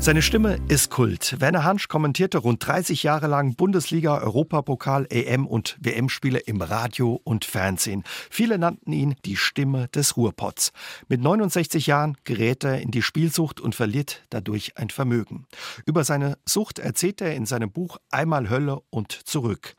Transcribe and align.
Seine 0.00 0.22
Stimme 0.22 0.60
ist 0.68 0.90
Kult. 0.90 1.40
Werner 1.40 1.64
Hansch 1.64 1.88
kommentierte 1.88 2.38
rund 2.38 2.64
30 2.64 3.02
Jahre 3.02 3.26
lang 3.26 3.56
Bundesliga, 3.56 4.18
Europapokal, 4.18 5.06
EM 5.10 5.44
und 5.44 5.76
WM-Spiele 5.80 6.38
im 6.38 6.62
Radio 6.62 7.20
und 7.24 7.44
Fernsehen. 7.44 8.04
Viele 8.30 8.58
nannten 8.58 8.92
ihn 8.92 9.16
die 9.24 9.36
Stimme 9.36 9.88
des 9.88 10.16
Ruhrpots. 10.16 10.72
Mit 11.08 11.20
69 11.20 11.88
Jahren 11.88 12.16
gerät 12.22 12.62
er 12.62 12.80
in 12.80 12.92
die 12.92 13.02
Spielsucht 13.02 13.60
und 13.60 13.74
verliert 13.74 14.22
dadurch 14.30 14.78
ein 14.78 14.88
Vermögen. 14.88 15.46
Über 15.84 16.04
seine 16.04 16.38
Sucht 16.46 16.78
erzählt 16.78 17.20
er 17.20 17.34
in 17.34 17.44
seinem 17.44 17.72
Buch 17.72 17.98
Einmal 18.10 18.48
Hölle 18.48 18.80
und 18.90 19.12
zurück. 19.12 19.74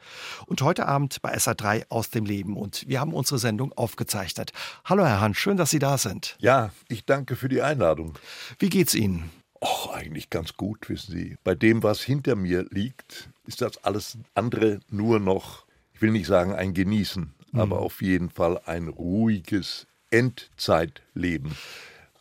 Und 0.46 0.62
heute 0.62 0.86
Abend 0.86 1.22
bei 1.22 1.34
SA3 1.34 1.86
aus 1.88 2.10
dem 2.10 2.26
Leben. 2.26 2.58
Und 2.58 2.84
wir 2.88 3.00
haben 3.00 3.14
unsere 3.14 3.40
Sendung 3.40 3.72
aufgezeichnet. 3.72 4.52
Hallo 4.84 5.06
Herr 5.06 5.22
Hansch, 5.22 5.40
schön, 5.40 5.56
dass 5.56 5.70
Sie 5.70 5.80
da 5.80 5.98
sind. 5.98 6.36
Ja, 6.40 6.72
ich 6.90 7.06
danke 7.06 7.38
für 7.38 7.48
die 7.48 7.62
Einladung. 7.62 8.20
Wie 8.60 8.70
geht's 8.70 8.94
Ihnen? 8.94 9.32
Och, 9.62 9.94
eigentlich 9.94 10.30
ganz 10.30 10.56
gut, 10.56 10.90
wissen 10.90 11.12
Sie. 11.12 11.36
Bei 11.44 11.56
dem, 11.56 11.84
was 11.84 12.02
hinter 12.02 12.36
mir 12.36 12.66
liegt, 12.70 13.30
ist 13.46 13.62
das 13.62 13.84
alles 13.84 14.18
andere 14.34 14.80
nur 14.90 15.20
noch, 15.20 15.66
ich 15.94 16.02
will 16.02 16.12
nicht 16.12 16.28
sagen 16.28 16.54
ein 16.54 16.74
Genießen, 16.74 17.34
mhm. 17.52 17.60
aber 17.60 17.80
auf 17.80 18.02
jeden 18.02 18.30
Fall 18.30 18.62
ein 18.66 18.88
ruhiges 18.88 19.86
Endzeitleben. 20.12 21.56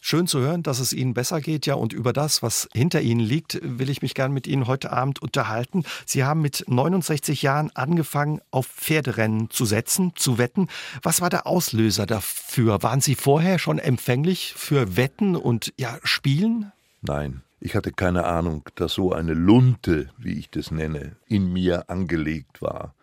Schön 0.00 0.26
zu 0.26 0.38
hören, 0.38 0.62
dass 0.62 0.78
es 0.78 0.92
Ihnen 0.92 1.12
besser 1.12 1.40
geht, 1.40 1.66
ja, 1.66 1.74
und 1.74 1.92
über 1.92 2.12
das, 2.12 2.42
was 2.42 2.68
hinter 2.72 3.00
Ihnen 3.02 3.20
liegt, 3.20 3.58
will 3.62 3.90
ich 3.90 4.00
mich 4.00 4.14
gern 4.14 4.32
mit 4.32 4.46
Ihnen 4.46 4.66
heute 4.66 4.92
Abend 4.92 5.20
unterhalten. 5.20 5.84
Sie 6.06 6.24
haben 6.24 6.40
mit 6.40 6.64
69 6.68 7.42
Jahren 7.42 7.70
angefangen, 7.74 8.40
auf 8.50 8.66
Pferderennen 8.66 9.50
zu 9.50 9.64
setzen, 9.64 10.12
zu 10.14 10.38
wetten. 10.38 10.68
Was 11.02 11.20
war 11.20 11.30
der 11.30 11.46
Auslöser 11.46 12.06
dafür? 12.06 12.82
Waren 12.82 13.00
Sie 13.00 13.16
vorher 13.16 13.58
schon 13.58 13.78
empfänglich 13.78 14.54
für 14.56 14.96
Wetten 14.96 15.34
und 15.36 15.74
ja, 15.76 15.98
Spielen? 16.04 16.72
Nein, 17.00 17.42
ich 17.60 17.74
hatte 17.74 17.92
keine 17.92 18.24
Ahnung, 18.24 18.62
dass 18.74 18.94
so 18.94 19.12
eine 19.12 19.34
Lunte, 19.34 20.10
wie 20.18 20.38
ich 20.38 20.50
das 20.50 20.70
nenne, 20.70 21.16
in 21.26 21.52
mir 21.52 21.90
angelegt 21.90 22.62
war. 22.62 22.94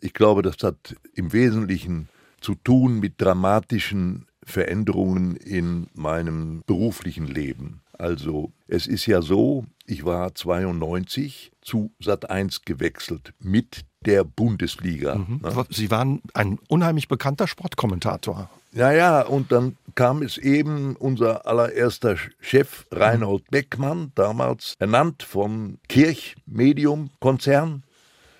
Ich 0.00 0.14
glaube, 0.14 0.42
das 0.42 0.56
hat 0.62 0.96
im 1.14 1.32
Wesentlichen 1.32 2.08
zu 2.40 2.54
tun 2.54 3.00
mit 3.00 3.20
dramatischen 3.20 4.26
Veränderungen 4.42 5.36
in 5.36 5.86
meinem 5.94 6.62
beruflichen 6.66 7.26
Leben. 7.26 7.80
Also, 7.96 8.52
es 8.66 8.86
ist 8.86 9.06
ja 9.06 9.22
so, 9.22 9.64
ich 9.86 10.04
war 10.04 10.34
92 10.34 11.52
zu 11.62 11.92
Sat 12.00 12.28
1 12.28 12.62
gewechselt 12.62 13.32
mit 13.38 13.84
der 14.04 14.24
Bundesliga. 14.24 15.14
Mhm. 15.14 15.40
Ne? 15.42 15.64
Sie 15.70 15.90
waren 15.90 16.20
ein 16.34 16.58
unheimlich 16.68 17.08
bekannter 17.08 17.46
Sportkommentator. 17.46 18.50
Ja, 18.72 18.92
ja, 18.92 19.22
und 19.22 19.52
dann 19.52 19.76
kam 19.94 20.22
es 20.22 20.38
eben 20.38 20.96
unser 20.96 21.46
allererster 21.46 22.16
Chef, 22.40 22.86
Reinhold 22.90 23.50
Beckmann, 23.50 24.12
damals 24.14 24.74
ernannt 24.78 25.22
vom 25.22 25.78
Kirchmedium-Konzern. 25.88 27.84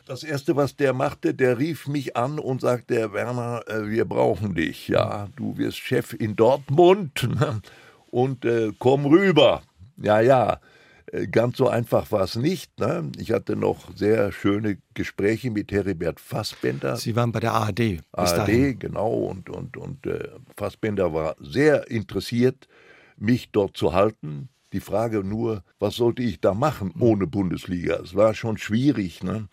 Das 0.07 0.23
erste, 0.23 0.55
was 0.55 0.77
der 0.77 0.93
machte, 0.93 1.33
der 1.33 1.59
rief 1.59 1.89
mich 1.89 2.17
an 2.17 2.39
und 2.39 2.61
sagte, 2.61 3.13
Werner, 3.13 3.63
äh, 3.67 3.89
wir 3.89 4.05
brauchen 4.05 4.55
dich. 4.55 4.89
Ja, 4.89 5.29
du 5.37 5.57
wirst 5.57 5.79
Chef 5.79 6.13
in 6.13 6.37
Dortmund 6.37 7.27
und 8.11 8.45
äh, 8.45 8.73
komm 8.79 9.07
rüber. 9.07 9.63
Ja, 9.97 10.21
ja. 10.21 10.61
Äh, 11.13 11.27
ganz 11.27 11.57
so 11.57 11.69
einfach 11.69 12.11
war 12.13 12.23
es 12.23 12.37
nicht. 12.37 12.79
Ne? 12.79 13.11
Ich 13.19 13.33
hatte 13.33 13.57
noch 13.57 13.95
sehr 13.97 14.33
schöne 14.33 14.79
Gespräche 14.95 15.51
mit 15.51 15.73
Heribert 15.73 16.21
Fassbender. 16.21 16.97
Sie 16.97 17.17
waren 17.17 17.33
bei 17.33 17.41
der 17.41 17.53
ARD. 17.53 18.01
ARD, 18.13 18.39
dahin. 18.39 18.79
genau. 18.79 19.13
Und, 19.13 19.51
und, 19.51 19.77
und 19.77 20.07
äh, 20.07 20.29
Fassbender 20.57 21.13
war 21.13 21.37
sehr 21.41 21.91
interessiert, 21.91 22.69
mich 23.17 23.51
dort 23.53 23.77
zu 23.77 23.93
halten. 23.93 24.49
Die 24.73 24.81
Frage 24.81 25.23
nur, 25.23 25.63
was 25.79 25.97
sollte 25.97 26.23
ich 26.23 26.41
da 26.41 26.53
machen 26.53 26.93
ohne 26.99 27.27
Bundesliga? 27.27 28.01
Es 28.03 28.15
war 28.15 28.35
schon 28.35 28.59
schwierig. 28.59 29.23
Ne? 29.23 29.47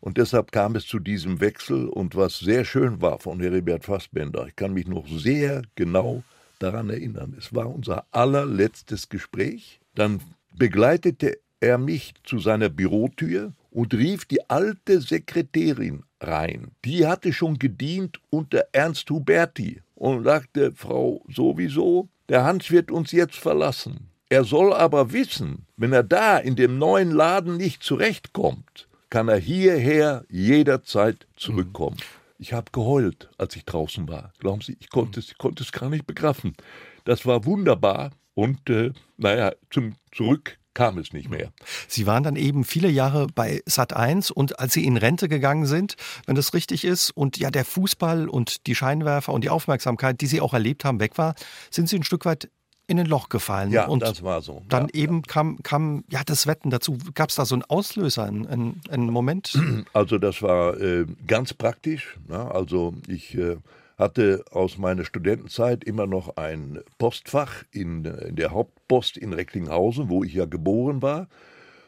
Und 0.00 0.16
deshalb 0.16 0.50
kam 0.50 0.76
es 0.76 0.86
zu 0.86 0.98
diesem 0.98 1.40
Wechsel. 1.40 1.88
Und 1.88 2.16
was 2.16 2.38
sehr 2.38 2.64
schön 2.64 3.02
war 3.02 3.18
von 3.18 3.40
Heribert 3.40 3.84
Fassbender, 3.84 4.46
ich 4.48 4.56
kann 4.56 4.72
mich 4.72 4.86
noch 4.86 5.06
sehr 5.06 5.62
genau 5.74 6.22
daran 6.58 6.90
erinnern. 6.90 7.34
Es 7.38 7.54
war 7.54 7.68
unser 7.68 8.06
allerletztes 8.12 9.08
Gespräch. 9.08 9.80
Dann 9.94 10.20
begleitete 10.56 11.38
er 11.60 11.78
mich 11.78 12.14
zu 12.24 12.38
seiner 12.38 12.68
Bürotür 12.68 13.52
und 13.70 13.94
rief 13.94 14.24
die 14.24 14.48
alte 14.50 15.00
Sekretärin 15.00 16.02
rein. 16.20 16.72
Die 16.84 17.06
hatte 17.06 17.32
schon 17.32 17.58
gedient 17.58 18.20
unter 18.30 18.64
Ernst 18.72 19.08
Huberti 19.10 19.80
und 19.94 20.24
sagte, 20.24 20.72
Frau 20.74 21.24
sowieso, 21.28 22.08
der 22.28 22.44
Hans 22.44 22.70
wird 22.70 22.90
uns 22.90 23.12
jetzt 23.12 23.36
verlassen. 23.36 24.08
Er 24.28 24.44
soll 24.44 24.72
aber 24.72 25.12
wissen, 25.12 25.66
wenn 25.76 25.92
er 25.92 26.02
da 26.02 26.38
in 26.38 26.56
dem 26.56 26.78
neuen 26.78 27.10
Laden 27.10 27.56
nicht 27.56 27.82
zurechtkommt, 27.82 28.88
kann 29.10 29.28
er 29.28 29.36
hierher 29.36 30.24
jederzeit 30.30 31.26
zurückkommen. 31.36 31.98
Ich 32.38 32.52
habe 32.52 32.72
geheult, 32.72 33.28
als 33.38 33.54
ich 33.54 33.64
draußen 33.64 34.08
war. 34.08 34.32
Glauben 34.38 34.62
Sie, 34.62 34.76
ich 34.80 34.90
konnte 34.90 35.20
es, 35.20 35.26
ich 35.26 35.38
konnte 35.38 35.62
es 35.62 35.70
gar 35.70 35.90
nicht 35.90 36.06
begreifen. 36.06 36.56
Das 37.04 37.26
war 37.26 37.44
wunderbar. 37.44 38.10
Und 38.34 38.68
äh, 38.70 38.92
naja, 39.16 39.52
zum 39.70 39.94
Zurück 40.12 40.58
kam 40.74 40.98
es 40.98 41.12
nicht 41.12 41.28
mehr. 41.28 41.52
Sie 41.86 42.06
waren 42.06 42.22
dann 42.22 42.36
eben 42.36 42.64
viele 42.64 42.88
Jahre 42.88 43.26
bei 43.34 43.62
Sat 43.66 43.94
1 43.94 44.30
und 44.30 44.58
als 44.58 44.72
Sie 44.72 44.84
in 44.86 44.96
Rente 44.96 45.28
gegangen 45.28 45.66
sind, 45.66 45.96
wenn 46.26 46.34
das 46.34 46.54
richtig 46.54 46.84
ist, 46.84 47.10
und 47.10 47.36
ja 47.36 47.50
der 47.50 47.64
Fußball 47.64 48.28
und 48.28 48.66
die 48.66 48.74
Scheinwerfer 48.74 49.32
und 49.32 49.44
die 49.44 49.50
Aufmerksamkeit, 49.50 50.20
die 50.20 50.26
Sie 50.26 50.40
auch 50.40 50.54
erlebt 50.54 50.84
haben, 50.84 51.00
weg 51.00 51.18
war, 51.18 51.34
sind 51.70 51.88
Sie 51.88 51.96
ein 51.96 52.04
Stück 52.04 52.24
weit 52.24 52.48
in 52.86 52.98
ein 52.98 53.06
Loch 53.06 53.28
gefallen. 53.28 53.70
Ja, 53.70 53.86
und 53.86 54.02
das 54.02 54.22
war 54.22 54.42
so. 54.42 54.62
Dann 54.68 54.88
ja, 54.92 55.02
eben 55.02 55.22
kam, 55.22 55.62
kam 55.62 56.04
ja 56.10 56.22
das 56.24 56.46
Wetten 56.46 56.70
dazu. 56.70 56.98
Gab 57.14 57.30
es 57.30 57.36
da 57.36 57.44
so 57.44 57.54
einen 57.54 57.64
Auslöser, 57.64 58.24
einen, 58.24 58.80
einen 58.90 59.10
Moment? 59.10 59.58
Also 59.92 60.18
das 60.18 60.42
war 60.42 60.80
äh, 60.80 61.06
ganz 61.26 61.54
praktisch. 61.54 62.18
Na? 62.26 62.44
Ne? 62.44 62.50
Also 62.50 62.94
ich 63.08 63.36
äh, 63.36 63.56
hatte 64.02 64.44
aus 64.50 64.78
meiner 64.78 65.04
Studentenzeit 65.04 65.84
immer 65.84 66.06
noch 66.06 66.36
ein 66.36 66.80
Postfach 66.98 67.64
in, 67.70 68.04
in 68.04 68.36
der 68.36 68.50
Hauptpost 68.50 69.16
in 69.16 69.32
Recklinghausen, 69.32 70.08
wo 70.08 70.24
ich 70.24 70.34
ja 70.34 70.44
geboren 70.44 71.02
war. 71.02 71.28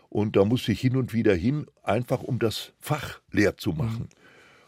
Und 0.09 0.37
da 0.37 0.45
musste 0.45 0.73
ich 0.73 0.81
hin 0.81 0.97
und 0.97 1.13
wieder 1.13 1.35
hin, 1.35 1.67
einfach 1.83 2.23
um 2.23 2.39
das 2.39 2.73
Fach 2.81 3.21
leer 3.33 3.57
zu 3.57 3.73
machen. 3.73 4.09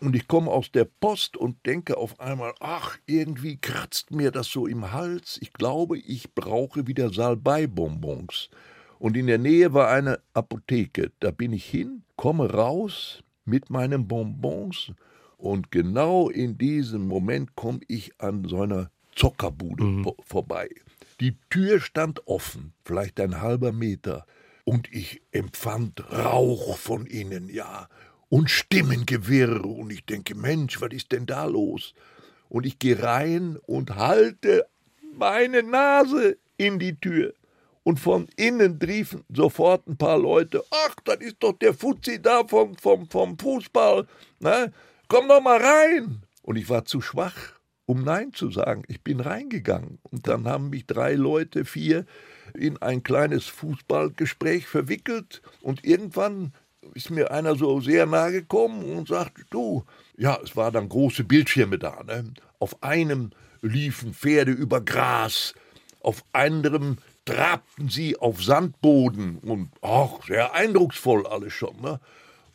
Mhm. 0.01 0.07
Und 0.07 0.17
ich 0.17 0.29
komme 0.29 0.51
aus 0.51 0.71
der 0.73 0.84
Post 0.84 1.37
und 1.37 1.65
denke 1.65 1.97
auf 1.97 2.21
einmal, 2.21 2.53
ach, 2.61 2.99
irgendwie 3.07 3.57
kratzt 3.57 4.11
mir 4.11 4.31
das 4.31 4.49
so 4.49 4.67
im 4.67 4.93
Hals. 4.93 5.39
Ich 5.41 5.53
glaube, 5.53 5.99
ich 5.99 6.34
brauche 6.34 6.87
wieder 6.87 7.11
Salbei-Bonbons. 7.11 8.51
Und 8.99 9.17
in 9.17 9.27
der 9.27 9.39
Nähe 9.39 9.73
war 9.73 9.89
eine 9.91 10.21
Apotheke. 10.34 11.13
Da 11.21 11.31
bin 11.31 11.53
ich 11.53 11.65
hin, 11.65 12.03
komme 12.17 12.53
raus 12.53 13.23
mit 13.45 13.71
meinen 13.71 14.09
Bonbons 14.09 14.93
und 15.37 15.71
genau 15.71 16.29
in 16.29 16.59
diesem 16.59 17.07
Moment 17.07 17.57
komme 17.57 17.81
ich 17.89 18.21
an 18.21 18.45
so 18.49 18.63
einer 18.63 18.91
Zockerbude 19.15 19.85
mhm. 19.85 20.13
vorbei. 20.21 20.69
Die 21.21 21.37
Tür 21.51 21.81
stand 21.81 22.27
offen, 22.27 22.73
vielleicht 22.85 23.21
ein 23.21 23.41
halber 23.41 23.73
Meter, 23.73 24.27
und 24.65 24.93
ich 24.93 25.23
empfand 25.31 26.13
Rauch 26.13 26.77
von 26.77 27.07
innen, 27.07 27.49
ja, 27.49 27.89
und 28.29 28.51
Stimmengewirr, 28.51 29.65
und 29.65 29.91
ich 29.93 30.05
denke, 30.05 30.35
Mensch, 30.35 30.81
was 30.81 30.93
ist 30.93 31.13
denn 31.13 31.27
da 31.27 31.45
los? 31.45 31.95
Und 32.49 32.67
ich 32.67 32.79
gehe 32.79 33.01
rein 33.01 33.59
und 33.67 33.97
halte 33.97 34.67
meine 35.15 35.63
Nase 35.63 36.37
in 36.57 36.79
die 36.79 36.97
Tür. 36.97 37.33
Und 37.85 38.01
von 38.01 38.27
innen 38.37 38.81
riefen 38.83 39.25
sofort 39.33 39.87
ein 39.87 39.97
paar 39.97 40.19
Leute, 40.19 40.65
ach, 40.71 40.97
das 41.05 41.19
ist 41.19 41.37
doch 41.39 41.53
der 41.53 41.73
Fuzzi 41.73 42.21
da 42.21 42.43
vom, 42.45 42.77
vom, 42.77 43.09
vom 43.09 43.39
Fußball. 43.39 44.07
Ne? 44.41 44.73
Komm 45.09 45.28
doch 45.28 45.41
mal 45.41 45.61
rein. 45.61 46.22
Und 46.43 46.56
ich 46.56 46.69
war 46.69 46.84
zu 46.84 47.00
schwach, 47.00 47.34
um 47.87 48.03
Nein 48.03 48.33
zu 48.33 48.50
sagen. 48.50 48.84
Ich 48.89 49.03
bin 49.03 49.21
reingegangen. 49.21 49.98
Und 50.03 50.28
dann 50.28 50.47
haben 50.47 50.71
mich 50.71 50.86
drei 50.86 51.15
Leute, 51.15 51.65
vier, 51.65 52.07
in 52.54 52.81
ein 52.83 53.03
kleines 53.03 53.47
Fußballgespräch 53.47 54.66
verwickelt. 54.66 55.42
Und 55.60 55.84
irgendwann 55.84 56.53
ist 56.95 57.10
mir 57.10 57.31
einer 57.31 57.57
so 57.57 57.81
sehr 57.81 58.07
nahe 58.07 58.33
gekommen 58.33 58.84
und 58.97 59.09
sagte, 59.09 59.42
du, 59.51 59.84
ja, 60.16 60.39
es 60.42 60.57
waren 60.57 60.72
dann 60.72 60.89
große 60.89 61.25
Bildschirme 61.25 61.78
da. 61.78 62.03
Ne? 62.04 62.33
Auf 62.59 62.83
einem 62.83 63.31
liefen 63.63 64.15
Pferde 64.15 64.53
über 64.53 64.81
Gras, 64.81 65.54
auf 66.01 66.25
anderem 66.33 66.98
trabten 67.25 67.89
sie 67.89 68.16
auf 68.16 68.42
Sandboden 68.42 69.39
und 69.39 69.71
ach, 69.83 70.25
sehr 70.27 70.54
eindrucksvoll 70.54 71.27
alles 71.27 71.53
schon. 71.53 71.81
Ne? 71.81 72.01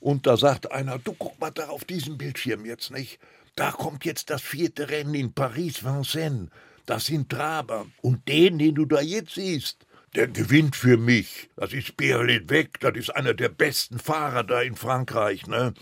Und 0.02 0.28
da 0.28 0.36
sagt 0.36 0.72
einer, 0.72 1.00
du 1.00 1.14
guck 1.14 1.40
mal 1.40 1.52
da 1.52 1.70
auf 1.70 1.86
diesen 1.86 2.18
Bildschirm 2.18 2.66
jetzt 2.66 2.92
nicht. 2.92 3.20
Da 3.56 3.72
kommt 3.72 4.04
jetzt 4.04 4.30
das 4.30 4.42
vierte 4.42 4.90
Rennen 4.90 5.14
in 5.14 5.34
Paris-Vincennes. 5.34 6.50
Das 6.86 7.06
sind 7.06 7.30
Traber. 7.30 7.86
Und 8.02 8.28
den, 8.28 8.58
den 8.58 8.76
du 8.76 8.86
da 8.86 9.00
jetzt 9.00 9.36
siehst, 9.36 9.86
der 10.16 10.28
gewinnt 10.28 10.76
für 10.76 10.98
mich. 10.98 11.50
Das 11.56 11.72
ist 11.72 11.96
Berlin 11.96 12.50
weg. 12.50 12.80
Das 12.80 12.96
ist 12.96 13.16
einer 13.16 13.36
der 13.36 13.50
besten 13.50 14.00
Fahrer 14.00 14.44
da 14.44 14.62
in 14.62 14.76
Frankreich, 14.76 15.48
ne? 15.48 15.74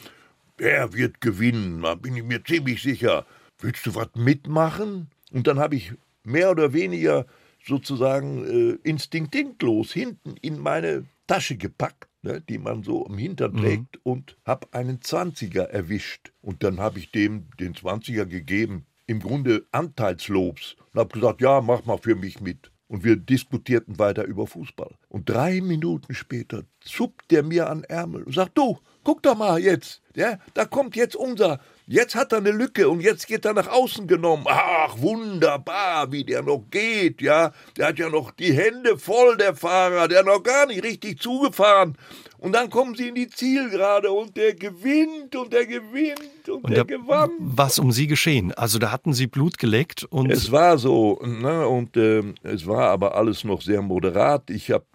Der 0.60 0.92
wird 0.92 1.22
gewinnen, 1.22 1.82
da 1.82 1.96
bin 1.96 2.18
ich 2.18 2.24
mir 2.24 2.44
ziemlich 2.44 2.82
sicher. 2.82 3.26
Willst 3.60 3.86
du 3.86 3.96
was 3.96 4.10
mitmachen? 4.16 5.10
Und 5.32 5.48
dann 5.48 5.58
habe 5.58 5.78
ich 5.78 5.94
mehr 6.24 6.52
oder 6.52 6.74
weniger 6.74 7.26
sozusagen 7.66 8.46
äh, 8.46 8.78
instinktivlos 8.84 9.94
hinten 9.94 10.36
in 10.42 10.60
meine 10.60 11.06
Tasche 11.28 11.56
gepackt, 11.56 12.09
ne, 12.22 12.42
die 12.42 12.58
man 12.58 12.84
so 12.84 13.06
am 13.06 13.18
Hintern 13.18 13.54
mhm. 13.54 13.58
trägt, 13.58 13.96
mhm. 13.96 14.02
und 14.12 14.38
habe 14.46 14.68
einen 14.72 15.00
20er 15.00 15.64
erwischt. 15.64 16.32
Und 16.42 16.64
dann 16.64 16.80
habe 16.80 17.00
ich 17.00 17.12
dem 17.12 17.50
den 17.60 17.74
20er 17.74 18.26
gegeben, 18.26 18.86
im 19.08 19.20
Grunde 19.20 19.66
Anteilslobs. 19.72 20.76
Und 20.94 21.00
habe 21.00 21.14
gesagt, 21.14 21.42
ja, 21.42 21.62
mach 21.62 21.86
mal 21.86 21.98
für 21.98 22.16
mich 22.16 22.42
mit. 22.42 22.72
Und 22.90 23.04
wir 23.04 23.16
diskutierten 23.16 24.00
weiter 24.00 24.26
über 24.26 24.48
Fußball. 24.48 24.96
Und 25.08 25.30
drei 25.30 25.62
Minuten 25.62 26.14
später 26.14 26.64
zuppt 26.82 27.30
der 27.30 27.44
mir 27.44 27.70
an 27.70 27.84
Ärmel 27.84 28.24
und 28.24 28.34
sagt, 28.34 28.58
du, 28.58 28.80
guck 29.04 29.24
doch 29.24 29.38
mal 29.38 29.60
jetzt, 29.60 30.02
ja, 30.16 30.40
da 30.56 30.66
kommt 30.66 30.96
jetzt 30.96 31.16
unser 31.16 31.60
Jetzt 31.92 32.14
hat 32.14 32.34
er 32.34 32.38
eine 32.38 32.52
Lücke 32.52 32.88
und 32.88 33.02
jetzt 33.02 33.26
geht 33.26 33.46
er 33.46 33.54
nach 33.54 33.68
außen 33.68 34.06
genommen. 34.06 34.46
Ach, 34.48 34.96
wunderbar, 35.00 36.12
wie 36.12 36.24
der 36.24 36.44
noch 36.44 36.66
geht, 36.70 37.20
ja. 37.20 37.52
Der 37.78 37.88
hat 37.88 37.98
ja 37.98 38.10
noch 38.10 38.30
die 38.30 38.54
Hände 38.54 39.00
voll, 39.00 39.38
der 39.38 39.56
Fahrer, 39.56 40.08
der 40.08 40.20
hat 40.20 40.28
noch 40.28 40.44
gar 40.44 40.68
nicht 40.68 40.84
richtig 40.84 41.20
zugefahren. 41.20 41.98
Und 42.40 42.54
dann 42.54 42.70
kommen 42.70 42.96
sie 42.96 43.10
in 43.10 43.16
die 43.16 43.28
Zielgerade 43.28 44.12
und 44.12 44.38
der 44.38 44.54
gewinnt 44.54 45.36
und 45.36 45.52
der 45.52 45.66
gewinnt 45.66 46.48
und, 46.48 46.64
und 46.64 46.72
der, 46.72 46.86
gewann. 46.86 47.32
Was 47.40 47.80
um 47.80 47.92
sie 47.92 48.08
geschehen? 48.08 48.54
Also 48.54 48.80
da 48.80 48.92
hatten 48.94 49.14
sie 49.14 49.28
Blut 49.28 49.58
geleckt 49.58 50.06
und. 50.06 50.32
Es 50.32 50.50
war 50.52 50.78
so, 50.78 51.20
ne, 51.22 51.68
und 51.68 51.98
äh, 51.98 52.24
es 52.44 52.66
war 52.66 52.90
aber 52.90 53.16
alles 53.16 53.44
noch 53.44 53.62
sehr 53.62 53.82
moderat. 53.82 54.50
Ich 54.50 54.72
habe 54.72 54.86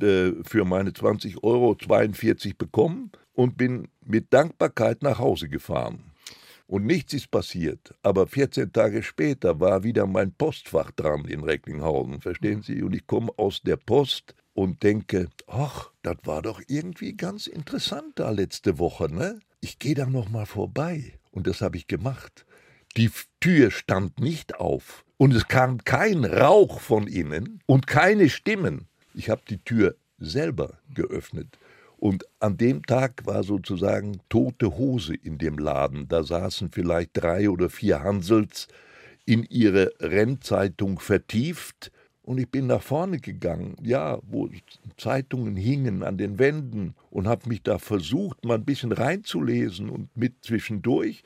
äh, 0.41 0.43
für 0.49 0.65
meine 0.65 0.95
20 0.95 1.45
Euro 1.45 1.75
42 1.75 2.57
bekommen 2.57 3.13
und 3.35 3.59
bin 3.59 3.89
mit 4.03 4.33
Dankbarkeit 4.33 5.03
nach 5.03 5.19
Hause 5.19 5.49
gefahren. 5.49 6.15
Und 6.67 6.87
nichts 6.87 7.13
ist 7.13 7.31
passiert. 7.31 7.95
Aber 8.03 8.27
14 8.27 8.73
Tage 8.73 9.03
später 9.03 9.61
war 9.61 9.83
wieder 9.83 10.07
mein 10.07 10.33
Postfach 10.33 10.91
dran 10.93 11.27
in 11.27 11.45
Recklinghausen, 11.45 12.23
verstehen 12.23 12.63
Sie? 12.63 12.83
Und 12.83 12.95
ich 12.95 13.07
komme 13.07 13.31
aus 13.37 13.61
der 13.63 13.77
Post 13.77 14.35
und 14.55 14.83
denke, 14.83 15.29
ach, 15.47 15.91
das 16.05 16.19
war 16.25 16.43
doch 16.43 16.61
irgendwie 16.69 17.17
ganz 17.17 17.47
interessant 17.47 18.13
da 18.17 18.31
letzte 18.31 18.79
Woche, 18.79 19.13
ne? 19.13 19.41
Ich 19.61 19.79
gehe 19.79 19.95
da 19.95 20.07
noch 20.07 20.29
mal 20.29 20.47
vorbei. 20.47 21.19
Und 21.31 21.47
das 21.47 21.63
habe 21.63 21.79
ich 21.79 21.87
gemacht. 21.87 22.45
Die 22.97 23.11
Tür 23.41 23.71
stand 23.71 24.21
nicht 24.21 24.57
auf 24.57 25.05
und 25.17 25.35
es 25.35 25.49
kam 25.49 25.83
kein 25.83 26.25
Rauch 26.25 26.81
von 26.81 27.09
innen 27.09 27.61
und 27.67 27.87
keine 27.87 28.29
Stimmen. 28.29 28.87
Ich 29.15 29.31
habe 29.31 29.43
die 29.49 29.59
Tür 29.59 29.97
selber 30.19 30.79
geöffnet. 30.95 31.59
Und 31.97 32.25
an 32.39 32.59
dem 32.59 32.85
Tag 32.85 33.25
war 33.25 33.43
sozusagen 33.43 34.21
tote 34.29 34.77
Hose 34.77 35.15
in 35.15 35.39
dem 35.39 35.59
Laden. 35.59 36.07
Da 36.07 36.23
saßen 36.23 36.71
vielleicht 36.71 37.11
drei 37.15 37.49
oder 37.49 37.71
vier 37.71 38.03
Hansels 38.03 38.69
in 39.25 39.45
ihre 39.45 39.93
Rennzeitung 40.01 41.01
vertieft. 41.01 41.91
Und 42.25 42.39
ich 42.39 42.49
bin 42.49 42.67
nach 42.67 42.83
vorne 42.83 43.19
gegangen, 43.19 43.77
ja, 43.83 44.19
wo 44.23 44.49
Zeitungen 44.97 45.57
hingen 45.57 46.03
an 46.03 46.17
den 46.17 46.39
Wänden 46.39 46.95
und 47.11 47.29
habe 47.29 47.49
mich 47.51 47.63
da 47.63 47.79
versucht, 47.79 48.45
mal 48.47 48.55
ein 48.55 48.65
bisschen 48.65 48.93
reinzulesen 48.93 49.91
und 49.91 50.17
mit 50.17 50.43
zwischendurch 50.43 51.23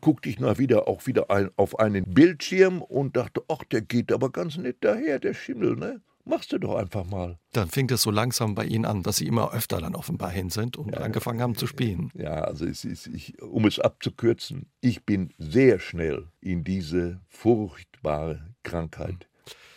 guckte 0.00 0.30
ich 0.30 0.40
noch 0.40 0.56
wieder 0.56 0.88
auch 0.88 1.06
wieder 1.06 1.30
ein, 1.30 1.50
auf 1.56 1.78
einen 1.78 2.04
Bildschirm 2.04 2.80
und 2.80 3.18
dachte, 3.18 3.42
ach, 3.48 3.64
der 3.64 3.82
geht 3.82 4.12
aber 4.12 4.30
ganz 4.30 4.56
nett 4.56 4.78
daher, 4.80 5.18
der 5.18 5.34
Schimmel, 5.34 5.76
ne? 5.76 6.00
Machst 6.24 6.52
du 6.52 6.58
doch 6.58 6.76
einfach 6.76 7.04
mal. 7.04 7.38
Dann 7.52 7.68
fing 7.68 7.90
es 7.90 8.02
so 8.02 8.10
langsam 8.10 8.54
bei 8.54 8.64
Ihnen 8.64 8.84
an, 8.84 9.02
dass 9.02 9.16
Sie 9.16 9.26
immer 9.26 9.52
öfter 9.52 9.80
dann 9.80 9.94
offenbar 9.94 10.30
hin 10.30 10.48
sind 10.48 10.76
und 10.76 10.94
ja, 10.94 11.00
angefangen 11.00 11.40
haben 11.42 11.56
zu 11.56 11.66
spielen. 11.66 12.10
Ja, 12.14 12.44
also 12.44 12.66
es 12.66 12.84
ist, 12.84 13.08
ich, 13.08 13.42
um 13.42 13.66
es 13.66 13.78
abzukürzen, 13.78 14.70
ich 14.80 15.04
bin 15.04 15.34
sehr 15.38 15.80
schnell 15.80 16.28
in 16.40 16.62
diese 16.62 17.20
furchtbare 17.28 18.54
Krankheit 18.62 19.29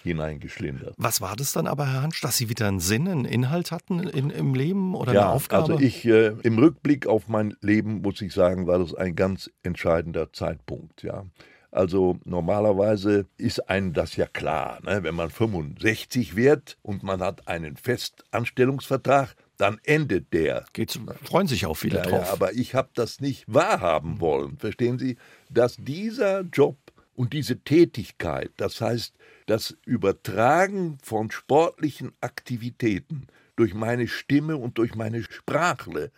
hineingeschlindert. 0.03 0.95
Was 0.97 1.21
war 1.21 1.35
das 1.35 1.53
dann 1.53 1.67
aber, 1.67 1.91
Herr 1.91 2.01
Hansch, 2.01 2.21
dass 2.21 2.37
Sie 2.37 2.49
wieder 2.49 2.67
einen 2.67 2.79
Sinn, 2.79 3.07
einen 3.07 3.25
Inhalt 3.25 3.71
hatten 3.71 3.99
in, 3.99 4.29
im 4.29 4.53
Leben 4.53 4.95
oder 4.95 5.13
ja, 5.13 5.21
eine 5.21 5.29
Aufgabe? 5.31 5.73
Also 5.73 5.83
ich, 5.83 6.05
äh, 6.05 6.35
im 6.43 6.59
Rückblick 6.59 7.07
auf 7.07 7.27
mein 7.27 7.55
Leben, 7.61 8.01
muss 8.01 8.21
ich 8.21 8.33
sagen, 8.33 8.67
war 8.67 8.79
das 8.79 8.93
ein 8.93 9.15
ganz 9.15 9.49
entscheidender 9.63 10.31
Zeitpunkt, 10.31 11.03
ja. 11.03 11.25
Also 11.71 12.19
normalerweise 12.23 13.25
ist 13.37 13.67
einem 13.67 13.93
das 13.93 14.15
ja 14.15 14.27
klar, 14.27 14.79
ne? 14.83 15.01
wenn 15.01 15.15
man 15.15 15.31
65 15.31 16.35
wird 16.35 16.77
und 16.83 17.01
man 17.01 17.21
hat 17.21 17.47
einen 17.47 17.77
Festanstellungsvertrag, 17.77 19.35
dann 19.57 19.79
endet 19.83 20.33
der. 20.33 20.65
Geht's, 20.73 20.99
freuen 21.23 21.47
sich 21.47 21.65
auch 21.65 21.75
viele 21.75 21.97
ja, 21.97 22.03
drauf. 22.03 22.27
Ja, 22.27 22.33
aber 22.33 22.53
ich 22.53 22.75
habe 22.75 22.89
das 22.93 23.21
nicht 23.21 23.45
wahrhaben 23.47 24.19
wollen. 24.19 24.57
Verstehen 24.57 24.99
Sie, 24.99 25.17
dass 25.49 25.77
dieser 25.77 26.41
Job 26.41 26.77
und 27.15 27.33
diese 27.33 27.59
Tätigkeit, 27.59 28.51
das 28.57 28.81
heißt 28.81 29.13
das 29.45 29.77
Übertragen 29.85 30.97
von 31.03 31.31
sportlichen 31.31 32.13
Aktivitäten 32.21 33.27
durch 33.55 33.73
meine 33.73 34.07
Stimme 34.07 34.57
und 34.57 34.77
durch 34.77 34.95
meine 34.95 35.23
Sprache, 35.23 36.11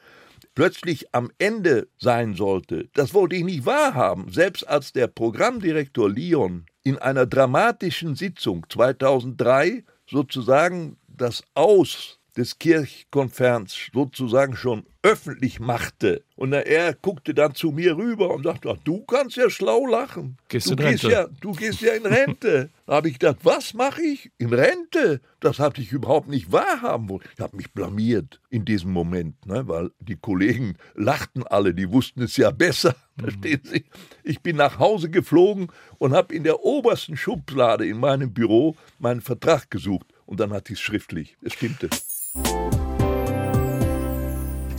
plötzlich 0.54 1.14
am 1.14 1.32
Ende 1.38 1.88
sein 1.98 2.34
sollte, 2.34 2.90
das 2.94 3.14
wollte 3.14 3.36
ich 3.36 3.44
nicht 3.44 3.66
wahrhaben. 3.66 4.32
Selbst 4.32 4.68
als 4.68 4.94
der 4.94 5.08
Programmdirektor 5.08 6.10
Lyon 6.10 6.66
in 6.84 6.98
einer 6.98 7.26
dramatischen 7.26 8.16
Sitzung 8.16 8.66
2003 8.70 9.84
sozusagen 10.08 10.98
das 11.08 11.44
Aus 11.56 12.20
des 12.38 12.60
Kirchkonferns 12.60 13.90
sozusagen 13.94 14.56
schon 14.56 14.86
öffentlich 15.06 15.60
machte. 15.60 16.24
Und 16.36 16.52
er 16.52 16.96
guckte 16.96 17.36
dann 17.36 17.54
zu 17.54 17.72
mir 17.72 17.96
rüber 17.96 18.34
und 18.34 18.44
sagte, 18.44 18.72
ach, 18.72 18.84
du 18.84 19.06
kannst 19.06 19.38
ja 19.38 19.52
schlau 19.52 19.86
lachen. 19.86 20.38
Gehst 20.50 20.70
du, 20.70 20.76
gehst 20.76 21.04
ja, 21.04 21.28
du 21.42 21.52
gehst 21.52 21.82
ja 21.82 21.94
in 21.94 22.08
Rente. 22.08 22.72
da 22.88 22.94
habe 22.96 23.10
ich 23.10 23.20
gedacht, 23.20 23.38
was 23.44 23.76
mache 23.76 24.02
ich? 24.02 24.32
In 24.40 24.52
Rente? 24.52 25.22
Das 25.40 25.60
hatte 25.60 25.80
ich 25.80 25.92
überhaupt 25.92 26.28
nicht 26.28 26.52
wahrhaben 26.52 27.08
wollen. 27.08 27.22
Ich 27.36 27.40
habe 27.40 27.56
mich 27.56 27.72
blamiert 27.72 28.42
in 28.50 28.66
diesem 28.66 28.92
Moment, 28.92 29.46
ne, 29.46 29.68
weil 29.68 29.92
die 30.00 30.16
Kollegen 30.16 30.76
lachten 30.96 31.44
alle, 31.44 31.76
die 31.76 31.92
wussten 31.92 32.24
es 32.24 32.36
ja 32.38 32.52
besser. 32.52 32.96
Mhm. 33.18 33.22
Verstehen 33.22 33.62
Sie? 33.64 33.86
Ich 34.26 34.42
bin 34.42 34.58
nach 34.58 34.78
Hause 34.78 35.10
geflogen 35.10 35.68
und 36.00 36.14
habe 36.14 36.36
in 36.36 36.44
der 36.44 36.66
obersten 36.66 37.16
Schublade 37.16 37.88
in 37.88 37.98
meinem 37.98 38.34
Büro 38.34 38.76
meinen 39.00 39.22
Vertrag 39.22 39.72
gesucht. 39.72 40.08
Und 40.26 40.42
dann 40.42 40.52
hatte 40.52 40.74
ich 40.74 40.80
es 40.80 40.84
schriftlich. 40.84 41.38
Es 41.42 41.54
stimmte. 41.54 41.90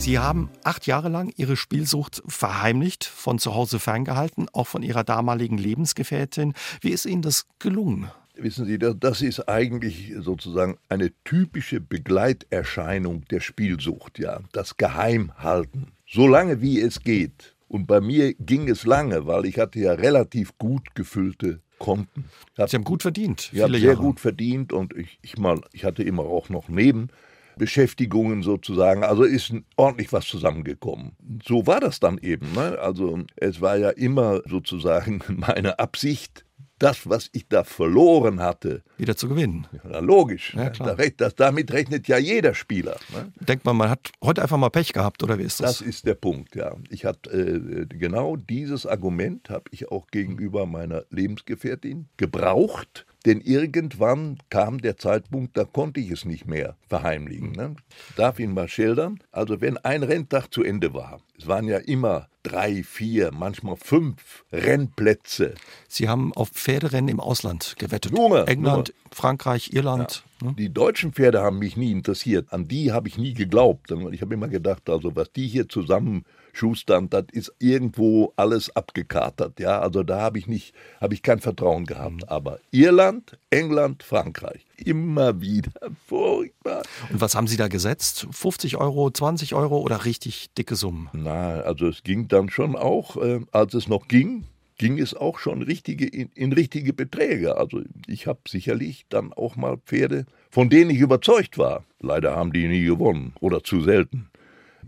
Sie 0.07 0.19
haben 0.19 0.49
acht 0.63 0.87
Jahre 0.87 1.09
lang 1.09 1.33
Ihre 1.35 1.57
Spielsucht 1.57 2.23
verheimlicht, 2.27 3.03
von 3.03 3.39
zu 3.39 3.55
Hause 3.55 3.77
ferngehalten, 3.77 4.47
auch 4.53 4.65
von 4.65 4.81
Ihrer 4.81 5.03
damaligen 5.03 5.57
Lebensgefährtin. 5.57 6.53
Wie 6.79 6.91
ist 6.91 7.05
Ihnen 7.05 7.21
das 7.21 7.45
gelungen? 7.59 8.09
Wissen 8.35 8.65
Sie, 8.65 8.79
das 8.79 9.21
ist 9.21 9.49
eigentlich 9.49 10.13
sozusagen 10.19 10.77
eine 10.87 11.11
typische 11.25 11.81
Begleiterscheinung 11.81 13.25
der 13.25 13.41
Spielsucht, 13.41 14.17
ja. 14.17 14.39
Das 14.53 14.77
Geheimhalten. 14.77 15.91
So 16.07 16.25
lange 16.25 16.61
wie 16.61 16.79
es 16.79 17.01
geht. 17.01 17.57
Und 17.67 17.85
bei 17.85 17.99
mir 17.99 18.33
ging 18.35 18.69
es 18.69 18.85
lange, 18.85 19.27
weil 19.27 19.45
ich 19.45 19.59
hatte 19.59 19.79
ja 19.79 19.91
relativ 19.91 20.57
gut 20.57 20.95
gefüllte 20.95 21.59
Konten. 21.79 22.25
Sie 22.55 22.63
haben 22.63 22.85
gut 22.85 23.01
verdient. 23.01 23.49
Ich 23.51 23.61
habe 23.61 23.77
sehr 23.77 23.97
gut 23.97 24.21
verdient 24.21 24.71
und 24.71 24.95
ich, 24.95 25.19
ich, 25.21 25.37
mal, 25.37 25.59
ich 25.73 25.83
hatte 25.83 26.01
immer 26.01 26.23
auch 26.23 26.47
noch 26.47 26.69
neben 26.69 27.09
Beschäftigungen 27.57 28.43
sozusagen. 28.43 29.03
Also 29.03 29.23
ist 29.23 29.53
ordentlich 29.75 30.13
was 30.13 30.25
zusammengekommen. 30.25 31.13
So 31.45 31.67
war 31.67 31.79
das 31.79 31.99
dann 31.99 32.17
eben. 32.17 32.53
Ne? 32.53 32.77
Also 32.79 33.19
es 33.35 33.61
war 33.61 33.77
ja 33.77 33.89
immer 33.89 34.41
sozusagen 34.47 35.21
meine 35.27 35.79
Absicht, 35.79 36.45
das, 36.79 37.09
was 37.09 37.29
ich 37.33 37.47
da 37.47 37.63
verloren 37.63 38.39
hatte, 38.39 38.83
wieder 38.97 39.15
zu 39.15 39.27
gewinnen. 39.27 39.65
Ja, 39.89 39.99
logisch. 39.99 40.53
Ja, 40.53 40.69
klar. 40.69 40.95
Das, 41.17 41.35
damit 41.35 41.71
rechnet 41.71 42.07
ja 42.07 42.17
jeder 42.17 42.53
Spieler. 42.53 42.97
Ne? 43.13 43.31
Denkt 43.39 43.65
man, 43.65 43.75
man 43.77 43.89
hat 43.89 44.11
heute 44.23 44.43
einfach 44.43 44.57
mal 44.57 44.69
Pech 44.69 44.93
gehabt, 44.93 45.23
oder 45.23 45.39
wie 45.39 45.43
ist 45.43 45.59
das? 45.59 45.79
Das 45.79 45.87
ist 45.87 46.05
der 46.05 46.13
Punkt, 46.13 46.55
ja. 46.55 46.75
Ich 46.89 47.05
hatte 47.05 47.31
äh, 47.31 47.85
genau 47.87 48.35
dieses 48.35 48.85
Argument 48.85 49.49
habe 49.49 49.65
ich 49.71 49.91
auch 49.91 50.07
gegenüber 50.07 50.65
meiner 50.65 51.03
Lebensgefährtin 51.09 52.09
gebraucht 52.17 53.05
denn 53.27 53.41
irgendwann 53.41 54.37
kam 54.49 54.79
der 54.79 54.97
Zeitpunkt, 54.97 55.57
da 55.57 55.65
konnte 55.65 55.99
ich 55.99 56.09
es 56.11 56.23
nicht 56.23 56.47
mehr 56.47 56.77
verheimlichen. 56.87 57.51
Ne? 57.51 57.75
Darf 58.15 58.39
Ihnen 58.39 58.53
mal 58.53 58.69
schildern? 58.69 59.19
Also 59.31 59.59
wenn 59.59 59.77
ein 59.77 60.03
Renntag 60.03 60.53
zu 60.53 60.63
Ende 60.63 60.93
war, 60.93 61.19
es 61.37 61.45
waren 61.45 61.67
ja 61.67 61.77
immer 61.77 62.29
drei, 62.43 62.83
vier, 62.83 63.31
manchmal 63.33 63.75
fünf 63.75 64.45
Rennplätze. 64.53 65.55
Sie 65.89 66.07
haben 66.07 66.33
auf 66.33 66.49
Pferderennen 66.49 67.09
im 67.09 67.19
Ausland 67.19 67.75
gewettet. 67.77 68.13
Nur, 68.13 68.47
England, 68.47 68.93
nur. 68.95 69.13
Frankreich, 69.13 69.73
Irland. 69.73 70.23
Ja. 70.41 70.47
Ne? 70.47 70.55
Die 70.57 70.69
deutschen 70.73 71.11
Pferde 71.11 71.41
haben 71.41 71.59
mich 71.59 71.75
nie 71.75 71.91
interessiert. 71.91 72.53
An 72.53 72.69
die 72.69 72.93
habe 72.93 73.09
ich 73.09 73.17
nie 73.17 73.33
geglaubt. 73.33 73.91
Ich 74.11 74.21
habe 74.21 74.33
immer 74.33 74.47
gedacht, 74.47 74.89
also 74.89 75.15
was 75.15 75.31
die 75.33 75.47
hier 75.47 75.67
zusammen 75.67 76.23
schustern, 76.57 77.09
das 77.09 77.25
ist 77.31 77.53
irgendwo 77.59 78.33
alles 78.35 78.75
abgekatert. 78.75 79.59
Ja, 79.59 79.79
also 79.79 80.03
da 80.03 80.21
habe 80.21 80.39
ich 80.39 80.47
nicht, 80.47 80.73
habe 80.99 81.13
ich 81.13 81.21
kein 81.21 81.39
Vertrauen 81.39 81.85
gehabt. 81.85 82.15
Mhm. 82.15 82.23
Aber 82.27 82.59
Irland, 82.71 83.37
England, 83.49 84.03
Frankreich, 84.03 84.65
immer 84.77 85.41
wieder 85.41 85.71
furchtbar. 86.07 86.83
Und 87.11 87.21
was 87.21 87.35
haben 87.35 87.47
Sie 87.47 87.57
da 87.57 87.67
gesetzt? 87.67 88.27
50 88.31 88.77
Euro, 88.77 89.09
20 89.11 89.53
Euro 89.55 89.79
oder 89.79 90.05
richtig 90.05 90.53
dicke 90.57 90.75
Summen? 90.75 91.09
Na, 91.13 91.61
also 91.61 91.87
es 91.87 92.03
ging 92.03 92.27
dann 92.27 92.49
schon 92.49 92.75
auch, 92.75 93.17
äh, 93.17 93.41
als 93.51 93.73
es 93.73 93.87
noch 93.87 94.07
ging, 94.07 94.45
ging 94.77 94.99
es 94.99 95.15
auch 95.15 95.39
schon 95.39 95.61
richtige, 95.61 96.05
in, 96.05 96.29
in 96.35 96.53
richtige 96.53 96.93
Beträge. 96.93 97.57
Also 97.57 97.81
ich 98.07 98.27
habe 98.27 98.39
sicherlich 98.47 99.05
dann 99.09 99.33
auch 99.33 99.55
mal 99.55 99.77
Pferde, 99.77 100.25
von 100.49 100.69
denen 100.69 100.91
ich 100.91 100.99
überzeugt 100.99 101.57
war. 101.57 101.83
Leider 101.99 102.35
haben 102.35 102.53
die 102.53 102.67
nie 102.67 102.83
gewonnen 102.83 103.33
oder 103.39 103.63
zu 103.63 103.81
selten. 103.81 104.29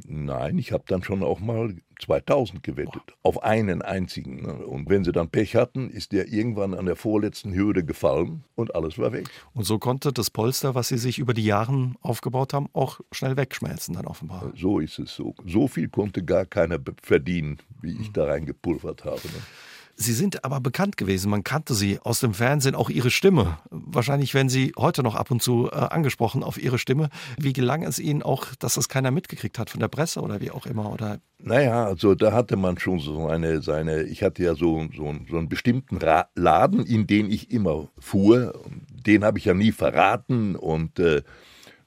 Nein, 0.05 0.57
ich 0.57 0.71
habe 0.71 0.83
dann 0.87 1.03
schon 1.03 1.23
auch 1.23 1.39
mal 1.39 1.75
2000 1.99 2.63
gewettet. 2.63 3.01
Auf 3.23 3.43
einen 3.43 3.81
einzigen. 3.81 4.41
Ne? 4.43 4.53
Und 4.65 4.89
wenn 4.89 5.03
sie 5.03 5.11
dann 5.11 5.29
Pech 5.29 5.55
hatten, 5.55 5.89
ist 5.89 6.11
der 6.11 6.27
irgendwann 6.27 6.73
an 6.73 6.85
der 6.85 6.95
vorletzten 6.95 7.53
Hürde 7.53 7.83
gefallen 7.83 8.43
und 8.55 8.73
alles 8.75 8.97
war 8.97 9.11
weg. 9.11 9.29
Und 9.53 9.65
so 9.65 9.77
konnte 9.79 10.13
das 10.13 10.29
Polster, 10.29 10.75
was 10.75 10.87
Sie 10.87 10.97
sich 10.97 11.19
über 11.19 11.33
die 11.33 11.45
Jahre 11.45 11.91
aufgebaut 12.01 12.53
haben, 12.53 12.69
auch 12.73 12.99
schnell 13.11 13.35
wegschmelzen 13.37 13.95
dann 13.95 14.05
offenbar. 14.05 14.51
So 14.55 14.79
ist 14.79 14.99
es 14.99 15.13
so. 15.13 15.35
So 15.45 15.67
viel 15.67 15.89
konnte 15.89 16.23
gar 16.23 16.45
keiner 16.45 16.79
verdienen, 17.01 17.57
wie 17.81 17.99
ich 17.99 18.11
da 18.11 18.25
reingepulvert 18.25 19.05
habe. 19.05 19.21
Ne? 19.25 19.41
Sie 20.01 20.13
sind 20.13 20.45
aber 20.45 20.61
bekannt 20.61 20.95
gewesen. 20.95 21.29
Man 21.29 21.43
kannte 21.43 21.73
Sie 21.73 21.99
aus 21.99 22.21
dem 22.21 22.33
Fernsehen, 22.33 22.73
auch 22.73 22.89
Ihre 22.89 23.11
Stimme. 23.11 23.57
Wahrscheinlich 23.69 24.33
werden 24.33 24.47
Sie 24.47 24.71
heute 24.77 25.03
noch 25.03 25.15
ab 25.15 25.29
und 25.29 25.43
zu 25.43 25.69
äh, 25.69 25.75
angesprochen 25.75 26.41
auf 26.41 26.57
Ihre 26.57 26.79
Stimme. 26.79 27.09
Wie 27.37 27.51
gelang 27.51 27.83
es 27.83 27.99
Ihnen 27.99 28.23
auch, 28.23 28.45
dass 28.59 28.75
das 28.75 28.87
keiner 28.87 29.11
mitgekriegt 29.11 29.59
hat 29.59 29.69
von 29.69 29.81
der 29.81 29.89
Presse 29.89 30.21
oder 30.21 30.39
wie 30.39 30.51
auch 30.51 30.65
immer? 30.65 30.93
Oder? 30.93 31.19
Naja, 31.39 31.83
also 31.83 32.15
da 32.15 32.31
hatte 32.31 32.55
man 32.55 32.79
schon 32.79 32.99
so 32.99 33.27
eine, 33.27 33.61
seine, 33.61 34.03
ich 34.03 34.23
hatte 34.23 34.41
ja 34.41 34.55
so, 34.55 34.87
so, 34.95 35.13
so 35.29 35.37
einen 35.37 35.49
bestimmten 35.49 35.97
Ra 35.97 36.29
Laden, 36.33 36.85
in 36.85 37.05
den 37.05 37.29
ich 37.29 37.51
immer 37.51 37.89
fuhr. 37.99 38.57
Den 39.05 39.25
habe 39.25 39.37
ich 39.37 39.43
ja 39.43 39.53
nie 39.53 39.73
verraten 39.73 40.55
und 40.55 40.97
äh, 40.99 41.23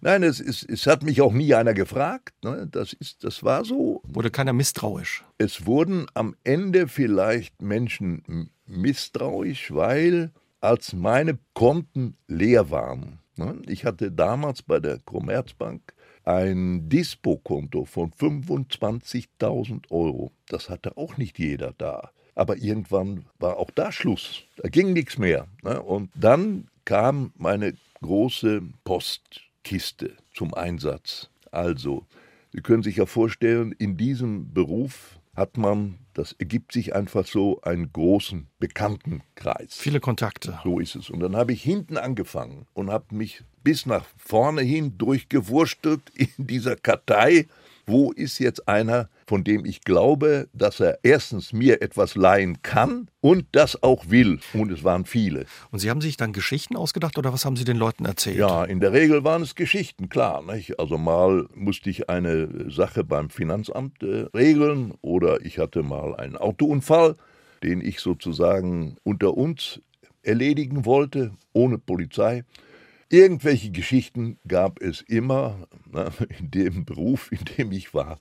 Nein, 0.05 0.25
es, 0.25 0.41
es, 0.41 0.65
es 0.65 0.89
hat 0.89 1.05
mich 1.05 1.21
auch 1.21 1.33
nie 1.33 1.55
einer 1.55 1.75
gefragt. 1.75 2.35
Ne? 2.43 2.67
Das, 2.69 2.93
ist, 2.93 3.23
das 3.23 3.45
war 3.45 3.65
so. 3.65 4.03
Wurde 4.05 4.33
keiner 4.33 4.53
misstrauisch? 4.53 5.25
Es 5.39 5.65
wurden 5.65 6.07
am 6.15 6.35
Ende 6.43 6.89
vielleicht 6.89 7.63
Menschen 7.63 8.51
misstrauisch, 8.67 9.73
weil 9.73 10.33
als 10.61 10.93
meine 10.93 11.39
Konten 11.55 12.17
leer 12.27 12.71
waren. 12.71 13.21
Ne? 13.37 13.63
Ich 13.69 13.85
hatte 13.85 14.11
damals 14.11 14.63
bei 14.63 14.81
der 14.81 14.99
Commerzbank 14.99 15.95
ein 16.25 16.89
Dispo-Konto 16.89 17.85
von 17.85 18.11
25.000 18.11 19.89
Euro. 19.91 20.33
Das 20.49 20.69
hatte 20.69 20.97
auch 20.97 21.17
nicht 21.17 21.39
jeder 21.39 21.75
da. 21.79 22.11
Aber 22.35 22.57
irgendwann 22.57 23.27
war 23.39 23.57
auch 23.57 23.71
da 23.71 23.93
Schluss. 23.93 24.43
Da 24.57 24.69
ging 24.69 24.95
nichts 24.95 25.17
mehr. 25.17 25.47
Ne? 25.63 25.81
Und 25.81 26.11
dann 26.17 26.67
kam 26.85 27.33
meine 27.37 27.75
große 28.01 28.63
Post 28.83 29.52
Kiste 29.62 30.16
zum 30.33 30.54
Einsatz. 30.54 31.31
Also, 31.50 32.07
Sie 32.52 32.61
können 32.61 32.83
sich 32.83 32.97
ja 32.97 33.07
vorstellen, 33.07 33.73
in 33.73 33.97
diesem 33.97 34.52
Beruf 34.52 35.19
hat 35.35 35.57
man, 35.57 35.99
das 36.12 36.33
ergibt 36.33 36.73
sich 36.73 36.95
einfach 36.95 37.26
so, 37.26 37.62
einen 37.62 37.90
großen 37.90 38.49
Bekanntenkreis. 38.59 39.75
Viele 39.75 40.00
Kontakte. 40.00 40.59
So 40.62 40.78
ist 40.78 40.95
es. 40.95 41.09
Und 41.09 41.21
dann 41.21 41.35
habe 41.35 41.54
ich 41.54 41.62
hinten 41.62 41.97
angefangen 41.97 42.66
und 42.75 42.90
habe 42.90 43.14
mich 43.14 43.42
bis 43.64 43.87
nach 43.87 44.04
vorne 44.19 44.61
hin 44.61 44.99
durchgewurstelt 44.99 46.02
in 46.14 46.47
dieser 46.47 46.76
Kartei 46.76 47.47
wo 47.87 48.12
ist 48.12 48.39
jetzt 48.39 48.69
einer, 48.69 49.09
von 49.27 49.45
dem 49.45 49.65
ich 49.65 49.83
glaube, 49.83 50.49
dass 50.53 50.81
er 50.81 50.99
erstens 51.03 51.53
mir 51.53 51.83
etwas 51.83 52.15
leihen 52.15 52.62
kann 52.62 53.09
und 53.21 53.47
das 53.53 53.83
auch 53.83 54.09
will. 54.09 54.39
Und 54.53 54.71
es 54.71 54.85
waren 54.85 55.05
viele. 55.05 55.47
Und 55.71 55.79
Sie 55.79 55.91
haben 55.91 56.01
sich 56.01 56.17
dann 56.17 56.33
Geschichten 56.33 56.77
ausgedacht 56.77 57.19
oder 57.19 57.33
was 57.33 57.45
haben 57.45 57.57
Sie 57.57 57.65
den 57.65 57.77
Leuten 57.77 58.05
erzählt? 58.05 58.37
Ja, 58.37 58.65
in 58.65 58.81
der 58.81 58.93
Regel 58.93 59.25
waren 59.25 59.43
es 59.43 59.55
Geschichten, 59.55 60.09
klar. 60.09 60.43
Nicht? 60.43 60.79
Also 60.79 60.99
mal 60.99 61.47
musste 61.55 61.91
ich 61.91 62.09
eine 62.09 62.71
Sache 62.71 63.05
beim 63.05 63.31
Finanzamt 63.31 64.03
äh, 64.03 64.27
regeln 64.35 64.95
oder 65.03 65.41
ich 65.45 65.59
hatte 65.59 65.83
mal 65.83 66.15
einen 66.17 66.37
Autounfall, 66.37 67.17
den 67.62 67.81
ich 67.81 68.01
sozusagen 68.01 68.97
unter 69.05 69.37
uns 69.37 69.81
erledigen 70.23 70.85
wollte, 70.85 71.33
ohne 71.53 71.79
Polizei. 71.79 72.45
Irgendwelche 73.12 73.71
Geschichten 73.71 74.38
gab 74.49 74.81
es 74.81 75.02
immer. 75.02 75.69
Na, 75.90 76.11
in 76.38 76.50
dem 76.50 76.87
Beruf, 76.87 77.31
in 77.31 77.45
dem 77.59 77.71
ich 77.71 77.92
war, 77.92 78.19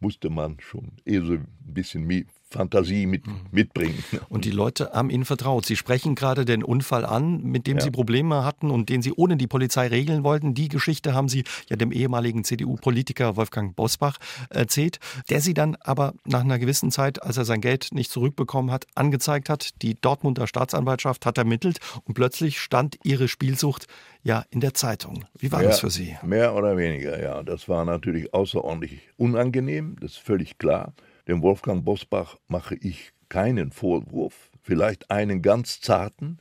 musste 0.00 0.30
man 0.30 0.58
schon 0.58 0.90
eher 1.04 1.24
so 1.24 1.34
ein 1.34 1.46
bisschen 1.60 2.26
Fantasie 2.48 3.06
mit, 3.06 3.26
mhm. 3.26 3.40
mitbringen. 3.50 4.02
Und 4.28 4.44
die 4.44 4.50
Leute 4.50 4.90
haben 4.92 5.10
Ihnen 5.10 5.24
vertraut. 5.24 5.66
Sie 5.66 5.74
sprechen 5.74 6.14
gerade 6.14 6.44
den 6.44 6.62
Unfall 6.62 7.04
an, 7.04 7.42
mit 7.42 7.66
dem 7.66 7.78
ja. 7.78 7.82
Sie 7.82 7.90
Probleme 7.90 8.44
hatten 8.44 8.70
und 8.70 8.88
den 8.88 9.02
Sie 9.02 9.12
ohne 9.12 9.36
die 9.36 9.48
Polizei 9.48 9.88
regeln 9.88 10.22
wollten. 10.22 10.54
Die 10.54 10.68
Geschichte 10.68 11.12
haben 11.12 11.28
Sie 11.28 11.44
ja 11.68 11.76
dem 11.76 11.90
ehemaligen 11.90 12.44
CDU-Politiker 12.44 13.36
Wolfgang 13.36 13.74
Bosbach 13.74 14.18
erzählt, 14.48 15.00
der 15.28 15.40
Sie 15.40 15.54
dann 15.54 15.76
aber 15.80 16.14
nach 16.24 16.40
einer 16.40 16.58
gewissen 16.58 16.92
Zeit, 16.92 17.22
als 17.22 17.36
er 17.36 17.44
sein 17.44 17.60
Geld 17.60 17.88
nicht 17.92 18.10
zurückbekommen 18.12 18.70
hat, 18.70 18.86
angezeigt 18.94 19.48
hat. 19.48 19.82
Die 19.82 20.00
Dortmunder 20.00 20.46
Staatsanwaltschaft 20.46 21.26
hat 21.26 21.38
ermittelt 21.38 21.78
und 22.04 22.14
plötzlich 22.14 22.60
stand 22.60 22.96
Ihre 23.02 23.26
Spielsucht 23.26 23.86
ja 24.26 24.44
in 24.50 24.60
der 24.60 24.74
Zeitung. 24.74 25.24
Wie 25.38 25.52
war 25.52 25.60
mehr, 25.60 25.68
das 25.68 25.80
für 25.80 25.90
Sie? 25.90 26.16
Mehr 26.22 26.54
oder 26.54 26.76
weniger, 26.76 27.22
ja. 27.22 27.42
Das 27.42 27.68
war 27.68 27.84
natürlich 27.84 28.34
außerordentlich 28.34 29.00
unangenehm, 29.16 29.96
das 30.00 30.12
ist 30.12 30.18
völlig 30.18 30.58
klar. 30.58 30.94
Dem 31.28 31.42
Wolfgang 31.42 31.84
Bosbach 31.84 32.36
mache 32.48 32.74
ich 32.74 33.12
keinen 33.28 33.70
Vorwurf, 33.70 34.50
vielleicht 34.62 35.10
einen 35.10 35.42
ganz 35.42 35.80
zarten. 35.80 36.38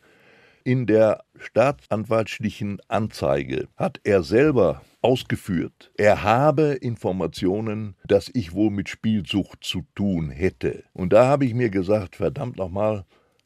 In 0.63 0.87
der 0.87 1.23
staatsanwaltlichen 1.37 2.81
Anzeige 2.87 3.67
hat 3.77 3.99
er 4.03 4.23
selber 4.23 4.81
ausgeführt, 5.03 5.91
er 5.95 6.23
habe 6.23 6.73
Informationen, 6.81 7.95
dass 8.07 8.31
ich 8.33 8.53
wohl 8.53 8.71
mit 8.71 8.89
Spielsucht 8.89 9.63
zu 9.63 9.83
tun 9.93 10.31
hätte. 10.31 10.83
Und 10.93 11.13
da 11.13 11.27
habe 11.27 11.45
ich 11.45 11.53
mir 11.53 11.69
gesagt, 11.69 12.15
verdammt 12.15 12.57
nochmal, 12.57 13.05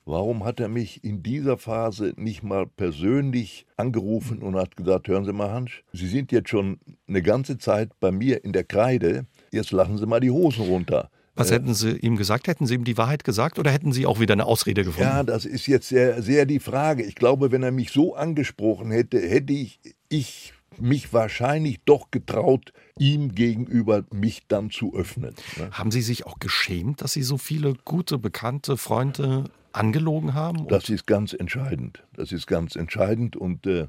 warum 0.09 0.43
hat 0.43 0.59
er 0.59 0.67
mich 0.67 1.03
in 1.03 1.23
dieser 1.23 1.57
Phase 1.57 2.13
nicht 2.17 2.43
mal 2.43 2.65
persönlich 2.65 3.65
angerufen 3.77 4.39
und 4.39 4.55
hat 4.55 4.75
gesagt, 4.75 5.07
hören 5.07 5.25
Sie 5.25 5.33
mal, 5.33 5.51
Hans, 5.51 5.71
Sie 5.93 6.07
sind 6.07 6.31
jetzt 6.31 6.49
schon 6.49 6.79
eine 7.07 7.21
ganze 7.21 7.57
Zeit 7.57 7.91
bei 7.99 8.11
mir 8.11 8.43
in 8.43 8.51
der 8.51 8.63
Kreide, 8.63 9.25
jetzt 9.51 9.71
lachen 9.71 9.97
Sie 9.97 10.05
mal 10.05 10.19
die 10.19 10.31
Hosen 10.31 10.65
runter. 10.65 11.09
Was 11.35 11.51
hätten 11.51 11.73
Sie 11.73 11.91
ihm 11.91 12.17
gesagt? 12.17 12.47
Hätten 12.47 12.65
Sie 12.65 12.73
ihm 12.75 12.83
die 12.83 12.97
Wahrheit 12.97 13.23
gesagt 13.23 13.59
oder 13.59 13.71
hätten 13.71 13.93
Sie 13.93 14.05
auch 14.05 14.19
wieder 14.19 14.33
eine 14.33 14.45
Ausrede 14.45 14.83
gefunden? 14.83 15.09
Ja, 15.09 15.23
das 15.23 15.45
ist 15.45 15.67
jetzt 15.67 15.87
sehr, 15.87 16.21
sehr 16.21 16.45
die 16.45 16.59
Frage. 16.59 17.03
Ich 17.03 17.15
glaube, 17.15 17.53
wenn 17.53 17.63
er 17.63 17.71
mich 17.71 17.91
so 17.91 18.13
angesprochen 18.13 18.91
hätte, 18.91 19.19
hätte 19.19 19.53
ich, 19.53 19.79
ich 20.09 20.53
mich 20.77 21.13
wahrscheinlich 21.13 21.79
doch 21.85 22.11
getraut, 22.11 22.73
ihm 22.97 23.35
gegenüber 23.35 24.03
mich 24.11 24.47
dann 24.47 24.69
zu 24.69 24.93
öffnen. 24.93 25.33
Ne? 25.57 25.69
Haben 25.71 25.91
Sie 25.91 26.01
sich 26.01 26.25
auch 26.25 26.39
geschämt, 26.39 27.01
dass 27.01 27.13
Sie 27.13 27.23
so 27.23 27.37
viele 27.37 27.73
gute, 27.85 28.17
bekannte 28.17 28.75
Freunde 28.75 29.45
angelogen 29.71 30.33
haben? 30.33 30.67
Das 30.67 30.89
ist 30.89 31.07
ganz 31.07 31.33
entscheidend. 31.33 32.03
Das 32.13 32.31
ist 32.31 32.47
ganz 32.47 32.75
entscheidend 32.75 33.35
und 33.35 33.65
äh, 33.65 33.87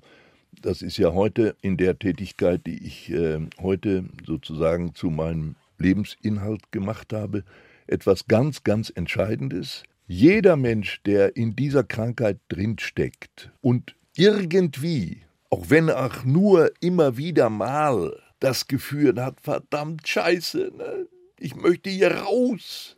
das 0.63 0.83
ist 0.83 0.97
ja 0.99 1.13
heute 1.13 1.57
in 1.63 1.77
der 1.77 1.99
Tätigkeit, 1.99 2.67
die 2.67 2.85
ich 2.85 3.11
äh, 3.11 3.41
heute 3.61 4.05
sozusagen 4.27 4.95
zu 4.95 5.11
meinem 5.11 5.57
Lebensinhalt 5.79 6.73
gemacht 6.73 7.13
habe, 7.13 7.45
etwas 7.87 8.27
ganz, 8.27 8.63
ganz 8.63 8.91
Entscheidendes. 8.95 9.85
Jeder 10.07 10.57
Mensch, 10.57 11.01
der 11.05 11.37
in 11.37 11.57
dieser 11.57 11.85
Krankheit 11.85 12.39
drinsteckt 12.49 13.51
und 13.61 13.95
irgendwie, 14.17 15.23
auch 15.51 15.71
wenn 15.71 15.89
auch 15.91 16.25
nur 16.25 16.73
immer 16.81 17.17
wieder 17.17 17.49
mal 17.49 18.17
das 18.41 18.67
Gefühl 18.67 19.23
hat, 19.23 19.41
verdammt 19.41 20.07
scheiße, 20.07 20.73
ne? 20.77 21.07
ich 21.39 21.55
möchte 21.55 21.91
hier 21.91 22.13
raus. 22.13 22.97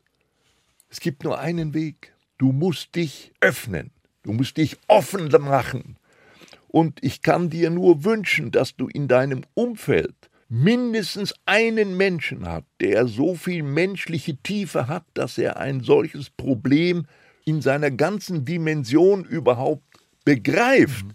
Es 0.89 1.01
gibt 1.01 1.25
nur 1.25 1.39
einen 1.39 1.75
Weg. 1.75 2.12
Du 2.43 2.51
musst 2.51 2.97
dich 2.97 3.31
öffnen. 3.41 3.93
Du 4.25 4.33
musst 4.33 4.57
dich 4.57 4.77
offen 4.89 5.29
machen. 5.43 5.97
Und 6.67 6.99
ich 7.01 7.23
kann 7.23 7.51
dir 7.51 7.71
nur 7.71 8.03
wünschen, 8.03 8.51
dass 8.51 8.75
du 8.75 8.89
in 8.89 9.07
deinem 9.07 9.45
Umfeld 9.55 10.17
mindestens 10.49 11.35
einen 11.47 11.97
Menschen 11.97 12.49
hat, 12.49 12.65
der 12.81 13.07
so 13.07 13.37
viel 13.37 13.63
menschliche 13.63 14.39
Tiefe 14.39 14.89
hat, 14.89 15.05
dass 15.15 15.39
er 15.39 15.59
ein 15.59 15.85
solches 15.85 16.31
Problem 16.31 17.07
in 17.45 17.63
seiner 17.63 17.93
ganzen 17.93 18.45
Dimension 18.45 19.25
überhaupt 19.25 19.85
begreift. 20.25 21.07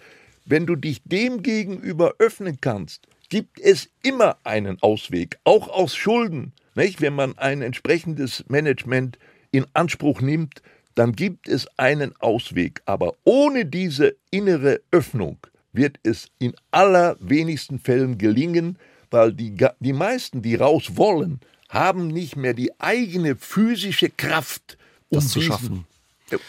Wenn 0.45 0.65
du 0.65 0.77
dich 0.77 1.01
dem 1.03 1.43
gegenüber 1.43 2.13
öffnen 2.19 2.59
kannst, 2.61 3.05
gibt 3.27 3.59
es 3.59 3.89
immer 4.01 4.37
einen 4.45 4.81
Ausweg, 4.81 5.39
auch 5.43 5.67
aus 5.67 5.93
Schulden. 5.93 6.53
Nicht? 6.73 7.01
Wenn 7.01 7.15
man 7.15 7.37
ein 7.37 7.61
entsprechendes 7.61 8.45
Management 8.47 9.19
in 9.51 9.65
Anspruch 9.73 10.21
nimmt, 10.21 10.61
dann 10.97 11.13
gibt 11.13 11.47
es 11.47 11.67
einen 11.77 12.15
Ausweg. 12.19 12.81
Aber 12.85 13.13
ohne 13.23 13.65
diese 13.65 14.15
innere 14.31 14.81
Öffnung 14.91 15.37
wird 15.71 15.99
es 16.01 16.27
in 16.39 16.55
allerwenigsten 16.71 17.77
Fällen 17.77 18.17
gelingen, 18.17 18.79
weil 19.11 19.31
die, 19.31 19.55
die 19.79 19.93
meisten, 19.93 20.41
die 20.41 20.55
raus 20.55 20.95
wollen, 20.95 21.39
haben 21.69 22.07
nicht 22.07 22.35
mehr 22.35 22.55
die 22.55 22.71
eigene 22.79 23.35
physische 23.35 24.09
Kraft, 24.09 24.77
um, 25.09 25.19
das 25.19 25.29
zu 25.29 25.39
diesen, 25.39 25.51
schaffen. 25.51 25.85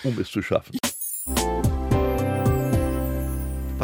um 0.03 0.19
es 0.19 0.31
zu 0.31 0.41
schaffen. 0.41 0.79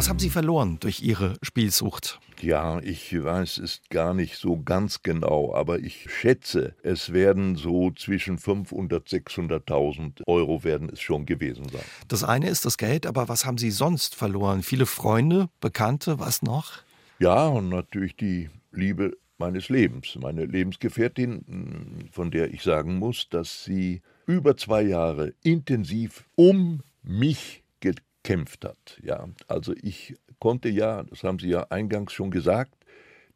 Was 0.05 0.09
haben 0.11 0.19
Sie 0.19 0.29
verloren 0.29 0.77
durch 0.81 1.01
Ihre 1.01 1.33
Spielsucht? 1.41 2.19
Ja, 2.39 2.79
ich 2.79 3.11
weiß 3.23 3.57
es 3.57 3.81
gar 3.89 4.13
nicht 4.13 4.37
so 4.37 4.61
ganz 4.61 5.01
genau, 5.01 5.51
aber 5.55 5.79
ich 5.79 6.05
schätze, 6.11 6.75
es 6.83 7.11
werden 7.11 7.55
so 7.55 7.89
zwischen 7.89 8.37
500 8.37 9.01
und 9.01 9.09
600.000 9.09 10.21
Euro 10.27 10.63
werden 10.63 10.91
es 10.93 11.01
schon 11.01 11.25
gewesen 11.25 11.67
sein. 11.69 11.81
Das 12.07 12.23
eine 12.23 12.49
ist 12.49 12.65
das 12.65 12.77
Geld, 12.77 13.07
aber 13.07 13.29
was 13.29 13.47
haben 13.47 13.57
Sie 13.57 13.71
sonst 13.71 14.13
verloren? 14.13 14.61
Viele 14.61 14.85
Freunde, 14.85 15.49
Bekannte, 15.59 16.19
was 16.19 16.43
noch? 16.43 16.83
Ja, 17.17 17.47
und 17.47 17.69
natürlich 17.69 18.15
die 18.15 18.51
Liebe 18.71 19.17
meines 19.39 19.69
Lebens, 19.69 20.15
meine 20.21 20.45
Lebensgefährtin, 20.45 22.09
von 22.11 22.29
der 22.29 22.53
ich 22.53 22.61
sagen 22.61 22.99
muss, 22.99 23.27
dass 23.29 23.63
sie 23.63 24.03
über 24.27 24.55
zwei 24.55 24.83
Jahre 24.83 25.33
intensiv 25.41 26.25
um 26.35 26.83
mich 27.01 27.63
gekämpft 28.25 28.65
hat. 28.65 28.99
Ja, 29.03 29.27
also 29.47 29.73
ich 29.81 30.15
konnte 30.39 30.69
ja, 30.69 31.03
das 31.03 31.23
haben 31.23 31.37
Sie 31.39 31.49
ja 31.49 31.67
eingangs 31.69 32.11
schon 32.11 32.31
gesagt, 32.31 32.73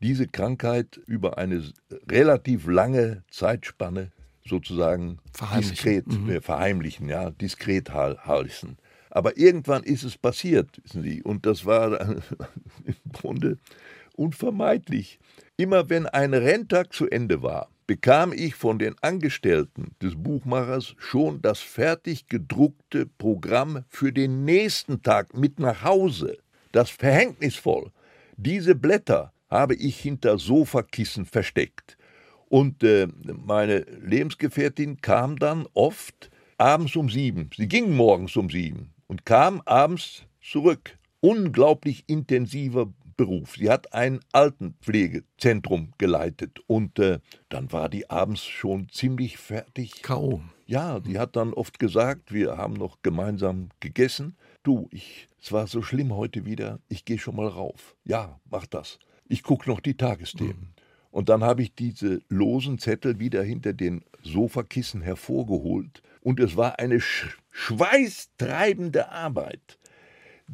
diese 0.02 0.28
Krankheit 0.28 1.00
über 1.06 1.38
eine 1.38 1.64
relativ 2.10 2.68
lange 2.68 3.24
Zeitspanne 3.30 4.12
sozusagen 4.44 5.20
verheimlichen. 5.34 5.76
diskret 5.76 6.08
mhm. 6.08 6.30
äh, 6.30 6.42
verheimlichen, 6.42 7.08
ja, 7.08 7.30
diskret 7.30 7.92
halten. 7.92 8.78
Aber 9.12 9.38
irgendwann 9.38 9.84
ist 9.84 10.04
es 10.04 10.18
passiert, 10.18 10.82
wissen 10.84 11.04
Sie, 11.04 11.22
und 11.22 11.46
das 11.46 11.66
war 11.66 12.00
im 12.86 13.12
Grunde 13.12 13.58
unvermeidlich. 14.16 15.20
Immer 15.56 15.90
wenn 15.90 16.08
ein 16.08 16.34
Renntag 16.34 16.94
zu 16.94 17.08
Ende 17.08 17.44
war, 17.44 17.70
bekam 17.90 18.34
ich 18.34 18.54
von 18.54 18.78
den 18.78 18.94
Angestellten 19.02 19.96
des 20.00 20.14
Buchmachers 20.16 20.94
schon 21.00 21.42
das 21.42 21.58
fertig 21.58 22.28
gedruckte 22.28 23.08
Programm 23.08 23.84
für 23.90 24.14
den 24.14 24.46
nächsten 24.46 25.02
Tag 25.02 25.36
mit 25.36 25.60
nach 25.60 25.84
Hause. 25.84 26.38
Das 26.72 26.92
verhängnisvoll. 26.92 27.90
Diese 28.38 28.76
Blätter 28.76 29.34
habe 29.50 29.74
ich 29.74 30.00
hinter 30.00 30.38
Sofakissen 30.38 31.26
versteckt. 31.26 31.98
Und 32.48 32.84
äh, 32.84 33.08
meine 33.24 33.80
Lebensgefährtin 33.80 35.02
kam 35.02 35.40
dann 35.40 35.66
oft 35.74 36.30
abends 36.60 36.96
um 36.96 37.10
sieben. 37.10 37.50
Sie 37.58 37.68
ging 37.68 37.96
morgens 37.96 38.36
um 38.36 38.52
sieben 38.52 38.94
und 39.08 39.26
kam 39.26 39.64
abends 39.66 40.28
zurück. 40.40 40.96
Unglaublich 41.22 42.04
intensiver 42.06 42.94
Beruf. 43.20 43.56
Sie 43.58 43.70
hat 43.70 43.94
ein 43.94 44.22
Altenpflegezentrum 44.32 45.92
geleitet 45.98 46.62
und 46.68 47.00
äh, 47.00 47.20
dann 47.50 47.70
war 47.74 47.90
die 47.90 48.10
abends 48.10 48.46
schon 48.46 48.88
ziemlich 48.88 49.38
fertig. 49.38 50.02
K.O. 50.04 50.42
Ja, 50.68 51.02
die 51.02 51.20
hat 51.20 51.36
dann 51.36 51.54
oft 51.54 51.80
gesagt, 51.80 52.32
wir 52.32 52.56
haben 52.56 52.76
noch 52.76 53.02
gemeinsam 53.02 53.72
gegessen. 53.82 54.38
Du, 54.64 54.88
ich, 54.92 55.28
es 55.42 55.52
war 55.52 55.68
so 55.68 55.82
schlimm 55.82 56.16
heute 56.16 56.46
wieder, 56.46 56.80
ich 56.88 57.04
gehe 57.04 57.20
schon 57.20 57.36
mal 57.36 57.50
rauf. 57.50 57.98
Ja, 58.06 58.40
mach 58.50 58.66
das. 58.68 59.00
Ich 59.28 59.44
gucke 59.44 59.70
noch 59.70 59.82
die 59.82 59.98
Tagesthemen. 59.98 60.56
Mhm. 60.56 60.74
Und 61.12 61.28
dann 61.28 61.44
habe 61.44 61.62
ich 61.62 61.76
diese 61.76 62.22
losen 62.30 62.80
Zettel 62.80 63.20
wieder 63.20 63.44
hinter 63.44 63.74
den 63.74 64.06
Sofakissen 64.24 65.02
hervorgeholt 65.02 66.02
und 66.22 66.40
es 66.40 66.56
war 66.56 66.80
eine 66.80 67.02
sch 67.02 67.38
schweißtreibende 67.52 69.12
Arbeit 69.12 69.78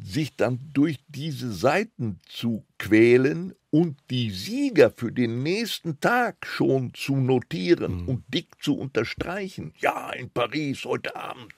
sich 0.02 0.36
dann 0.36 0.58
durch 0.72 0.98
diese 1.08 1.52
Seiten 1.52 2.18
zu 2.28 2.64
quälen 2.78 3.54
und 3.70 3.98
die 4.10 4.30
Sieger 4.30 4.90
für 4.90 5.12
den 5.12 5.42
nächsten 5.42 6.00
Tag 6.00 6.46
schon 6.46 6.94
zu 6.94 7.16
notieren 7.16 8.02
mhm. 8.02 8.08
und 8.08 8.24
dick 8.28 8.62
zu 8.62 8.76
unterstreichen. 8.76 9.72
Ja, 9.80 10.10
in 10.12 10.30
Paris 10.30 10.84
heute 10.84 11.14
Abend. 11.16 11.52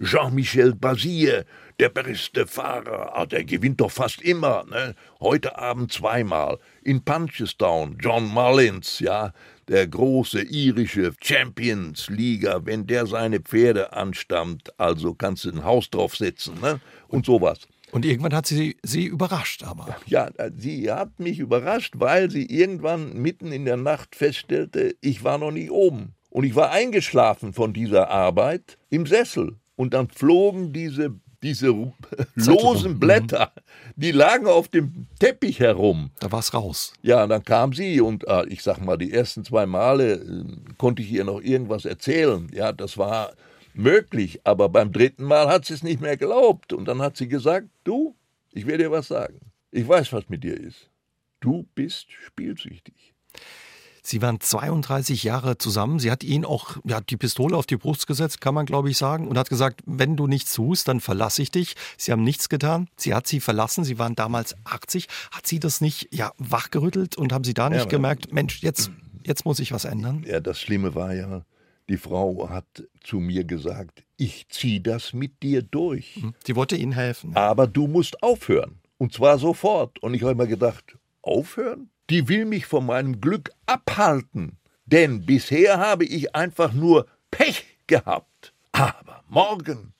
Jean-Michel 0.00 0.74
Bazir, 0.74 1.44
der 1.78 1.88
beste 1.88 2.46
Fahrer, 2.46 3.16
ah, 3.16 3.26
der 3.26 3.44
gewinnt 3.44 3.80
doch 3.80 3.90
fast 3.90 4.20
immer. 4.20 4.64
Ne? 4.68 4.96
Heute 5.20 5.56
Abend 5.58 5.92
zweimal. 5.92 6.58
In 6.82 7.04
Punchestown, 7.04 7.98
John 8.00 8.26
Mullins, 8.26 8.98
ja, 8.98 9.32
der 9.68 9.86
große 9.86 10.42
irische 10.42 11.12
Champions 11.22 12.08
Liga, 12.08 12.60
wenn 12.64 12.86
der 12.86 13.06
seine 13.06 13.40
Pferde 13.40 13.92
anstammt, 13.92 14.78
also 14.78 15.14
kannst 15.14 15.44
du 15.44 15.50
ein 15.50 15.64
Haus 15.64 15.88
draufsetzen, 15.88 16.60
ne? 16.60 16.80
Und 17.06 17.26
sowas. 17.26 17.60
Und 17.92 18.06
irgendwann 18.06 18.34
hat 18.34 18.46
sie 18.46 18.76
sie 18.82 19.04
überrascht, 19.04 19.64
aber. 19.64 19.96
Ja, 20.06 20.30
sie 20.56 20.90
hat 20.90 21.20
mich 21.20 21.38
überrascht, 21.38 21.94
weil 21.98 22.30
sie 22.30 22.46
irgendwann 22.46 23.12
mitten 23.12 23.52
in 23.52 23.66
der 23.66 23.76
Nacht 23.76 24.16
feststellte, 24.16 24.96
ich 25.02 25.22
war 25.24 25.36
noch 25.36 25.50
nicht 25.50 25.70
oben. 25.70 26.14
Und 26.30 26.44
ich 26.44 26.54
war 26.54 26.70
eingeschlafen 26.70 27.52
von 27.52 27.74
dieser 27.74 28.08
Arbeit 28.08 28.78
im 28.88 29.04
Sessel. 29.04 29.58
Und 29.76 29.92
dann 29.92 30.08
flogen 30.08 30.72
diese, 30.72 31.14
diese 31.42 31.92
losen 32.34 32.98
Blätter, 32.98 33.52
die 33.96 34.12
lagen 34.12 34.46
auf 34.46 34.68
dem 34.68 35.08
Teppich 35.18 35.60
herum. 35.60 36.12
Da 36.20 36.32
war 36.32 36.38
es 36.38 36.54
raus. 36.54 36.94
Ja, 37.02 37.26
dann 37.26 37.44
kam 37.44 37.74
sie 37.74 38.00
und 38.00 38.26
äh, 38.26 38.46
ich 38.46 38.62
sag 38.62 38.80
mal, 38.82 38.96
die 38.96 39.12
ersten 39.12 39.44
zwei 39.44 39.66
Male 39.66 40.14
äh, 40.14 40.44
konnte 40.78 41.02
ich 41.02 41.12
ihr 41.12 41.24
noch 41.24 41.42
irgendwas 41.42 41.84
erzählen. 41.84 42.48
Ja, 42.54 42.72
das 42.72 42.96
war 42.96 43.32
möglich, 43.74 44.40
aber 44.44 44.68
beim 44.68 44.92
dritten 44.92 45.24
Mal 45.24 45.48
hat 45.48 45.64
sie 45.64 45.74
es 45.74 45.82
nicht 45.82 46.00
mehr 46.00 46.16
geglaubt. 46.16 46.72
Und 46.72 46.86
dann 46.86 47.00
hat 47.02 47.16
sie 47.16 47.28
gesagt, 47.28 47.68
du, 47.84 48.14
ich 48.50 48.66
werde 48.66 48.84
dir 48.84 48.90
was 48.90 49.08
sagen. 49.08 49.40
Ich 49.70 49.86
weiß, 49.86 50.12
was 50.12 50.28
mit 50.28 50.44
dir 50.44 50.58
ist. 50.58 50.90
Du 51.40 51.66
bist 51.74 52.06
spielsüchtig. 52.26 53.14
Sie 54.04 54.20
waren 54.20 54.40
32 54.40 55.22
Jahre 55.22 55.58
zusammen. 55.58 56.00
Sie 56.00 56.10
hat 56.10 56.24
ihn 56.24 56.44
auch 56.44 56.76
ja, 56.84 57.00
die 57.00 57.16
Pistole 57.16 57.56
auf 57.56 57.66
die 57.66 57.76
Brust 57.76 58.08
gesetzt, 58.08 58.40
kann 58.40 58.52
man 58.52 58.66
glaube 58.66 58.90
ich 58.90 58.98
sagen, 58.98 59.28
und 59.28 59.38
hat 59.38 59.48
gesagt, 59.48 59.80
wenn 59.86 60.16
du 60.16 60.26
nichts 60.26 60.52
tust, 60.54 60.88
dann 60.88 61.00
verlasse 61.00 61.40
ich 61.40 61.52
dich. 61.52 61.76
Sie 61.96 62.10
haben 62.10 62.24
nichts 62.24 62.48
getan. 62.48 62.88
Sie 62.96 63.14
hat 63.14 63.28
sie 63.28 63.38
verlassen. 63.38 63.84
Sie 63.84 64.00
waren 64.00 64.16
damals 64.16 64.56
80. 64.64 65.06
Hat 65.30 65.46
sie 65.46 65.60
das 65.60 65.80
nicht 65.80 66.08
ja, 66.12 66.32
wachgerüttelt 66.38 67.16
und 67.16 67.32
haben 67.32 67.44
Sie 67.44 67.54
da 67.54 67.70
nicht 67.70 67.84
ja, 67.84 67.88
gemerkt, 67.88 68.32
Mensch, 68.32 68.60
jetzt, 68.62 68.90
jetzt 69.24 69.44
muss 69.44 69.60
ich 69.60 69.72
was 69.72 69.84
ändern? 69.84 70.24
Ja, 70.26 70.40
das 70.40 70.60
Schlimme 70.60 70.96
war 70.96 71.14
ja, 71.14 71.44
die 71.92 71.98
Frau 71.98 72.48
hat 72.48 72.64
zu 73.04 73.18
mir 73.18 73.44
gesagt, 73.44 74.02
ich 74.16 74.48
ziehe 74.48 74.80
das 74.80 75.12
mit 75.12 75.42
dir 75.42 75.60
durch. 75.60 76.16
Hm, 76.16 76.34
sie 76.42 76.56
wollte 76.56 76.74
Ihnen 76.74 76.92
helfen. 76.92 77.36
Aber 77.36 77.66
du 77.66 77.86
musst 77.86 78.22
aufhören. 78.22 78.80
Und 78.96 79.12
zwar 79.12 79.38
sofort. 79.38 79.98
Und 80.02 80.14
ich 80.14 80.22
habe 80.22 80.34
mir 80.34 80.46
gedacht, 80.46 80.96
aufhören? 81.20 81.90
Die 82.08 82.28
will 82.28 82.46
mich 82.46 82.64
von 82.64 82.86
meinem 82.86 83.20
Glück 83.20 83.50
abhalten. 83.66 84.56
Denn 84.86 85.26
bisher 85.26 85.78
habe 85.78 86.06
ich 86.06 86.34
einfach 86.34 86.72
nur 86.72 87.06
Pech 87.30 87.66
gehabt. 87.86 88.54
Aber 88.72 89.22
morgen, 89.28 89.92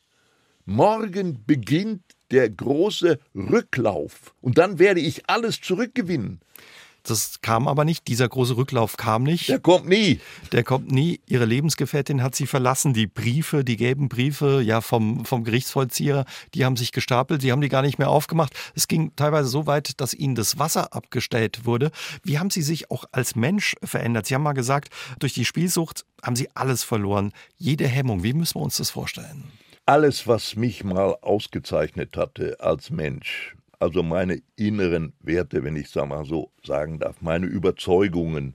morgen 0.64 1.44
beginnt 1.46 2.05
der 2.31 2.48
große 2.48 3.18
Rücklauf. 3.35 4.35
Und 4.40 4.57
dann 4.57 4.78
werde 4.78 5.00
ich 5.00 5.28
alles 5.28 5.61
zurückgewinnen. 5.61 6.40
Das 7.02 7.40
kam 7.42 7.66
aber 7.66 7.84
nicht. 7.84 8.06
Dieser 8.08 8.28
große 8.28 8.56
Rücklauf 8.56 8.96
kam 8.96 9.24
nicht. 9.24 9.48
Der 9.48 9.58
kommt 9.58 9.88
nie. 9.88 10.20
Der 10.52 10.62
kommt 10.62 10.90
nie. 10.90 11.20
Ihre 11.26 11.44
Lebensgefährtin 11.44 12.22
hat 12.22 12.34
sie 12.34 12.46
verlassen. 12.46 12.94
Die 12.94 13.06
Briefe, 13.06 13.64
die 13.64 13.76
gelben 13.76 14.08
Briefe, 14.08 14.60
ja, 14.62 14.80
vom, 14.80 15.24
vom 15.24 15.44
Gerichtsvollzieher, 15.44 16.24
die 16.54 16.64
haben 16.64 16.76
sich 16.76 16.92
gestapelt. 16.92 17.42
Sie 17.42 17.50
haben 17.50 17.60
die 17.60 17.68
gar 17.68 17.82
nicht 17.82 17.98
mehr 17.98 18.10
aufgemacht. 18.10 18.54
Es 18.74 18.86
ging 18.86 19.16
teilweise 19.16 19.48
so 19.48 19.66
weit, 19.66 20.00
dass 20.00 20.14
ihnen 20.14 20.34
das 20.34 20.58
Wasser 20.58 20.92
abgestellt 20.92 21.64
wurde. 21.64 21.90
Wie 22.22 22.38
haben 22.38 22.50
Sie 22.50 22.62
sich 22.62 22.90
auch 22.90 23.04
als 23.12 23.34
Mensch 23.34 23.74
verändert? 23.82 24.26
Sie 24.26 24.34
haben 24.34 24.42
mal 24.42 24.52
gesagt, 24.52 24.90
durch 25.18 25.34
die 25.34 25.44
Spielsucht 25.44 26.04
haben 26.22 26.36
Sie 26.36 26.48
alles 26.54 26.84
verloren. 26.84 27.32
Jede 27.56 27.86
Hemmung. 27.88 28.22
Wie 28.22 28.32
müssen 28.32 28.56
wir 28.60 28.62
uns 28.62 28.76
das 28.76 28.90
vorstellen? 28.90 29.44
Alles, 29.86 30.28
was 30.28 30.54
mich 30.54 30.84
mal 30.84 31.16
ausgezeichnet 31.22 32.16
hatte 32.16 32.58
als 32.60 32.90
Mensch, 32.90 33.56
also 33.82 34.04
meine 34.04 34.40
inneren 34.54 35.12
Werte, 35.20 35.64
wenn 35.64 35.74
ich 35.74 35.88
es 35.88 35.94
mal 35.96 36.24
so 36.24 36.52
sagen 36.64 37.00
darf, 37.00 37.20
meine 37.20 37.46
Überzeugungen, 37.46 38.54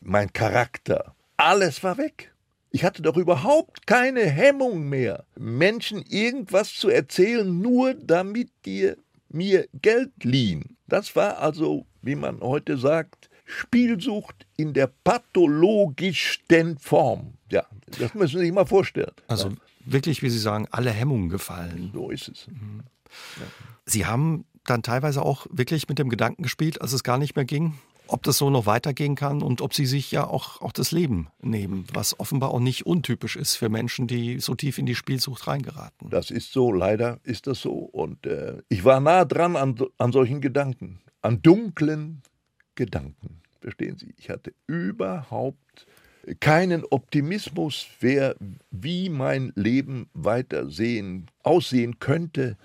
mein 0.00 0.32
Charakter, 0.32 1.14
alles 1.36 1.84
war 1.84 1.98
weg. 1.98 2.32
Ich 2.70 2.82
hatte 2.82 3.02
doch 3.02 3.18
überhaupt 3.18 3.86
keine 3.86 4.22
Hemmung 4.22 4.88
mehr, 4.88 5.26
Menschen 5.38 6.02
irgendwas 6.08 6.72
zu 6.72 6.88
erzählen, 6.88 7.60
nur 7.60 7.92
damit 7.92 8.48
die 8.64 8.94
mir 9.28 9.68
Geld 9.74 10.12
liehen. 10.24 10.78
Das 10.86 11.14
war 11.16 11.38
also, 11.38 11.84
wie 12.00 12.14
man 12.14 12.40
heute 12.40 12.78
sagt, 12.78 13.28
Spielsucht 13.44 14.46
in 14.56 14.72
der 14.72 14.86
pathologischsten 15.04 16.78
Form. 16.78 17.34
Ja, 17.50 17.66
das 17.98 18.14
müssen 18.14 18.38
Sie 18.38 18.46
sich 18.46 18.54
mal 18.54 18.64
vorstellen. 18.64 19.12
Also 19.26 19.52
wirklich, 19.84 20.22
wie 20.22 20.30
Sie 20.30 20.38
sagen, 20.38 20.66
alle 20.70 20.90
Hemmungen 20.90 21.28
gefallen. 21.28 21.90
So 21.92 22.08
ist 22.08 22.28
es. 22.28 22.46
Mhm. 22.46 22.84
Ja. 23.38 23.46
Sie 23.84 24.06
haben 24.06 24.46
dann 24.64 24.82
teilweise 24.82 25.22
auch 25.22 25.46
wirklich 25.50 25.88
mit 25.88 25.98
dem 25.98 26.08
Gedanken 26.08 26.42
gespielt, 26.42 26.80
als 26.80 26.92
es 26.92 27.02
gar 27.02 27.18
nicht 27.18 27.36
mehr 27.36 27.44
ging, 27.44 27.74
ob 28.06 28.22
das 28.22 28.38
so 28.38 28.50
noch 28.50 28.66
weitergehen 28.66 29.14
kann 29.14 29.42
und 29.42 29.60
ob 29.60 29.74
sie 29.74 29.86
sich 29.86 30.12
ja 30.12 30.26
auch, 30.26 30.60
auch 30.60 30.72
das 30.72 30.92
Leben 30.92 31.28
nehmen, 31.40 31.86
was 31.92 32.18
offenbar 32.20 32.50
auch 32.50 32.60
nicht 32.60 32.86
untypisch 32.86 33.36
ist 33.36 33.56
für 33.56 33.68
Menschen, 33.68 34.06
die 34.06 34.38
so 34.40 34.54
tief 34.54 34.78
in 34.78 34.86
die 34.86 34.94
Spielsucht 34.94 35.46
reingeraten. 35.46 36.10
Das 36.10 36.30
ist 36.30 36.52
so, 36.52 36.72
leider 36.72 37.18
ist 37.24 37.46
das 37.46 37.60
so. 37.60 37.72
Und 37.72 38.26
äh, 38.26 38.58
ich 38.68 38.84
war 38.84 39.00
nah 39.00 39.24
dran 39.24 39.56
an, 39.56 39.76
an 39.98 40.12
solchen 40.12 40.40
Gedanken, 40.40 41.00
an 41.22 41.42
dunklen 41.42 42.22
Gedanken. 42.74 43.40
Verstehen 43.60 43.96
Sie? 43.96 44.14
Ich 44.18 44.28
hatte 44.28 44.52
überhaupt 44.66 45.86
keinen 46.40 46.84
Optimismus, 46.84 47.86
wer, 48.00 48.36
wie 48.70 49.08
mein 49.08 49.52
Leben 49.54 50.08
weiter 50.14 50.68
sehen, 50.68 51.26
aussehen 51.42 51.98
könnte. 51.98 52.56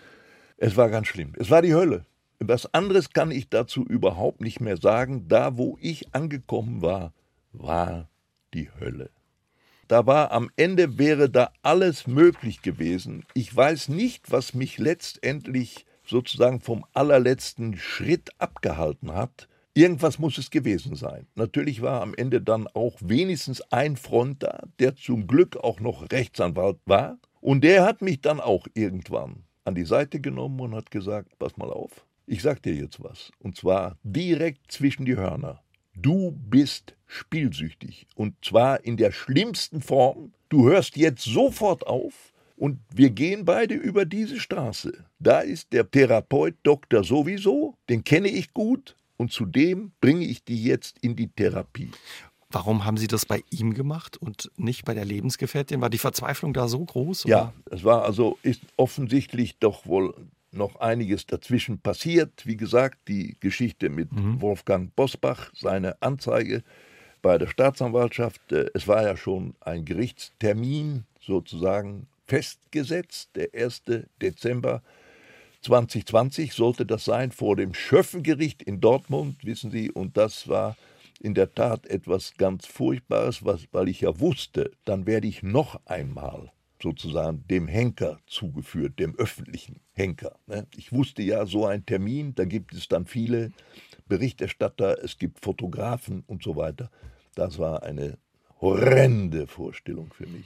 Es 0.58 0.76
war 0.76 0.90
ganz 0.90 1.08
schlimm. 1.08 1.34
Es 1.38 1.52
war 1.52 1.62
die 1.62 1.76
Hölle. 1.76 2.06
Was 2.40 2.74
anderes 2.74 3.12
kann 3.12 3.30
ich 3.30 3.50
dazu 3.50 3.86
überhaupt 3.86 4.42
nicht 4.42 4.60
mehr 4.60 4.78
sagen. 4.78 5.28
Da, 5.28 5.58
wo 5.58 5.78
ich 5.82 6.14
angekommen 6.16 6.82
war, 6.82 7.14
war 7.52 8.10
die 8.54 8.70
Hölle. 8.80 9.12
Da 9.88 10.06
war 10.06 10.32
am 10.32 10.50
Ende 10.56 10.98
wäre 10.98 11.30
da 11.30 11.52
alles 11.62 12.08
möglich 12.08 12.62
gewesen. 12.62 13.24
Ich 13.36 13.56
weiß 13.56 13.90
nicht, 13.90 14.32
was 14.32 14.54
mich 14.56 14.80
letztendlich 14.80 15.86
sozusagen 16.06 16.60
vom 16.60 16.86
allerletzten 16.94 17.78
Schritt 17.78 18.32
abgehalten 18.40 19.14
hat. 19.14 19.48
Irgendwas 19.76 20.18
muss 20.18 20.40
es 20.40 20.50
gewesen 20.50 20.96
sein. 20.96 21.28
Natürlich 21.36 21.84
war 21.84 22.02
am 22.02 22.16
Ende 22.16 22.42
dann 22.42 22.68
auch 22.68 22.98
wenigstens 23.00 23.62
ein 23.72 23.96
Front 23.96 24.42
da, 24.42 24.64
der 24.80 24.96
zum 24.96 25.28
Glück 25.28 25.56
auch 25.56 25.80
noch 25.80 26.12
Rechtsanwalt 26.12 26.80
war. 26.86 27.20
Und 27.42 27.64
der 27.64 27.86
hat 27.86 28.02
mich 28.02 28.22
dann 28.22 28.40
auch 28.40 28.66
irgendwann 28.74 29.47
an 29.68 29.76
die 29.76 29.86
Seite 29.86 30.22
genommen 30.22 30.60
und 30.62 30.74
hat 30.74 30.90
gesagt, 30.90 31.38
pass 31.38 31.58
mal 31.58 31.70
auf, 31.70 32.06
ich 32.26 32.42
sag 32.42 32.64
dir 32.64 32.74
jetzt 32.74 33.04
was. 33.04 33.32
Und 33.40 33.58
zwar 33.58 33.98
direkt 34.04 34.72
zwischen 34.72 35.06
die 35.06 35.18
Hörner. 35.18 35.62
Du 35.94 36.32
bist 36.32 36.96
spielsüchtig. 37.06 38.08
Und 38.16 38.34
zwar 38.44 38.84
in 38.86 38.98
der 38.98 39.12
schlimmsten 39.12 39.82
Form. 39.82 40.32
Du 40.50 40.70
hörst 40.70 40.96
jetzt 40.96 41.24
sofort 41.24 41.86
auf 41.86 42.34
und 42.56 42.80
wir 42.94 43.10
gehen 43.10 43.44
beide 43.44 43.76
über 43.76 44.06
diese 44.06 44.40
Straße. 44.40 45.06
Da 45.20 45.42
ist 45.42 45.74
der 45.74 45.90
Therapeut 45.90 46.56
Doktor 46.64 47.04
sowieso, 47.04 47.76
den 47.90 48.04
kenne 48.04 48.30
ich 48.30 48.54
gut 48.54 48.96
und 49.18 49.32
zudem 49.32 49.92
bringe 50.00 50.26
ich 50.26 50.44
die 50.44 50.64
jetzt 50.64 50.98
in 51.02 51.16
die 51.16 51.28
Therapie. 51.28 51.92
Warum 52.50 52.86
haben 52.86 52.98
Sie 52.98 53.08
das 53.08 53.26
bei 53.26 53.44
ihm 53.50 53.74
gemacht 53.74 54.16
und 54.18 54.52
nicht 54.56 54.86
bei 54.86 54.94
der 54.94 55.04
Lebensgefährtin? 55.04 55.82
War 55.82 55.90
die 55.90 55.98
Verzweiflung 55.98 56.54
da 56.54 56.68
so 56.68 56.84
groß? 56.84 57.26
Oder? 57.26 57.32
Ja, 57.32 57.54
es 57.70 57.84
war 57.84 58.04
also 58.06 58.38
ist 58.42 58.62
offensichtlich 58.78 59.58
doch 59.60 59.86
wohl 59.86 60.14
noch 60.52 60.78
einiges 60.78 61.26
dazwischen 61.26 61.80
passiert. 61.80 62.46
Wie 62.46 62.56
gesagt, 62.56 63.00
die 63.10 63.36
Geschichte 63.42 63.90
mit 63.90 64.14
mhm. 64.14 64.42
Wolfgang 64.42 64.96
Bosbach, 64.96 65.52
seine 65.54 66.02
Anzeige 66.02 66.64
bei 67.22 67.38
der 67.38 67.48
Staatsanwaltschaft. 67.48 68.52
Äh, 68.52 68.68
es 68.74 68.88
war 68.88 69.04
ja 69.04 69.18
schon 69.18 69.56
ein 69.60 69.84
Gerichtstermin 69.84 71.04
sozusagen 71.20 72.08
festgesetzt. 72.28 73.30
Der 73.36 73.50
1. 73.54 73.84
Dezember 74.22 74.82
2020 75.62 76.54
sollte 76.54 76.86
das 76.86 77.04
sein 77.04 77.32
vor 77.32 77.58
dem 77.58 77.74
Schöffengericht 77.74 78.64
in 78.64 78.80
Dortmund, 78.80 79.44
wissen 79.44 79.70
Sie. 79.72 79.92
Und 79.92 80.16
das 80.16 80.48
war 80.48 80.78
in 81.20 81.34
der 81.34 81.54
Tat 81.54 81.86
etwas 81.88 82.36
ganz 82.38 82.66
Furchtbares, 82.66 83.44
was, 83.44 83.68
weil 83.72 83.90
ich 83.90 84.02
ja 84.02 84.20
wusste, 84.20 84.72
dann 84.86 85.06
werde 85.06 85.28
ich 85.28 85.44
noch 85.44 85.80
einmal 85.86 86.52
sozusagen 86.82 87.44
dem 87.48 87.68
Henker 87.68 88.20
zugeführt, 88.28 89.00
dem 89.00 89.16
öffentlichen 89.16 89.82
Henker. 89.94 90.38
Ne? 90.46 90.68
Ich 90.76 90.92
wusste 90.92 91.24
ja, 91.24 91.46
so 91.46 91.66
ein 91.66 91.86
Termin, 91.86 92.36
da 92.36 92.46
gibt 92.46 92.74
es 92.74 92.88
dann 92.88 93.06
viele 93.06 93.52
Berichterstatter, 94.08 95.04
es 95.04 95.18
gibt 95.18 95.44
Fotografen 95.44 96.24
und 96.28 96.44
so 96.44 96.56
weiter. 96.56 96.90
Das 97.36 97.58
war 97.58 97.84
eine 97.84 98.18
horrende 98.62 99.48
Vorstellung 99.48 100.12
für 100.14 100.28
mich. 100.28 100.46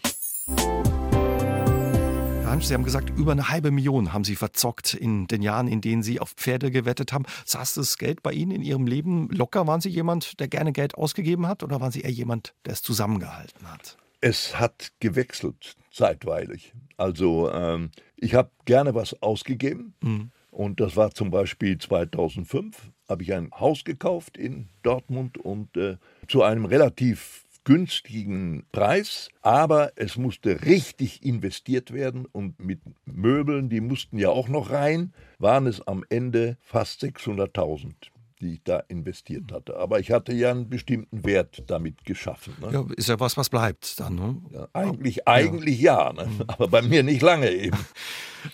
Hansch, 2.52 2.66
Sie 2.66 2.74
haben 2.74 2.84
gesagt, 2.84 3.12
über 3.12 3.32
eine 3.32 3.48
halbe 3.48 3.72
Million 3.72 4.12
haben 4.12 4.26
Sie 4.26 4.36
verzockt 4.36 4.94
in 4.94 5.26
den 5.28 5.42
Jahren, 5.42 5.70
in 5.70 5.80
denen 5.80 6.04
Sie 6.04 6.20
auf 6.20 6.32
Pferde 6.32 6.70
gewettet 6.70 7.14
haben. 7.14 7.24
Saß 7.46 7.76
das 7.76 7.98
Geld 7.98 8.22
bei 8.24 8.34
Ihnen 8.34 8.52
in 8.52 8.62
Ihrem 8.62 8.88
Leben 8.88 9.30
locker? 9.30 9.68
Waren 9.68 9.80
Sie 9.80 9.88
jemand, 9.88 10.38
der 10.42 10.50
gerne 10.50 10.74
Geld 10.74 10.96
ausgegeben 10.96 11.48
hat 11.48 11.64
oder 11.64 11.80
waren 11.80 11.94
Sie 11.94 12.02
eher 12.02 12.12
jemand, 12.12 12.54
der 12.66 12.74
es 12.74 12.82
zusammengehalten 12.82 13.72
hat? 13.72 13.96
Es 14.20 14.60
hat 14.60 14.92
gewechselt, 15.00 15.78
zeitweilig. 15.94 16.74
Also 16.98 17.50
ähm, 17.54 17.90
ich 18.18 18.36
habe 18.36 18.52
gerne 18.66 18.96
was 18.96 19.22
ausgegeben. 19.22 19.94
Mhm. 20.02 20.32
Und 20.50 20.82
das 20.82 20.98
war 20.98 21.12
zum 21.12 21.32
Beispiel 21.32 21.78
2005, 21.78 22.92
habe 23.08 23.24
ich 23.24 23.34
ein 23.34 23.50
Haus 23.58 23.86
gekauft 23.86 24.36
in 24.36 24.68
Dortmund 24.84 25.38
und 25.38 25.78
äh, 25.78 25.96
zu 26.28 26.44
einem 26.44 26.66
relativ 26.66 27.46
günstigen 27.64 28.66
Preis, 28.72 29.30
aber 29.42 29.92
es 29.96 30.18
musste 30.18 30.64
richtig 30.66 31.24
investiert 31.24 31.94
werden 31.94 32.26
und 32.26 32.60
mit 32.60 32.82
Möbeln, 33.06 33.70
die 33.70 33.82
mussten 33.82 34.18
ja 34.18 34.30
auch 34.30 34.48
noch 34.48 34.72
rein, 34.72 35.14
waren 35.38 35.68
es 35.68 35.86
am 35.88 36.04
Ende 36.10 36.58
fast 36.62 37.04
600.000 37.04 37.94
die 38.42 38.56
ich 38.56 38.64
da 38.64 38.80
investiert 38.88 39.52
hatte. 39.52 39.78
Aber 39.78 40.00
ich 40.00 40.12
hatte 40.12 40.34
ja 40.34 40.52
einen 40.52 40.68
bestimmten 40.68 41.24
Wert 41.24 41.64
damit 41.68 42.04
geschaffen. 42.04 42.56
Ne? 42.60 42.74
Ja, 42.74 42.86
ist 42.98 43.08
ja 43.08 43.20
was, 43.20 43.38
was 43.38 43.50
bleibt 43.50 44.00
dann. 44.00 44.16
Ne? 44.16 44.42
Ja, 44.52 44.68
eigentlich 44.74 45.18
ja, 45.18 45.24
eigentlich 45.28 45.80
ja 45.80 46.12
ne? 46.12 46.26
Mhm. 46.26 46.44
aber 46.48 46.68
bei 46.68 46.82
mir 46.82 47.04
nicht 47.04 47.22
lange 47.22 47.50
eben. 47.50 47.78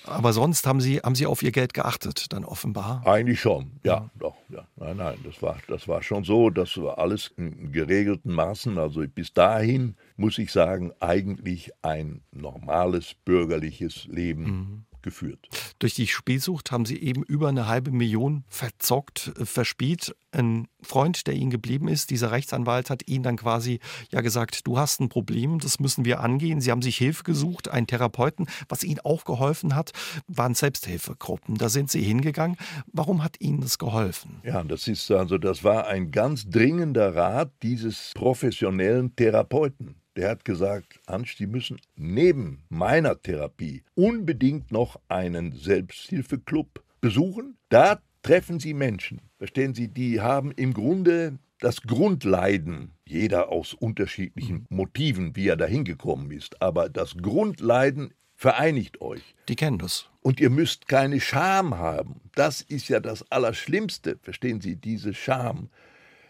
Aber 0.03 0.33
sonst 0.33 0.67
haben 0.67 0.81
Sie, 0.81 0.97
haben 0.97 1.15
Sie 1.15 1.25
auf 1.25 1.41
Ihr 1.41 1.53
Geld 1.53 1.73
geachtet, 1.73 2.33
dann 2.33 2.43
offenbar? 2.43 3.07
Eigentlich 3.07 3.39
schon, 3.39 3.79
ja, 3.85 4.09
doch. 4.19 4.35
Ja. 4.49 4.67
Nein, 4.75 4.97
nein, 4.97 5.17
das 5.23 5.41
war, 5.41 5.59
das 5.69 5.87
war 5.87 6.03
schon 6.03 6.25
so, 6.25 6.49
das 6.49 6.75
war 6.75 6.97
alles 6.97 7.31
in 7.37 7.71
geregelten 7.71 8.33
Maßen. 8.33 8.77
Also 8.77 9.05
bis 9.07 9.31
dahin 9.31 9.95
muss 10.17 10.39
ich 10.39 10.51
sagen, 10.51 10.91
eigentlich 10.99 11.71
ein 11.83 12.19
normales 12.33 13.13
bürgerliches 13.23 14.07
Leben. 14.07 14.43
Mhm 14.43 14.86
geführt. 15.01 15.47
Durch 15.79 15.95
die 15.95 16.07
Spielsucht 16.07 16.71
haben 16.71 16.85
Sie 16.85 17.01
eben 17.01 17.23
über 17.23 17.49
eine 17.49 17.67
halbe 17.67 17.91
Million 17.91 18.43
verzockt, 18.47 19.33
äh, 19.37 19.45
verspielt. 19.45 20.15
Ein 20.31 20.67
Freund, 20.81 21.27
der 21.27 21.33
Ihnen 21.33 21.49
geblieben 21.49 21.87
ist, 21.87 22.09
dieser 22.09 22.31
Rechtsanwalt, 22.31 22.89
hat 22.89 23.07
Ihnen 23.07 23.23
dann 23.23 23.37
quasi 23.37 23.79
ja 24.11 24.21
gesagt, 24.21 24.67
du 24.67 24.77
hast 24.77 24.99
ein 24.99 25.09
Problem, 25.09 25.59
das 25.59 25.79
müssen 25.79 26.05
wir 26.05 26.19
angehen. 26.19 26.61
Sie 26.61 26.71
haben 26.71 26.81
sich 26.81 26.97
Hilfe 26.97 27.23
gesucht, 27.23 27.69
einen 27.69 27.87
Therapeuten. 27.87 28.47
Was 28.69 28.83
Ihnen 28.83 28.99
auch 28.99 29.25
geholfen 29.25 29.75
hat, 29.75 29.91
waren 30.27 30.53
Selbsthilfegruppen. 30.53 31.55
Da 31.55 31.69
sind 31.69 31.89
Sie 31.89 32.01
hingegangen. 32.01 32.57
Warum 32.91 33.23
hat 33.23 33.39
Ihnen 33.39 33.61
das 33.61 33.77
geholfen? 33.77 34.41
Ja, 34.43 34.63
das 34.63 34.87
ist 34.87 35.09
also, 35.11 35.37
das 35.37 35.63
war 35.63 35.87
ein 35.87 36.11
ganz 36.11 36.49
dringender 36.49 37.15
Rat 37.15 37.51
dieses 37.63 38.11
professionellen 38.13 39.15
Therapeuten. 39.15 39.95
Der 40.17 40.31
hat 40.31 40.45
gesagt, 40.45 40.99
Hans, 41.07 41.35
Sie 41.37 41.45
müssen 41.45 41.79
neben 41.95 42.63
meiner 42.69 43.21
Therapie 43.21 43.83
unbedingt 43.93 44.71
noch 44.71 44.99
einen 45.09 45.51
Selbsthilfeclub 45.51 46.83
besuchen. 47.01 47.55
Da 47.69 48.01
treffen 48.23 48.59
Sie 48.59 48.73
Menschen, 48.73 49.21
verstehen 49.37 49.75
Sie, 49.75 49.87
die 49.87 50.19
haben 50.19 50.51
im 50.51 50.73
Grunde 50.73 51.37
das 51.59 51.83
Grundleiden, 51.83 52.93
jeder 53.05 53.49
aus 53.49 53.75
unterschiedlichen 53.75 54.65
Motiven, 54.69 55.35
wie 55.35 55.47
er 55.47 55.55
dahin 55.55 55.85
gekommen 55.85 56.31
ist, 56.31 56.61
aber 56.63 56.89
das 56.89 57.17
Grundleiden 57.17 58.13
vereinigt 58.35 59.01
euch. 59.01 59.35
Die 59.47 59.55
kennen 59.55 59.77
das. 59.77 60.09
Und 60.21 60.39
ihr 60.39 60.49
müsst 60.49 60.87
keine 60.87 61.21
Scham 61.21 61.77
haben. 61.77 62.21
Das 62.33 62.61
ist 62.61 62.89
ja 62.89 62.99
das 62.99 63.31
Allerschlimmste, 63.31 64.17
verstehen 64.21 64.61
Sie, 64.61 64.77
diese 64.77 65.13
Scham. 65.13 65.69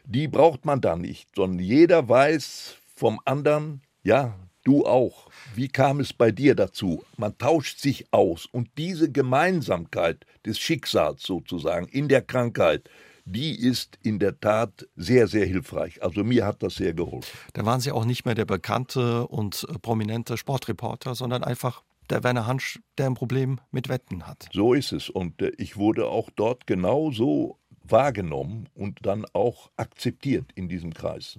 Die 0.05 0.27
braucht 0.27 0.65
man 0.65 0.81
da 0.81 0.97
nicht, 0.97 1.29
sondern 1.35 1.59
jeder 1.59 2.07
weiß, 2.07 2.77
vom 2.97 3.21
anderen, 3.25 3.81
ja, 4.03 4.35
du 4.63 4.85
auch. 4.85 5.29
Wie 5.55 5.67
kam 5.67 5.99
es 5.99 6.13
bei 6.13 6.31
dir 6.31 6.55
dazu? 6.55 7.03
Man 7.15 7.37
tauscht 7.37 7.79
sich 7.79 8.11
aus 8.11 8.47
und 8.47 8.69
diese 8.77 9.11
Gemeinsamkeit 9.11 10.25
des 10.45 10.59
Schicksals 10.59 11.23
sozusagen 11.23 11.87
in 11.87 12.07
der 12.07 12.23
Krankheit, 12.23 12.89
die 13.25 13.55
ist 13.59 13.99
in 14.03 14.19
der 14.19 14.39
Tat 14.39 14.87
sehr, 14.95 15.27
sehr 15.27 15.45
hilfreich. 15.45 16.01
Also 16.01 16.23
mir 16.23 16.45
hat 16.45 16.63
das 16.63 16.75
sehr 16.75 16.93
geholfen. 16.93 17.37
Da 17.53 17.65
waren 17.65 17.81
Sie 17.81 17.91
auch 17.91 18.05
nicht 18.05 18.25
mehr 18.25 18.35
der 18.35 18.45
bekannte 18.45 19.27
und 19.27 19.67
prominente 19.81 20.37
Sportreporter, 20.37 21.13
sondern 21.13 21.43
einfach 21.43 21.83
der 22.09 22.23
Werner 22.23 22.47
Hansch, 22.47 22.79
der 22.97 23.07
ein 23.07 23.15
Problem 23.15 23.59
mit 23.71 23.89
Wetten 23.89 24.25
hat. 24.25 24.47
So 24.53 24.73
ist 24.73 24.91
es. 24.91 25.09
Und 25.09 25.41
äh, 25.41 25.51
ich 25.57 25.77
wurde 25.77 26.07
auch 26.07 26.29
dort 26.35 26.65
genauso 26.65 27.59
wahrgenommen 27.83 28.69
und 28.73 28.99
dann 29.05 29.25
auch 29.33 29.69
akzeptiert 29.77 30.51
in 30.55 30.67
diesem 30.67 30.93
Kreis. 30.93 31.37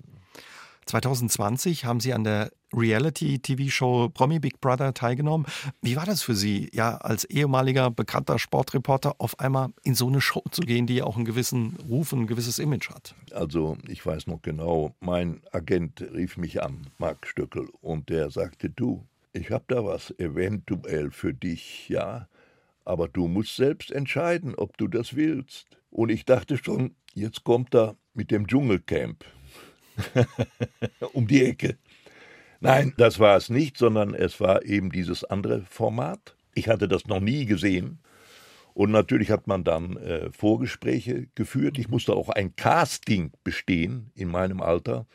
2020 0.89 1.85
haben 1.85 2.01
Sie 2.01 2.13
an 2.13 2.25
der 2.25 2.51
Reality-TV-Show 2.75 4.11
Promi 4.11 4.41
Big 4.41 4.61
Brother 4.61 4.95
teilgenommen. 4.95 5.47
Wie 5.83 5.97
war 5.97 6.07
das 6.07 6.23
für 6.23 6.35
Sie, 6.35 6.71
ja, 6.73 6.97
als 6.97 7.25
ehemaliger 7.25 7.91
bekannter 7.91 8.39
Sportreporter 8.39 9.15
auf 9.19 9.39
einmal 9.39 9.69
in 9.85 9.95
so 9.95 10.09
eine 10.09 10.21
Show 10.21 10.43
zu 10.51 10.63
gehen, 10.63 10.87
die 10.87 10.97
ja 10.97 11.05
auch 11.05 11.17
einen 11.17 11.25
gewissen 11.25 11.77
Ruf 11.89 12.13
und 12.13 12.21
ein 12.21 12.27
gewisses 12.27 12.59
Image 12.59 12.91
hat? 12.91 13.15
Also, 13.33 13.77
ich 13.87 14.05
weiß 14.05 14.27
noch 14.27 14.43
genau, 14.43 14.95
mein 15.01 15.41
Agent 15.53 16.01
rief 16.01 16.37
mich 16.37 16.63
an, 16.63 16.87
Marc 16.99 17.27
Stöckel, 17.27 17.69
und 17.81 18.09
der 18.09 18.31
sagte: 18.31 18.71
Du, 18.71 19.05
ich 19.33 19.51
habe 19.51 19.65
da 19.69 19.85
was 19.85 20.11
eventuell 20.19 21.11
für 21.11 21.35
dich, 21.35 21.89
ja, 21.89 22.29
aber 22.85 23.09
du 23.09 23.29
musst 23.29 23.57
selbst 23.57 23.91
entscheiden, 23.91 24.55
ob 24.55 24.77
du 24.79 24.89
das 24.89 25.15
willst. 25.15 25.67
Und 25.91 26.11
ich 26.11 26.25
dachte 26.25 26.57
schon, 26.57 26.95
jetzt 27.15 27.45
kommt 27.45 27.75
er 27.75 27.97
mit 28.15 28.31
dem 28.31 28.47
Dschungelcamp. 28.47 29.25
um 31.13 31.27
die 31.27 31.45
Ecke. 31.45 31.77
Nein, 32.61 32.93
das 32.97 33.19
war 33.19 33.37
es 33.37 33.51
nicht, 33.51 33.77
sondern 33.77 34.15
es 34.15 34.41
war 34.41 34.65
eben 34.65 34.91
dieses 34.91 35.25
andere 35.25 35.63
Format. 35.63 36.35
Ich 36.55 36.69
hatte 36.69 36.89
das 36.89 37.07
noch 37.07 37.21
nie 37.21 37.47
gesehen. 37.47 38.01
Und 38.75 38.91
natürlich 38.91 39.31
hat 39.31 39.47
man 39.47 39.65
dann 39.65 39.97
äh, 39.97 40.31
Vorgespräche 40.31 41.27
geführt. 41.35 41.79
Ich 41.79 41.89
musste 41.89 42.15
auch 42.15 42.29
ein 42.29 42.55
Casting 42.55 43.33
bestehen 43.43 44.11
in 44.15 44.29
meinem 44.29 44.61
Alter. 44.61 45.07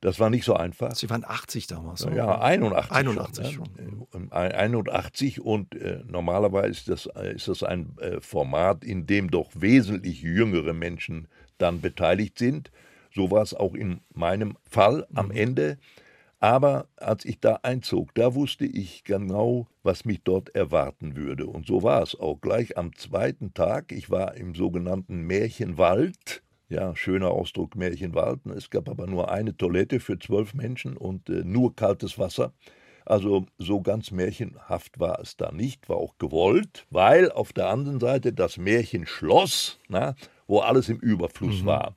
Das 0.00 0.18
war 0.18 0.30
nicht 0.30 0.44
so 0.44 0.54
einfach. 0.54 0.94
Sie 0.96 1.08
waren 1.10 1.24
80 1.24 1.68
damals. 1.68 2.04
Oder? 2.04 2.16
Ja, 2.16 2.40
81. 2.40 2.90
81 2.90 3.52
schon. 3.52 3.66
schon. 4.10 4.32
81 4.32 5.40
und 5.40 5.76
äh, 5.76 6.02
normalerweise 6.06 6.70
ist 6.70 6.88
das, 6.88 7.06
ist 7.06 7.48
das 7.48 7.62
ein 7.62 7.96
äh, 7.98 8.20
Format, 8.20 8.84
in 8.84 9.06
dem 9.06 9.30
doch 9.30 9.50
wesentlich 9.54 10.22
jüngere 10.22 10.72
Menschen 10.72 11.28
dann 11.58 11.80
beteiligt 11.80 12.36
sind. 12.38 12.72
So 13.14 13.30
war 13.30 13.42
es 13.42 13.54
auch 13.54 13.74
in 13.74 14.00
meinem 14.14 14.56
Fall 14.68 15.06
am 15.14 15.26
mhm. 15.26 15.32
Ende. 15.32 15.78
Aber 16.40 16.88
als 16.96 17.24
ich 17.24 17.38
da 17.38 17.60
einzog, 17.62 18.14
da 18.14 18.34
wusste 18.34 18.64
ich 18.64 19.04
genau, 19.04 19.68
was 19.84 20.04
mich 20.04 20.22
dort 20.24 20.52
erwarten 20.56 21.16
würde. 21.16 21.46
Und 21.46 21.66
so 21.66 21.84
war 21.84 22.02
es 22.02 22.18
auch 22.18 22.40
gleich 22.40 22.76
am 22.76 22.96
zweiten 22.96 23.54
Tag. 23.54 23.92
Ich 23.92 24.10
war 24.10 24.34
im 24.34 24.56
sogenannten 24.56 25.20
Märchenwald. 25.22 26.42
Ja, 26.68 26.96
schöner 26.96 27.30
Ausdruck 27.30 27.76
Märchenwald. 27.76 28.40
Es 28.56 28.70
gab 28.70 28.88
aber 28.88 29.06
nur 29.06 29.30
eine 29.30 29.56
Toilette 29.56 30.00
für 30.00 30.18
zwölf 30.18 30.52
Menschen 30.54 30.96
und 30.96 31.28
äh, 31.28 31.44
nur 31.44 31.76
kaltes 31.76 32.18
Wasser. 32.18 32.52
Also 33.04 33.46
so 33.58 33.80
ganz 33.80 34.10
märchenhaft 34.10 34.98
war 34.98 35.20
es 35.20 35.36
da 35.36 35.52
nicht, 35.52 35.88
war 35.88 35.96
auch 35.96 36.18
gewollt, 36.18 36.86
weil 36.90 37.30
auf 37.30 37.52
der 37.52 37.68
anderen 37.68 38.00
Seite 38.00 38.32
das 38.32 38.58
Märchenschloss, 38.58 39.78
na, 39.88 40.14
wo 40.46 40.60
alles 40.60 40.88
im 40.88 40.98
Überfluss 40.98 41.62
mhm. 41.62 41.66
war. 41.66 41.96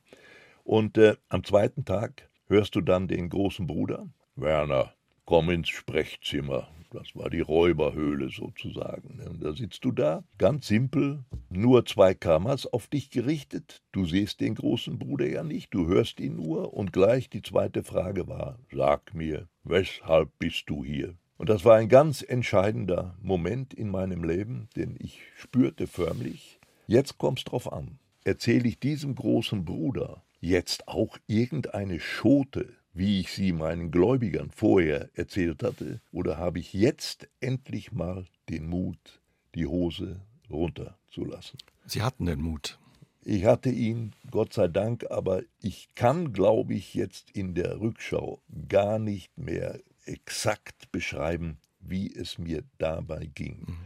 Und 0.65 0.97
äh, 0.97 1.15
am 1.29 1.43
zweiten 1.43 1.85
Tag 1.85 2.27
hörst 2.47 2.75
du 2.75 2.81
dann 2.81 3.07
den 3.07 3.29
großen 3.29 3.67
Bruder, 3.67 4.09
Werner, 4.35 4.93
komm 5.23 5.51
ins 5.51 5.69
Sprechzimmer. 5.69 6.67
Das 6.91 7.15
war 7.15 7.29
die 7.29 7.41
Räuberhöhle 7.41 8.29
sozusagen. 8.29 9.19
Und 9.29 9.43
da 9.43 9.53
sitzt 9.53 9.85
du 9.85 9.91
da, 9.91 10.23
ganz 10.39 10.67
simpel, 10.67 11.23
nur 11.51 11.85
zwei 11.85 12.15
Kammers 12.15 12.65
auf 12.65 12.87
dich 12.87 13.11
gerichtet. 13.11 13.83
Du 13.91 14.05
siehst 14.05 14.39
den 14.41 14.55
großen 14.55 14.97
Bruder 14.97 15.27
ja 15.27 15.43
nicht, 15.43 15.71
du 15.71 15.85
hörst 15.85 16.19
ihn 16.19 16.35
nur. 16.35 16.73
Und 16.73 16.91
gleich 16.91 17.29
die 17.29 17.43
zweite 17.43 17.83
Frage 17.83 18.27
war: 18.27 18.57
Sag 18.73 19.13
mir, 19.13 19.47
weshalb 19.63 20.29
bist 20.39 20.63
du 20.67 20.83
hier? 20.83 21.13
Und 21.37 21.49
das 21.49 21.63
war 21.63 21.75
ein 21.75 21.89
ganz 21.89 22.23
entscheidender 22.27 23.15
Moment 23.21 23.75
in 23.75 23.91
meinem 23.91 24.23
Leben, 24.23 24.67
denn 24.75 24.95
ich 24.97 25.19
spürte 25.37 25.85
förmlich, 25.85 26.59
jetzt 26.87 27.19
kommt's 27.19 27.43
drauf 27.43 27.71
an. 27.71 27.99
Erzähle 28.23 28.67
ich 28.67 28.79
diesem 28.79 29.13
großen 29.13 29.65
Bruder 29.65 30.24
jetzt 30.39 30.87
auch 30.87 31.17
irgendeine 31.27 31.99
Schote, 31.99 32.73
wie 32.93 33.19
ich 33.19 33.31
sie 33.31 33.51
meinen 33.51 33.91
Gläubigern 33.91 34.51
vorher 34.51 35.09
erzählt 35.13 35.63
hatte, 35.63 36.01
oder 36.11 36.37
habe 36.37 36.59
ich 36.59 36.73
jetzt 36.73 37.27
endlich 37.41 37.91
mal 37.91 38.25
den 38.49 38.67
Mut, 38.67 39.21
die 39.53 39.65
Hose 39.65 40.21
runterzulassen? 40.49 41.59
Sie 41.85 42.01
hatten 42.01 42.25
den 42.25 42.41
Mut. 42.41 42.79
Ich 43.23 43.45
hatte 43.45 43.69
ihn, 43.69 44.13
Gott 44.29 44.53
sei 44.53 44.67
Dank, 44.67 45.09
aber 45.09 45.41
ich 45.59 45.89
kann, 45.95 46.31
glaube 46.31 46.75
ich, 46.75 46.93
jetzt 46.93 47.31
in 47.31 47.55
der 47.55 47.79
Rückschau 47.79 48.39
gar 48.69 48.99
nicht 48.99 49.35
mehr 49.37 49.79
exakt 50.05 50.91
beschreiben, 50.91 51.57
wie 51.79 52.13
es 52.13 52.37
mir 52.37 52.63
dabei 52.77 53.25
ging. 53.33 53.65
Mhm. 53.67 53.77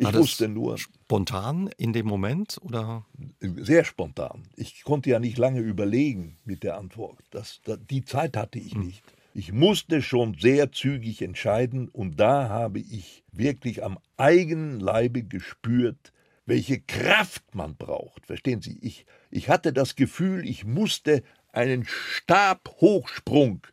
Ich 0.00 0.14
wusste 0.14 0.48
nur. 0.48 0.78
Spontan 0.78 1.68
in 1.76 1.92
dem 1.92 2.06
Moment 2.06 2.58
oder? 2.62 3.04
Sehr 3.40 3.84
spontan. 3.84 4.44
Ich 4.54 4.84
konnte 4.84 5.10
ja 5.10 5.18
nicht 5.18 5.38
lange 5.38 5.60
überlegen 5.60 6.38
mit 6.44 6.62
der 6.62 6.78
Antwort. 6.78 7.18
Das, 7.30 7.60
das 7.64 7.80
die 7.90 8.04
Zeit 8.04 8.36
hatte 8.36 8.60
ich 8.60 8.74
hm. 8.74 8.86
nicht. 8.86 9.02
Ich 9.34 9.52
musste 9.52 10.00
schon 10.00 10.36
sehr 10.38 10.70
zügig 10.72 11.20
entscheiden 11.20 11.88
und 11.88 12.18
da 12.18 12.48
habe 12.48 12.78
ich 12.78 13.24
wirklich 13.32 13.82
am 13.82 13.98
eigenen 14.16 14.80
Leibe 14.80 15.24
gespürt, 15.24 16.12
welche 16.46 16.80
Kraft 16.80 17.54
man 17.54 17.76
braucht. 17.76 18.26
Verstehen 18.26 18.62
Sie? 18.62 18.78
Ich, 18.80 19.04
ich 19.30 19.48
hatte 19.48 19.72
das 19.72 19.96
Gefühl, 19.96 20.46
ich 20.46 20.64
musste 20.64 21.22
einen 21.52 21.84
Stabhochsprung 21.84 23.66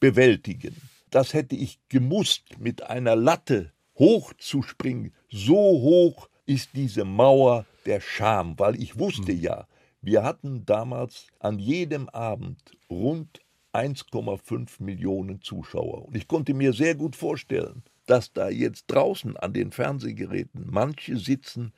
bewältigen. 0.00 0.76
Das 1.10 1.34
hätte 1.34 1.56
ich 1.56 1.78
gemusst 1.88 2.58
mit 2.58 2.82
einer 2.82 3.16
Latte 3.16 3.72
hochzuspringen. 3.98 5.12
So 5.30 5.54
hoch 5.54 6.28
ist 6.46 6.70
diese 6.74 7.04
Mauer 7.04 7.66
der 7.84 8.00
Scham, 8.00 8.58
weil 8.58 8.80
ich 8.80 8.98
wusste 8.98 9.32
hm. 9.32 9.40
ja, 9.40 9.66
wir 10.00 10.22
hatten 10.22 10.64
damals 10.66 11.26
an 11.40 11.58
jedem 11.58 12.08
Abend 12.10 12.60
rund 12.88 13.40
1,5 13.72 14.82
Millionen 14.82 15.42
Zuschauer. 15.42 16.06
Und 16.06 16.16
ich 16.16 16.28
konnte 16.28 16.54
mir 16.54 16.72
sehr 16.72 16.94
gut 16.94 17.16
vorstellen, 17.16 17.82
dass 18.06 18.32
da 18.32 18.48
jetzt 18.48 18.86
draußen 18.86 19.36
an 19.36 19.52
den 19.52 19.72
Fernsehgeräten 19.72 20.64
manche 20.70 21.16
sitzen, 21.18 21.72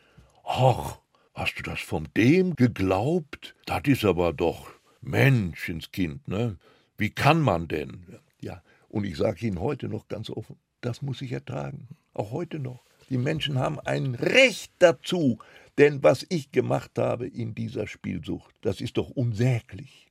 ach, 0.45 0.99
hast 1.35 1.55
du 1.59 1.63
das 1.63 1.81
von 1.81 2.09
dem 2.17 2.55
geglaubt? 2.55 3.55
Das 3.67 3.83
ist 3.87 4.05
aber 4.05 4.33
doch 4.33 4.69
Menschenskind, 5.01 6.29
ne? 6.29 6.59
Wie 6.97 7.11
kann 7.11 7.41
man 7.41 7.69
denn? 7.69 8.05
Ja, 8.41 8.63
und 8.89 9.05
ich 9.05 9.17
sage 9.17 9.47
Ihnen 9.47 9.61
heute 9.61 9.89
noch 9.89 10.09
ganz 10.09 10.31
offen, 10.31 10.57
das 10.81 11.03
muss 11.03 11.23
ich 11.23 11.33
ertragen, 11.33 11.89
auch 12.15 12.31
heute 12.31 12.59
noch. 12.59 12.85
Die 13.11 13.19
Menschen 13.19 13.59
haben 13.59 13.81
ein 13.81 14.15
Recht 14.15 14.73
dazu, 14.79 15.39
denn 15.79 16.03
was 16.03 16.27
ich 16.29 16.51
gemacht 16.53 16.99
habe 16.99 17.27
in 17.27 17.55
dieser 17.55 17.87
Spielsucht, 17.87 18.55
das 18.61 18.81
ist 18.81 18.97
doch 18.97 19.11
unsäglich. 19.11 20.09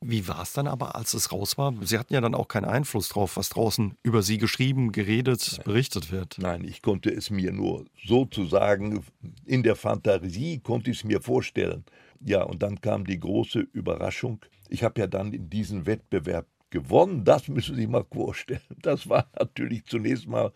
Wie 0.00 0.28
war 0.28 0.42
es 0.42 0.52
dann 0.52 0.68
aber, 0.68 0.94
als 0.94 1.14
es 1.14 1.32
raus 1.32 1.58
war? 1.58 1.74
Sie 1.82 1.98
hatten 1.98 2.14
ja 2.14 2.20
dann 2.20 2.36
auch 2.36 2.46
keinen 2.46 2.66
Einfluss 2.66 3.08
drauf, 3.08 3.36
was 3.36 3.48
draußen 3.48 3.96
über 4.04 4.22
Sie 4.22 4.38
geschrieben, 4.38 4.92
geredet, 4.92 5.54
Nein. 5.56 5.64
berichtet 5.64 6.12
wird. 6.12 6.36
Nein, 6.38 6.64
ich 6.64 6.80
konnte 6.80 7.10
es 7.10 7.30
mir 7.30 7.52
nur 7.52 7.86
sozusagen 8.06 9.04
in 9.44 9.64
der 9.64 9.74
Fantasie 9.74 10.60
konnte 10.60 10.90
ich 10.92 10.98
es 10.98 11.04
mir 11.04 11.20
vorstellen. 11.20 11.84
Ja, 12.20 12.42
und 12.42 12.62
dann 12.62 12.80
kam 12.80 13.04
die 13.04 13.18
große 13.18 13.58
Überraschung. 13.72 14.40
Ich 14.68 14.84
habe 14.84 15.00
ja 15.00 15.06
dann 15.06 15.32
in 15.32 15.50
diesem 15.50 15.86
Wettbewerb 15.86 16.46
gewonnen. 16.70 17.24
Das 17.24 17.48
müssen 17.48 17.74
Sie 17.74 17.82
sich 17.82 17.90
mal 17.90 18.04
vorstellen. 18.12 18.60
Das 18.82 19.08
war 19.08 19.26
natürlich 19.38 19.84
zunächst 19.86 20.26
mal 20.26 20.52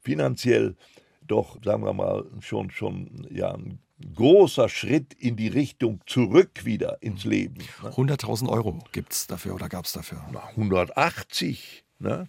finanziell 0.00 0.76
doch, 1.26 1.58
sagen 1.64 1.84
wir 1.84 1.92
mal, 1.92 2.24
schon, 2.40 2.70
schon 2.70 3.26
ja, 3.30 3.54
ein 3.54 3.78
großer 4.14 4.68
Schritt 4.68 5.14
in 5.14 5.36
die 5.36 5.48
Richtung 5.48 6.00
zurück 6.06 6.64
wieder 6.64 7.02
ins 7.02 7.24
Leben. 7.24 7.58
Ne? 7.82 7.90
100.000 7.90 8.48
Euro 8.48 8.78
gibt 8.92 9.12
es 9.12 9.26
dafür 9.26 9.54
oder 9.54 9.68
gab 9.68 9.84
es 9.84 9.92
dafür? 9.92 10.24
Na, 10.32 10.48
180. 10.48 11.84
Ne? 11.98 12.26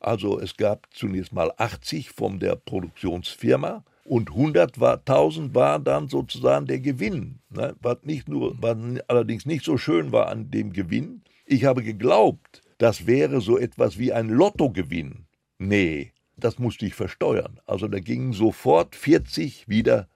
Also 0.00 0.40
es 0.40 0.56
gab 0.56 0.88
zunächst 0.92 1.32
mal 1.32 1.52
80 1.56 2.10
von 2.10 2.40
der 2.40 2.56
Produktionsfirma 2.56 3.84
und 4.04 4.30
100.000 4.30 5.54
war 5.54 5.78
dann 5.78 6.08
sozusagen 6.08 6.66
der 6.66 6.80
Gewinn. 6.80 7.38
Ne? 7.50 7.76
Was, 7.80 7.98
nicht 8.02 8.28
nur, 8.28 8.60
was 8.60 8.76
allerdings 9.06 9.46
nicht 9.46 9.64
so 9.64 9.78
schön 9.78 10.12
war 10.12 10.28
an 10.28 10.50
dem 10.50 10.72
Gewinn. 10.72 11.22
Ich 11.46 11.64
habe 11.64 11.82
geglaubt, 11.82 12.62
das 12.82 13.06
wäre 13.06 13.40
so 13.40 13.58
etwas 13.58 13.96
wie 13.96 14.12
ein 14.12 14.28
Lottogewinn. 14.28 15.26
Nee, 15.58 16.10
das 16.36 16.58
musste 16.58 16.84
ich 16.84 16.94
versteuern. 16.94 17.60
Also 17.64 17.86
da 17.86 18.00
gingen 18.00 18.32
sofort 18.32 18.96
40 18.96 19.68
wieder 19.68 20.08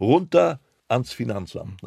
runter 0.00 0.58
ans 0.88 1.12
Finanzamt. 1.12 1.82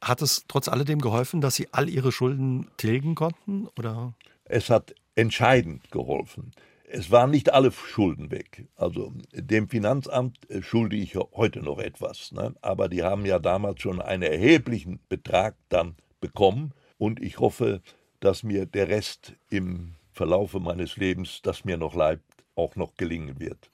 Hat 0.00 0.22
es 0.22 0.44
trotz 0.46 0.68
alledem 0.68 1.00
geholfen, 1.00 1.40
dass 1.40 1.56
Sie 1.56 1.66
all 1.72 1.88
Ihre 1.88 2.12
Schulden 2.12 2.68
tilgen 2.76 3.16
konnten? 3.16 3.66
Oder? 3.76 4.14
Es 4.44 4.70
hat 4.70 4.94
entscheidend 5.16 5.90
geholfen. 5.90 6.52
Es 6.88 7.10
waren 7.10 7.32
nicht 7.32 7.52
alle 7.52 7.72
Schulden 7.72 8.30
weg. 8.30 8.68
Also 8.76 9.12
dem 9.32 9.68
Finanzamt 9.68 10.48
äh, 10.48 10.62
schulde 10.62 10.94
ich 10.94 11.16
heute 11.16 11.58
noch 11.58 11.80
etwas. 11.80 12.30
Ne? 12.30 12.54
Aber 12.62 12.88
die 12.88 13.02
haben 13.02 13.26
ja 13.26 13.40
damals 13.40 13.80
schon 13.80 14.00
einen 14.00 14.22
erheblichen 14.22 15.00
Betrag 15.08 15.56
dann 15.70 15.96
bekommen. 16.20 16.72
Und 16.98 17.20
ich 17.20 17.40
hoffe, 17.40 17.82
dass 18.20 18.42
mir 18.42 18.66
der 18.66 18.88
Rest 18.88 19.34
im 19.50 19.94
Verlaufe 20.12 20.60
meines 20.60 20.96
Lebens, 20.96 21.40
das 21.42 21.64
mir 21.64 21.76
noch 21.76 21.94
bleibt, 21.94 22.24
auch 22.54 22.76
noch 22.76 22.96
gelingen 22.96 23.38
wird. 23.38 23.70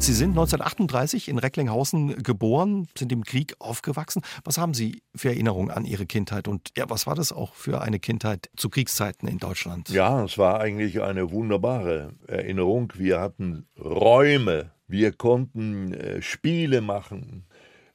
Sie 0.00 0.14
sind 0.14 0.30
1938 0.30 1.28
in 1.28 1.36
Recklinghausen 1.36 2.22
geboren, 2.22 2.88
sind 2.96 3.12
im 3.12 3.22
Krieg 3.22 3.54
aufgewachsen. 3.58 4.22
Was 4.44 4.56
haben 4.56 4.72
Sie 4.72 5.02
für 5.14 5.28
Erinnerungen 5.28 5.70
an 5.70 5.84
Ihre 5.84 6.06
Kindheit 6.06 6.48
und 6.48 6.70
ja, 6.74 6.88
was 6.88 7.06
war 7.06 7.14
das 7.14 7.32
auch 7.32 7.52
für 7.52 7.82
eine 7.82 8.00
Kindheit 8.00 8.48
zu 8.56 8.70
Kriegszeiten 8.70 9.28
in 9.28 9.36
Deutschland? 9.36 9.90
Ja, 9.90 10.24
es 10.24 10.38
war 10.38 10.58
eigentlich 10.58 11.02
eine 11.02 11.30
wunderbare 11.30 12.14
Erinnerung. 12.26 12.94
Wir 12.96 13.20
hatten 13.20 13.66
Räume, 13.78 14.70
wir 14.88 15.12
konnten 15.12 15.92
äh, 15.92 16.22
Spiele 16.22 16.80
machen, 16.80 17.44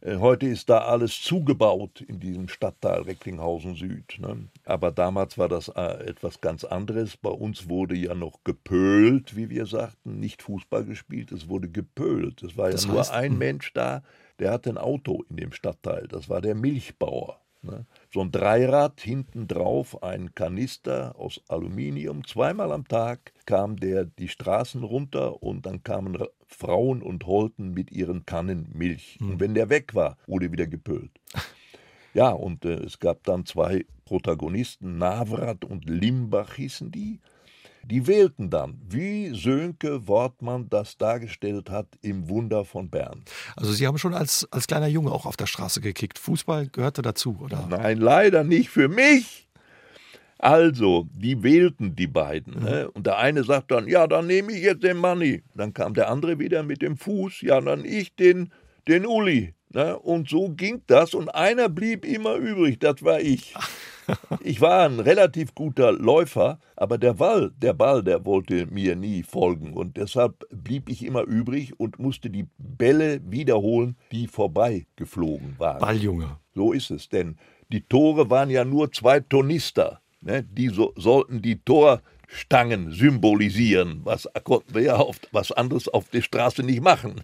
heute 0.06 0.46
ist 0.46 0.70
da 0.70 0.80
alles 0.80 1.22
zugebaut 1.22 2.02
in 2.02 2.20
diesem 2.20 2.48
Stadtteil 2.48 3.02
Recklinghausen 3.02 3.76
Süd. 3.76 4.18
Ne? 4.20 4.50
Aber 4.64 4.92
damals 4.92 5.38
war 5.38 5.50
das 5.50 5.70
äh, 5.70 6.06
etwas 6.06 6.42
ganz 6.42 6.64
anderes. 6.64 7.18
Bei 7.18 7.32
uns 7.32 7.70
wurde 7.70 7.96
ja 7.96 8.14
noch 8.14 8.44
gepölt, 8.44 9.36
wie 9.36 9.50
wir 9.50 9.66
sagten, 9.66 10.20
nicht 10.20 10.44
Fußball 10.44 10.86
gespielt, 10.86 11.32
es 11.32 11.50
wurde 11.50 11.70
gepölt. 11.70 12.44
Es 12.44 12.56
war 12.58 12.70
das 12.70 12.86
ja 12.86 12.92
nur 12.92 13.12
ein 13.12 13.32
hm. 13.32 13.38
Mensch 13.38 13.74
da, 13.74 14.04
der 14.40 14.52
hatte 14.52 14.70
ein 14.70 14.78
Auto 14.78 15.24
in 15.30 15.38
dem 15.38 15.52
Stadtteil. 15.52 16.08
Das 16.08 16.30
war 16.30 16.42
der 16.42 16.56
Milchbauer. 16.56 17.40
Ne? 17.66 17.86
So 18.14 18.22
ein 18.22 18.32
Dreirad, 18.32 19.02
hinten 19.02 19.48
drauf 19.48 20.02
ein 20.04 20.34
Kanister 20.36 21.16
aus 21.18 21.42
Aluminium. 21.48 22.26
Zweimal 22.26 22.72
am 22.72 22.88
Tag 22.88 23.34
kam 23.46 23.78
der 23.78 24.06
die 24.06 24.28
Straßen 24.28 24.84
runter 24.84 25.42
und 25.44 25.66
dann 25.66 25.84
kamen 25.84 26.18
Frauen 26.48 27.02
und 27.02 27.26
holten 27.26 27.74
mit 27.74 27.92
ihren 27.92 28.26
Kannen 28.26 28.70
Milch. 28.74 29.18
Mhm. 29.20 29.32
Und 29.32 29.40
wenn 29.40 29.54
der 29.54 29.70
weg 29.70 29.96
war, 29.96 30.18
wurde 30.28 30.52
wieder 30.52 30.68
gepölt. 30.68 31.12
Ja, 32.16 32.30
und 32.30 32.64
äh, 32.64 32.76
es 32.76 33.00
gab 33.00 33.26
dann 33.26 33.46
zwei 33.46 33.86
Protagonisten, 34.06 34.98
Navrat 34.98 35.66
und 35.66 35.90
Limbach 35.90 36.54
hießen 36.54 36.90
die. 36.90 37.20
Die 37.88 38.08
wählten 38.08 38.50
dann, 38.50 38.82
wie 38.88 39.30
Sönke 39.36 40.08
Wortmann 40.08 40.68
das 40.70 40.98
dargestellt 40.98 41.70
hat 41.70 41.88
im 42.02 42.30
Wunder 42.30 42.66
von 42.66 42.90
Bern. 42.90 43.24
Also 43.56 43.72
Sie 43.74 43.86
haben 43.86 43.98
schon 43.98 44.14
als, 44.14 44.48
als 44.52 44.68
kleiner 44.68 44.88
Junge 44.88 45.12
auch 45.12 45.26
auf 45.26 45.38
der 45.38 45.46
Straße 45.46 45.82
gekickt. 45.82 46.18
Fußball 46.18 46.68
gehörte 46.70 47.02
dazu, 47.02 47.38
oder? 47.40 47.68
Nein, 47.70 48.00
leider 48.00 48.44
nicht 48.44 48.70
für 48.70 48.88
mich. 48.88 49.48
Also, 50.38 51.08
die 51.14 51.42
wählten 51.44 51.96
die 51.96 52.08
beiden. 52.08 52.60
Mhm. 52.60 52.64
Ne? 52.64 52.92
Und 52.92 53.08
der 53.08 53.18
eine 53.18 53.44
sagt 53.44 53.72
dann, 53.72 53.88
ja, 53.88 54.06
dann 54.06 54.28
nehme 54.28 54.52
ich 54.52 54.64
jetzt 54.64 54.84
den 54.84 54.98
Manni. 54.98 55.44
Dann 55.56 55.74
kam 55.74 55.94
der 55.94 56.10
andere 56.10 56.40
wieder 56.40 56.62
mit 56.64 56.82
dem 56.82 56.98
Fuß, 56.98 57.42
ja, 57.42 57.62
dann 57.62 57.86
ich 57.86 58.16
den, 58.16 58.52
den 58.88 59.06
Uli. 59.06 59.55
Ne? 59.70 59.98
Und 59.98 60.30
so 60.30 60.50
ging 60.50 60.82
das 60.88 61.14
und 61.14 61.30
einer 61.30 61.70
blieb 61.70 62.06
immer 62.06 62.36
übrig, 62.36 62.80
das 62.80 63.04
war 63.04 63.20
ich. 63.20 63.54
Ich 64.42 64.62
war 64.62 64.86
ein 64.86 65.00
relativ 65.00 65.56
guter 65.56 65.92
Läufer, 65.92 66.60
aber 66.76 67.00
der 67.00 67.16
Ball, 67.16 67.52
der 67.58 67.74
Ball, 67.74 68.04
der 68.04 68.24
wollte 68.24 68.68
mir 68.68 68.96
nie 68.96 69.24
folgen 69.24 69.74
und 69.74 69.98
deshalb 69.98 70.46
blieb 70.52 70.90
ich 70.90 71.04
immer 71.04 71.24
übrig 71.24 71.80
und 71.80 71.98
musste 71.98 72.30
die 72.30 72.46
Bälle 72.60 73.20
wiederholen, 73.26 73.98
die 74.12 74.28
vorbeigeflogen 74.28 75.56
waren. 75.58 75.80
Balljunge. 75.80 76.38
So 76.54 76.72
ist 76.72 76.92
es, 76.92 77.10
denn 77.10 77.38
die 77.72 77.82
Tore 77.82 78.30
waren 78.30 78.52
ja 78.52 78.64
nur 78.64 78.92
zwei 78.92 79.22
Tornister. 79.22 80.02
Ne? 80.22 80.44
Die 80.44 80.70
so, 80.70 80.94
sollten 80.96 81.42
die 81.42 81.60
Tor 81.60 82.02
Stangen 82.28 82.92
symbolisieren. 82.92 84.02
Was 84.04 84.28
konnten 84.44 84.74
wir 84.74 84.82
ja 84.82 84.96
auf 84.96 85.20
was 85.32 85.52
anderes 85.52 85.88
auf 85.88 86.10
der 86.10 86.22
Straße 86.22 86.64
nicht 86.64 86.82
machen. 86.82 87.22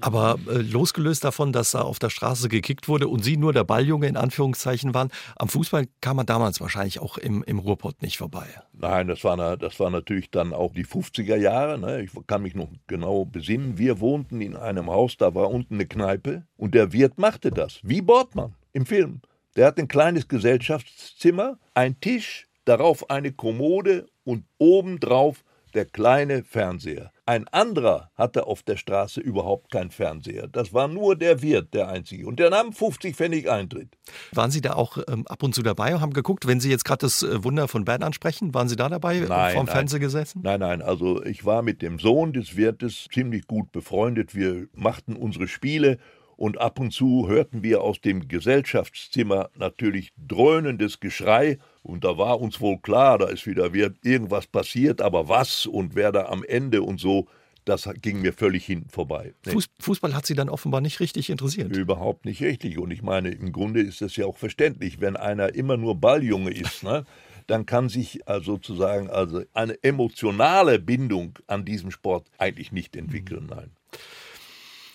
Aber 0.00 0.38
äh, 0.48 0.58
losgelöst 0.58 1.24
davon, 1.24 1.52
dass 1.52 1.72
da 1.72 1.82
auf 1.82 1.98
der 1.98 2.10
Straße 2.10 2.48
gekickt 2.48 2.88
wurde 2.88 3.08
und 3.08 3.24
Sie 3.24 3.36
nur 3.36 3.52
der 3.52 3.64
Balljunge 3.64 4.06
in 4.06 4.16
Anführungszeichen 4.16 4.94
waren, 4.94 5.10
am 5.36 5.48
Fußball 5.48 5.86
kam 6.00 6.16
man 6.16 6.26
damals 6.26 6.60
wahrscheinlich 6.60 7.00
auch 7.00 7.18
im, 7.18 7.42
im 7.44 7.58
Ruhrpott 7.58 8.02
nicht 8.02 8.18
vorbei. 8.18 8.46
Nein, 8.72 9.08
das 9.08 9.24
war, 9.24 9.56
das 9.56 9.80
war 9.80 9.90
natürlich 9.90 10.30
dann 10.30 10.52
auch 10.52 10.72
die 10.72 10.86
50er 10.86 11.36
Jahre. 11.36 11.78
Ne? 11.78 12.02
Ich 12.02 12.10
kann 12.26 12.42
mich 12.42 12.54
noch 12.54 12.68
genau 12.86 13.24
besinnen. 13.24 13.78
Wir 13.78 14.00
wohnten 14.00 14.40
in 14.40 14.56
einem 14.56 14.90
Haus, 14.90 15.16
da 15.16 15.34
war 15.34 15.50
unten 15.50 15.74
eine 15.74 15.86
Kneipe 15.86 16.46
und 16.56 16.74
der 16.74 16.92
Wirt 16.92 17.18
machte 17.18 17.50
das, 17.50 17.80
wie 17.82 18.00
Bortmann 18.00 18.54
im 18.72 18.86
Film. 18.86 19.20
Der 19.56 19.66
hat 19.66 19.78
ein 19.78 19.88
kleines 19.88 20.28
Gesellschaftszimmer, 20.28 21.58
ein 21.74 22.00
Tisch, 22.00 22.46
darauf 22.64 23.10
eine 23.10 23.32
Kommode 23.32 24.06
und 24.28 24.44
obendrauf 24.58 25.42
der 25.72 25.86
kleine 25.86 26.44
Fernseher. 26.44 27.12
Ein 27.24 27.48
anderer 27.48 28.10
hatte 28.14 28.46
auf 28.46 28.62
der 28.62 28.76
Straße 28.76 29.20
überhaupt 29.20 29.70
keinen 29.70 29.90
Fernseher. 29.90 30.48
Das 30.48 30.74
war 30.74 30.86
nur 30.86 31.16
der 31.16 31.40
Wirt, 31.40 31.72
der 31.72 31.88
einzige. 31.88 32.26
Und 32.26 32.38
der 32.38 32.50
nahm 32.50 32.74
50 32.74 33.16
Pfennig 33.16 33.50
Eintritt. 33.50 33.88
Waren 34.32 34.50
Sie 34.50 34.60
da 34.60 34.74
auch 34.74 34.98
ähm, 35.08 35.26
ab 35.26 35.42
und 35.42 35.54
zu 35.54 35.62
dabei 35.62 35.94
und 35.94 36.02
haben 36.02 36.12
geguckt, 36.12 36.46
wenn 36.46 36.60
Sie 36.60 36.70
jetzt 36.70 36.84
gerade 36.84 37.00
das 37.00 37.22
äh, 37.22 37.42
Wunder 37.42 37.68
von 37.68 37.86
Bern 37.86 38.02
ansprechen? 38.02 38.52
Waren 38.52 38.68
Sie 38.68 38.76
da 38.76 38.90
dabei 38.90 39.20
nein, 39.20 39.54
vorm 39.54 39.66
nein. 39.66 39.74
Fernseher 39.74 40.00
gesessen? 40.00 40.40
Nein, 40.42 40.60
nein. 40.60 40.82
Also 40.82 41.24
ich 41.24 41.46
war 41.46 41.62
mit 41.62 41.80
dem 41.80 41.98
Sohn 41.98 42.34
des 42.34 42.56
Wirtes 42.56 43.06
ziemlich 43.12 43.46
gut 43.46 43.72
befreundet. 43.72 44.34
Wir 44.34 44.68
machten 44.74 45.16
unsere 45.16 45.48
Spiele 45.48 45.98
und 46.38 46.58
ab 46.58 46.78
und 46.78 46.92
zu 46.92 47.26
hörten 47.28 47.64
wir 47.64 47.82
aus 47.82 48.00
dem 48.00 48.28
Gesellschaftszimmer 48.28 49.50
natürlich 49.56 50.12
dröhnendes 50.16 51.00
Geschrei 51.00 51.58
und 51.82 52.04
da 52.04 52.16
war 52.16 52.40
uns 52.40 52.60
wohl 52.60 52.78
klar, 52.78 53.18
da 53.18 53.26
ist 53.26 53.46
wieder 53.46 53.70
irgendwas 54.04 54.46
passiert, 54.46 55.02
aber 55.02 55.28
was 55.28 55.66
und 55.66 55.96
wer 55.96 56.12
da 56.12 56.26
am 56.26 56.44
Ende 56.44 56.82
und 56.82 57.00
so, 57.00 57.26
das 57.64 57.90
ging 58.00 58.22
mir 58.22 58.32
völlig 58.32 58.64
hinten 58.64 58.88
vorbei. 58.88 59.34
Fußball 59.80 60.14
hat 60.14 60.26
Sie 60.26 60.34
dann 60.34 60.48
offenbar 60.48 60.80
nicht 60.80 61.00
richtig 61.00 61.28
interessiert. 61.28 61.76
Überhaupt 61.76 62.24
nicht 62.24 62.40
richtig. 62.40 62.78
Und 62.78 62.92
ich 62.92 63.02
meine, 63.02 63.30
im 63.30 63.52
Grunde 63.52 63.82
ist 63.82 64.00
es 64.00 64.14
ja 64.14 64.24
auch 64.24 64.36
verständlich, 64.36 65.00
wenn 65.00 65.16
einer 65.16 65.54
immer 65.54 65.76
nur 65.76 65.96
Balljunge 65.96 66.52
ist, 66.52 66.84
ne? 66.84 67.04
dann 67.48 67.66
kann 67.66 67.88
sich 67.88 68.28
also 68.28 68.52
sozusagen 68.52 69.10
also 69.10 69.42
eine 69.54 69.82
emotionale 69.82 70.78
Bindung 70.78 71.36
an 71.48 71.64
diesem 71.64 71.90
Sport 71.90 72.26
eigentlich 72.38 72.70
nicht 72.70 72.94
entwickeln. 72.94 73.48
Nein. 73.50 73.72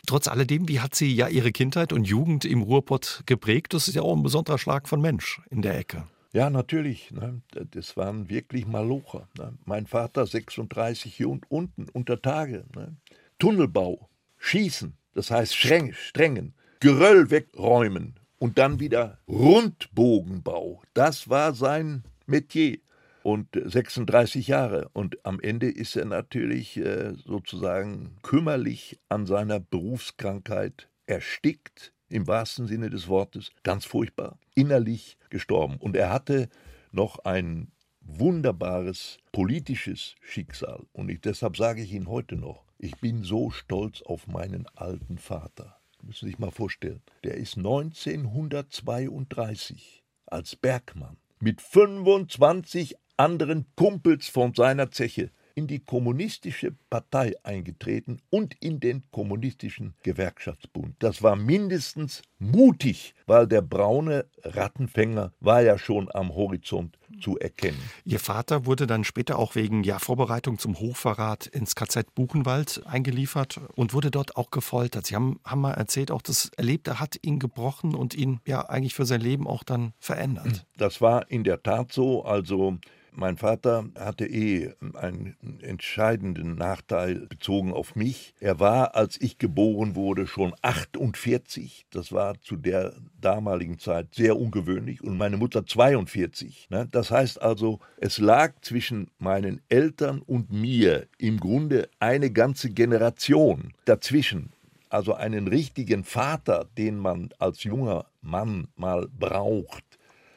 Trotz 0.06 0.28
alledem, 0.28 0.68
wie 0.68 0.82
hat 0.82 0.96
sie 0.96 1.13
ja 1.13 1.30
ihre 1.30 1.52
Kindheit 1.52 1.94
und 1.94 2.06
Jugend 2.06 2.44
im 2.44 2.62
Ruhrpott 2.62 3.24
geprägt? 3.26 3.74
Das 3.74 3.88
ist 3.88 3.96
ja 3.96 4.02
auch 4.02 4.16
ein 4.16 4.24
besonderer 4.24 4.58
Schlag 4.58 4.89
von 4.89 5.00
Mensch 5.00 5.42
in 5.50 5.62
der 5.62 5.78
Ecke. 5.78 6.08
Ja, 6.34 6.50
natürlich. 6.50 7.12
Ne? 7.12 7.42
Das 7.72 7.96
waren 7.96 8.30
wirklich 8.30 8.66
Malocher. 8.66 9.30
Ne? 9.38 9.54
Mein 9.66 9.86
Vater 9.86 10.26
36 10.26 11.13
hier 11.13 11.30
und 11.30 11.50
unten 11.50 11.88
unter 11.94 12.22
Tage. 12.22 12.66
Ne? 12.76 12.98
Tunnelbau, 13.39 14.10
Schießen, 14.39 14.98
das 15.13 15.32
heißt 15.32 15.56
Streng, 15.56 15.94
Strengen, 15.94 16.54
Geröll 16.80 17.30
wegräumen 17.30 18.20
und 18.39 18.58
dann 18.58 18.80
wieder 18.82 19.20
Rundbogenbau. 19.28 20.82
Das 20.94 21.30
war 21.30 21.54
sein 21.54 22.04
Metier 22.26 22.80
und 23.24 23.48
36 23.54 24.48
Jahre. 24.48 24.90
Und 24.94 25.26
am 25.26 25.40
Ende 25.40 25.70
ist 25.70 25.96
er 25.96 26.06
natürlich 26.06 26.78
äh, 26.78 27.14
sozusagen 27.26 28.18
kümmerlich 28.22 29.00
an 29.10 29.26
seiner 29.26 29.60
Berufskrankheit 29.60 30.90
erstickt, 31.06 31.94
im 32.10 32.28
wahrsten 32.28 32.68
Sinne 32.68 32.90
des 32.90 33.08
Wortes, 33.08 33.52
ganz 33.64 33.86
furchtbar, 33.86 34.38
innerlich 34.54 35.18
gestorben. 35.30 35.78
Und 35.78 35.96
er 35.96 36.10
hatte 36.12 36.50
noch 36.92 37.20
ein 37.26 37.72
wunderbares 38.02 39.18
politisches 39.32 40.16
Schicksal. 40.22 40.86
Und 40.92 41.10
ich, 41.10 41.22
deshalb 41.22 41.58
sage 41.58 41.82
ich 41.82 41.94
Ihnen 41.94 42.08
heute 42.08 42.36
noch, 42.36 42.66
ich 42.78 42.96
bin 42.98 43.24
so 43.24 43.50
stolz 43.50 44.02
auf 44.02 44.28
meinen 44.28 44.68
alten 44.76 45.18
Vater. 45.18 45.78
Müssen 46.02 46.26
Sie 46.26 46.32
sich 46.32 46.40
mal 46.40 46.52
vorstellen. 46.52 47.02
Der 47.24 47.36
ist 47.36 47.56
1932 47.58 50.04
als 50.26 50.58
Bergmann 50.58 51.16
mit 51.44 51.62
25 51.62 52.96
anderen 53.17 53.65
Kumpels 53.76 54.28
von 54.28 54.54
seiner 54.54 54.91
Zeche 54.91 55.32
in 55.56 55.67
die 55.67 55.80
kommunistische 55.80 56.76
Partei 56.89 57.34
eingetreten 57.43 58.19
und 58.30 58.56
in 58.60 58.80
den 58.80 59.04
kommunistischen 59.12 59.93
Gewerkschaftsbund. 60.04 60.95
Das 60.99 61.21
war 61.21 61.36
mindestens 61.36 62.23
mutig, 62.39 63.13
weil 63.28 63.47
der 63.47 63.62
braune 63.62 64.26
Rattenfänger 64.43 65.32
war 65.39 65.62
ja 65.62 65.78
schon 65.78 66.10
am 66.13 66.34
Horizont 66.34 66.97
zu 67.21 67.38
erkennen. 67.38 67.78
Ihr 68.04 68.19
Vater 68.19 68.65
wurde 68.65 68.88
dann 68.88 69.04
später 69.04 69.38
auch 69.38 69.56
wegen 69.56 69.84
ja, 69.84 69.99
Vorbereitung 69.99 70.58
zum 70.58 70.80
Hochverrat 70.80 71.45
ins 71.47 71.76
KZ 71.76 72.15
Buchenwald 72.15 72.82
eingeliefert 72.86 73.62
und 73.76 73.93
wurde 73.93 74.10
dort 74.10 74.36
auch 74.36 74.49
gefoltert. 74.49 75.06
Sie 75.06 75.15
haben, 75.15 75.39
haben 75.45 75.62
mal 75.62 75.73
erzählt, 75.73 76.10
auch 76.10 76.23
das 76.23 76.49
Erlebte 76.58 76.99
hat 76.99 77.17
ihn 77.21 77.38
gebrochen 77.39 77.93
und 77.93 78.15
ihn 78.15 78.39
ja 78.47 78.67
eigentlich 78.67 78.95
für 78.95 79.06
sein 79.06 79.21
Leben 79.21 79.47
auch 79.47 79.63
dann 79.63 79.93
verändert. 79.99 80.65
Das 80.78 80.99
war 80.99 81.30
in 81.30 81.43
der 81.43 81.62
Tat 81.62 81.93
so. 81.93 82.26
Also 82.26 82.80
mein 83.15 83.38
Vater 83.38 83.86
hatte 83.97 84.26
eh 84.26 84.73
einen 84.95 85.36
entscheidenden 85.62 86.56
Nachteil 86.56 87.28
bezogen 87.28 87.73
auf 87.73 87.95
mich. 87.95 88.34
Er 88.39 88.60
war, 88.60 88.95
als 88.95 89.19
ich 89.21 89.38
geboren 89.38 89.95
wurde, 89.95 90.28
schon 90.28 90.54
48. 90.62 91.86
Das 91.91 92.12
war 92.12 92.39
zu 92.41 92.56
der 92.56 92.93
damaligen 93.19 93.80
Zeit 93.80 94.15
sehr 94.15 94.38
ungewöhnlich. 94.38 95.04
Und 95.04 95.17
meine 95.17 95.38
Mutter 95.38 95.65
42. 95.65 96.67
Ne? 96.69 96.88
Das 96.91 97.12
heißt 97.12 97.41
also, 97.41 97.80
es 97.97 98.17
lag 98.17 98.54
zwischen 98.62 99.10
meinen 99.19 99.62
Eltern 99.69 100.21
und 100.21 100.52
mir 100.52 101.08
im 101.17 101.39
Grunde 101.39 101.89
eine 101.99 102.32
ganze 102.32 102.69
Generation 102.69 103.73
dazwischen 103.86 104.52
also 104.93 105.15
einen 105.15 105.47
richtigen 105.47 106.04
Vater, 106.04 106.67
den 106.78 106.99
man 106.99 107.30
als 107.39 107.63
junger 107.63 108.06
Mann 108.21 108.67
mal 108.76 109.08
braucht, 109.08 109.84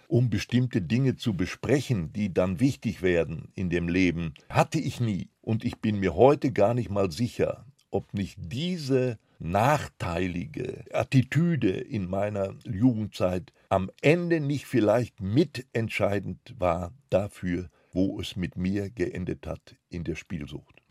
um 0.09 0.31
bestimmte 0.31 0.83
Dinge 0.83 1.17
zu 1.17 1.35
besprechen, 1.35 2.13
die 2.13 2.33
dann 2.33 2.61
wichtig 2.61 3.03
werden 3.03 3.49
in 3.55 3.71
dem 3.71 3.89
Leben, 3.89 4.35
hatte 4.49 4.79
ich 4.79 5.01
nie. 5.01 5.29
Und 5.41 5.65
ich 5.65 5.79
bin 5.79 6.01
mir 6.01 6.15
heute 6.15 6.53
gar 6.53 6.75
nicht 6.75 6.91
mal 6.91 7.11
sicher, 7.11 7.67
ob 7.91 8.15
nicht 8.15 8.39
diese 8.39 9.19
nachteilige 9.39 10.85
Attitüde 10.93 11.71
in 11.71 12.09
meiner 12.09 12.55
Jugendzeit 12.65 13.53
am 13.69 13.91
Ende 14.01 14.41
nicht 14.41 14.67
vielleicht 14.67 15.21
mitentscheidend 15.21 16.55
war 16.59 16.93
dafür, 17.11 17.69
wo 17.93 18.21
es 18.21 18.37
mit 18.37 18.57
mir 18.57 18.91
geendet 18.91 19.47
hat 19.47 19.77
in 19.89 20.05
der 20.05 20.15
Spielsucht. 20.15 20.83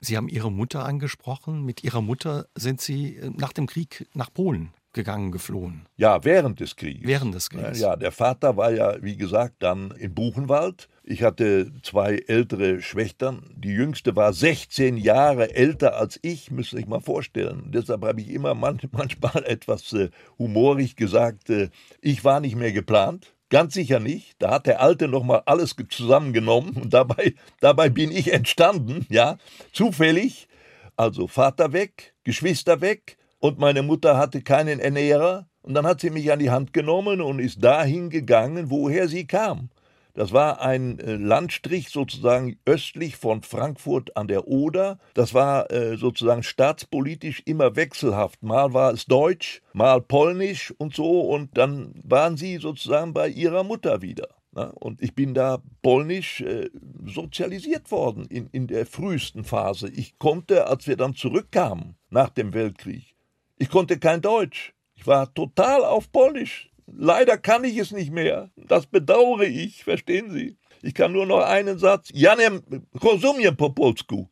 Sie 0.00 0.16
haben 0.16 0.28
Ihre 0.28 0.52
Mutter 0.52 0.84
angesprochen. 0.84 1.64
Mit 1.64 1.82
Ihrer 1.82 2.02
Mutter 2.02 2.46
sind 2.54 2.80
Sie 2.80 3.18
nach 3.36 3.52
dem 3.52 3.66
Krieg 3.66 4.06
nach 4.12 4.32
Polen 4.32 4.72
gegangen, 4.94 5.32
geflohen. 5.32 5.86
Ja, 5.96 6.24
während 6.24 6.60
des 6.60 6.76
Krieges. 6.76 7.06
Während 7.06 7.34
des 7.34 7.50
Krieges. 7.50 7.80
Ja, 7.80 7.96
der 7.96 8.12
Vater 8.12 8.56
war 8.56 8.72
ja, 8.72 9.02
wie 9.02 9.16
gesagt, 9.16 9.56
dann 9.58 9.90
in 9.92 10.14
Buchenwald. 10.14 10.88
Ich 11.02 11.22
hatte 11.22 11.70
zwei 11.82 12.16
ältere 12.28 12.80
Schwestern. 12.80 13.42
Die 13.56 13.72
jüngste 13.72 14.16
war 14.16 14.32
16 14.32 14.96
Jahre 14.96 15.54
älter 15.54 15.96
als 15.96 16.18
ich, 16.22 16.50
müsst 16.50 16.72
ihr 16.72 16.78
euch 16.78 16.86
mal 16.86 17.00
vorstellen. 17.00 17.70
Deshalb 17.74 18.04
habe 18.04 18.22
ich 18.22 18.30
immer 18.30 18.54
manchmal 18.54 19.44
etwas 19.44 19.92
äh, 19.92 20.08
humorig 20.38 20.96
gesagt, 20.96 21.50
äh, 21.50 21.68
ich 22.00 22.24
war 22.24 22.40
nicht 22.40 22.56
mehr 22.56 22.72
geplant. 22.72 23.34
Ganz 23.50 23.74
sicher 23.74 24.00
nicht. 24.00 24.36
Da 24.38 24.52
hat 24.52 24.66
der 24.66 24.80
Alte 24.80 25.06
nochmal 25.06 25.42
alles 25.44 25.76
zusammengenommen 25.90 26.70
und 26.70 26.94
dabei, 26.94 27.34
dabei 27.60 27.90
bin 27.90 28.10
ich 28.10 28.32
entstanden, 28.32 29.06
ja, 29.10 29.36
zufällig. 29.72 30.48
Also 30.96 31.26
Vater 31.26 31.72
weg, 31.72 32.14
Geschwister 32.22 32.80
weg, 32.80 33.18
und 33.44 33.58
meine 33.58 33.82
Mutter 33.82 34.16
hatte 34.16 34.40
keinen 34.40 34.80
Ernährer 34.80 35.46
Und 35.60 35.74
dann 35.74 35.86
hat 35.86 36.00
sie 36.00 36.08
mich 36.08 36.32
an 36.32 36.38
die 36.38 36.50
Hand 36.50 36.72
genommen 36.72 37.20
und 37.20 37.40
ist 37.40 37.62
dahin 37.62 38.08
gegangen, 38.08 38.70
woher 38.70 39.06
sie 39.06 39.26
kam. 39.26 39.68
Das 40.14 40.32
war 40.32 40.62
ein 40.62 40.98
äh, 40.98 41.16
Landstrich 41.16 41.90
sozusagen 41.90 42.56
östlich 42.64 43.16
von 43.16 43.42
Frankfurt 43.42 44.16
an 44.16 44.28
der 44.28 44.48
Oder. 44.48 44.98
Das 45.12 45.34
war 45.34 45.70
äh, 45.70 45.98
sozusagen 45.98 46.42
staatspolitisch 46.42 47.42
immer 47.44 47.76
wechselhaft. 47.76 48.42
Mal 48.42 48.72
war 48.72 48.94
es 48.94 49.04
Deutsch, 49.04 49.60
mal 49.74 50.00
Polnisch 50.00 50.72
und 50.78 50.94
so. 50.94 51.20
Und 51.20 51.58
dann 51.58 51.92
waren 52.02 52.38
sie 52.38 52.56
sozusagen 52.56 53.12
bei 53.12 53.28
ihrer 53.28 53.62
Mutter 53.62 54.00
wieder. 54.00 54.28
Und 54.54 55.02
ich 55.02 55.14
bin 55.14 55.34
da 55.34 55.60
polnisch 55.82 56.40
äh, 56.40 56.70
sozialisiert 57.04 57.90
worden 57.90 58.24
in, 58.30 58.48
in 58.52 58.68
der 58.68 58.86
frühesten 58.86 59.44
Phase. 59.44 59.90
Ich 59.90 60.18
konnte, 60.18 60.66
als 60.66 60.86
wir 60.86 60.96
dann 60.96 61.14
zurückkamen 61.14 61.96
nach 62.08 62.30
dem 62.30 62.54
Weltkrieg, 62.54 63.13
ich 63.58 63.68
konnte 63.68 63.98
kein 63.98 64.20
Deutsch. 64.20 64.72
Ich 64.94 65.06
war 65.06 65.32
total 65.34 65.84
auf 65.84 66.10
Polnisch 66.12 66.70
Leider 66.86 67.38
kann 67.38 67.64
ich 67.64 67.76
es 67.78 67.90
nicht 67.90 68.10
mehr. 68.10 68.50
Das 68.56 68.86
bedauere 68.86 69.44
ich, 69.44 69.84
verstehen 69.84 70.30
Sie? 70.30 70.56
Ich 70.82 70.94
kann 70.94 71.12
nur 71.12 71.26
noch 71.26 71.40
einen 71.40 71.78
Satz. 71.78 72.10
Janem 72.12 72.62
rozumiem 73.02 73.56
po 73.56 73.70
polsku. 73.70 74.26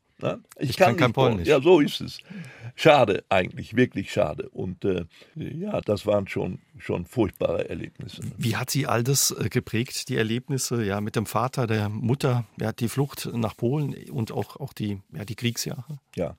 Ich, 0.58 0.70
ich, 0.70 0.76
kann, 0.76 0.90
kann 0.90 0.96
kein 0.98 1.12
Polnisch. 1.12 1.48
Ja, 1.48 1.60
so 1.60 1.80
ist 1.80 2.00
es. 2.00 2.18
Schade 2.76 3.24
eigentlich, 3.28 3.74
wirklich 3.74 4.12
schade. 4.12 4.48
Und 4.50 4.84
äh, 4.84 5.06
ja, 5.34 5.80
das 5.80 6.06
waren 6.06 6.28
schon, 6.28 6.60
schon 6.78 7.06
furchtbare 7.06 7.68
Erlebnisse. 7.68 8.22
Wie 8.38 8.56
hat 8.56 8.70
Sie 8.70 8.86
all 8.86 9.02
das 9.02 9.32
äh, 9.32 9.48
geprägt, 9.48 10.08
die 10.08 10.16
Erlebnisse 10.16 10.84
ja, 10.84 11.00
mit 11.00 11.16
dem 11.16 11.26
Vater, 11.26 11.66
der 11.66 11.88
Mutter, 11.88 12.46
ja, 12.60 12.72
die 12.72 12.88
Flucht 12.88 13.28
nach 13.32 13.56
Polen 13.56 13.94
und 14.10 14.30
auch, 14.30 14.56
auch 14.56 14.72
die, 14.72 15.00
ja, 15.12 15.24
die 15.24 15.34
Kriegsjahre? 15.34 15.98
Ja, 16.14 16.36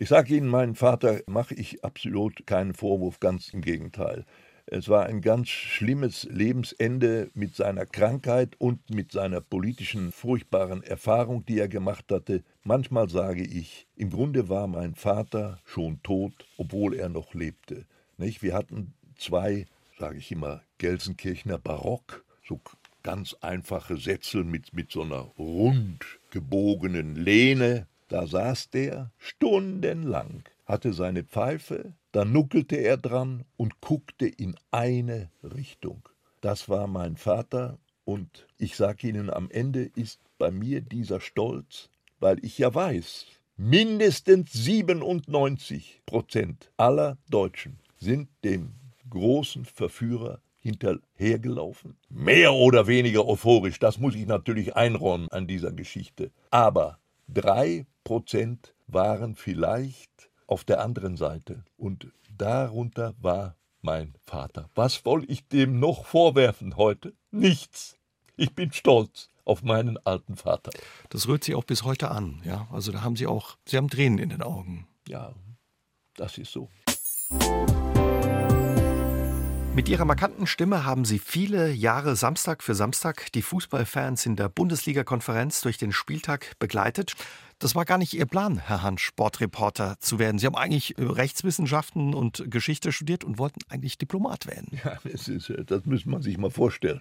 ich 0.00 0.08
sage 0.08 0.34
Ihnen, 0.34 0.48
meinen 0.48 0.76
Vater 0.76 1.20
mache 1.26 1.54
ich 1.54 1.84
absolut 1.84 2.46
keinen 2.46 2.72
Vorwurf, 2.72 3.20
ganz 3.20 3.50
im 3.50 3.60
Gegenteil. 3.60 4.24
Es 4.64 4.88
war 4.88 5.04
ein 5.04 5.20
ganz 5.20 5.50
schlimmes 5.50 6.24
Lebensende 6.30 7.30
mit 7.34 7.54
seiner 7.54 7.84
Krankheit 7.84 8.54
und 8.58 8.88
mit 8.88 9.12
seiner 9.12 9.42
politischen 9.42 10.10
furchtbaren 10.10 10.82
Erfahrung, 10.82 11.44
die 11.44 11.58
er 11.58 11.68
gemacht 11.68 12.06
hatte. 12.10 12.42
Manchmal 12.64 13.10
sage 13.10 13.42
ich, 13.42 13.86
im 13.94 14.08
Grunde 14.08 14.48
war 14.48 14.68
mein 14.68 14.94
Vater 14.94 15.58
schon 15.66 16.02
tot, 16.02 16.32
obwohl 16.56 16.94
er 16.94 17.10
noch 17.10 17.34
lebte. 17.34 17.84
Nicht? 18.16 18.42
Wir 18.42 18.54
hatten 18.54 18.94
zwei, 19.18 19.66
sage 19.98 20.16
ich 20.16 20.32
immer, 20.32 20.62
Gelsenkirchener 20.78 21.58
Barock, 21.58 22.24
so 22.48 22.58
ganz 23.02 23.36
einfache 23.42 23.98
Sätze 23.98 24.44
mit, 24.44 24.72
mit 24.72 24.92
so 24.92 25.02
einer 25.02 25.30
rund 25.36 26.06
gebogenen 26.30 27.16
Lehne. 27.16 27.86
Da 28.10 28.26
saß 28.26 28.70
der 28.70 29.12
stundenlang, 29.18 30.42
hatte 30.66 30.92
seine 30.92 31.22
Pfeife, 31.22 31.94
dann 32.10 32.32
nuckelte 32.32 32.74
er 32.74 32.96
dran 32.96 33.44
und 33.56 33.80
guckte 33.80 34.26
in 34.26 34.56
eine 34.72 35.30
Richtung. 35.44 36.08
Das 36.40 36.68
war 36.68 36.88
mein 36.88 37.16
Vater, 37.16 37.78
und 38.04 38.48
ich 38.58 38.74
sage 38.74 39.06
Ihnen, 39.06 39.30
am 39.30 39.48
Ende 39.48 39.88
ist 39.94 40.18
bei 40.38 40.50
mir 40.50 40.80
dieser 40.80 41.20
Stolz, 41.20 41.88
weil 42.18 42.44
ich 42.44 42.58
ja 42.58 42.74
weiß, 42.74 43.26
mindestens 43.56 44.52
97 44.54 46.02
Prozent 46.04 46.72
aller 46.76 47.16
Deutschen 47.28 47.78
sind 47.96 48.28
dem 48.42 48.72
großen 49.08 49.64
Verführer 49.64 50.40
hinterhergelaufen. 50.56 51.96
Mehr 52.08 52.54
oder 52.54 52.88
weniger 52.88 53.24
euphorisch, 53.24 53.78
das 53.78 53.98
muss 53.98 54.16
ich 54.16 54.26
natürlich 54.26 54.74
einräumen 54.74 55.28
an 55.30 55.46
dieser 55.46 55.70
Geschichte. 55.70 56.32
Aber 56.50 56.99
drei 57.32 57.86
Prozent 58.04 58.74
waren 58.86 59.34
vielleicht 59.34 60.30
auf 60.46 60.64
der 60.64 60.82
anderen 60.82 61.16
Seite. 61.16 61.64
Und 61.76 62.08
darunter 62.36 63.14
war 63.20 63.56
mein 63.82 64.14
Vater. 64.24 64.68
Was 64.74 65.00
soll 65.04 65.24
ich 65.28 65.46
dem 65.48 65.78
noch 65.78 66.04
vorwerfen 66.04 66.76
heute? 66.76 67.14
Nichts. 67.30 67.96
Ich 68.36 68.54
bin 68.54 68.72
stolz 68.72 69.28
auf 69.44 69.62
meinen 69.62 69.98
alten 70.06 70.36
Vater. 70.36 70.70
Das 71.08 71.28
rührt 71.28 71.44
Sie 71.44 71.54
auch 71.54 71.64
bis 71.64 71.82
heute 71.84 72.10
an, 72.10 72.40
ja? 72.44 72.68
Also 72.72 72.92
da 72.92 73.02
haben 73.02 73.16
Sie 73.16 73.26
auch, 73.26 73.56
Sie 73.66 73.76
haben 73.76 73.88
Tränen 73.88 74.18
in 74.18 74.28
den 74.28 74.42
Augen. 74.42 74.86
Ja, 75.08 75.34
das 76.14 76.38
ist 76.38 76.52
so. 76.52 76.68
Mit 79.80 79.88
ihrer 79.88 80.04
markanten 80.04 80.46
Stimme 80.46 80.84
haben 80.84 81.06
sie 81.06 81.18
viele 81.18 81.70
Jahre 81.70 82.14
Samstag 82.14 82.62
für 82.62 82.74
Samstag 82.74 83.32
die 83.32 83.40
Fußballfans 83.40 84.26
in 84.26 84.36
der 84.36 84.50
Bundesliga-Konferenz 84.50 85.62
durch 85.62 85.78
den 85.78 85.90
Spieltag 85.90 86.52
begleitet. 86.58 87.14
Das 87.58 87.74
war 87.74 87.86
gar 87.86 87.96
nicht 87.96 88.12
Ihr 88.12 88.26
Plan, 88.26 88.58
Herr 88.58 88.82
Hans, 88.82 89.00
Sportreporter 89.00 89.96
zu 89.98 90.18
werden. 90.18 90.38
Sie 90.38 90.44
haben 90.44 90.54
eigentlich 90.54 90.98
äh, 90.98 91.04
Rechtswissenschaften 91.04 92.12
und 92.12 92.44
Geschichte 92.50 92.92
studiert 92.92 93.24
und 93.24 93.38
wollten 93.38 93.60
eigentlich 93.70 93.96
Diplomat 93.96 94.46
werden. 94.46 94.78
Ja, 94.84 94.98
das, 95.02 95.28
ist, 95.28 95.48
äh, 95.48 95.64
das 95.64 95.86
müsste 95.86 96.10
man 96.10 96.20
sich 96.20 96.36
mal 96.36 96.50
vorstellen. 96.50 97.00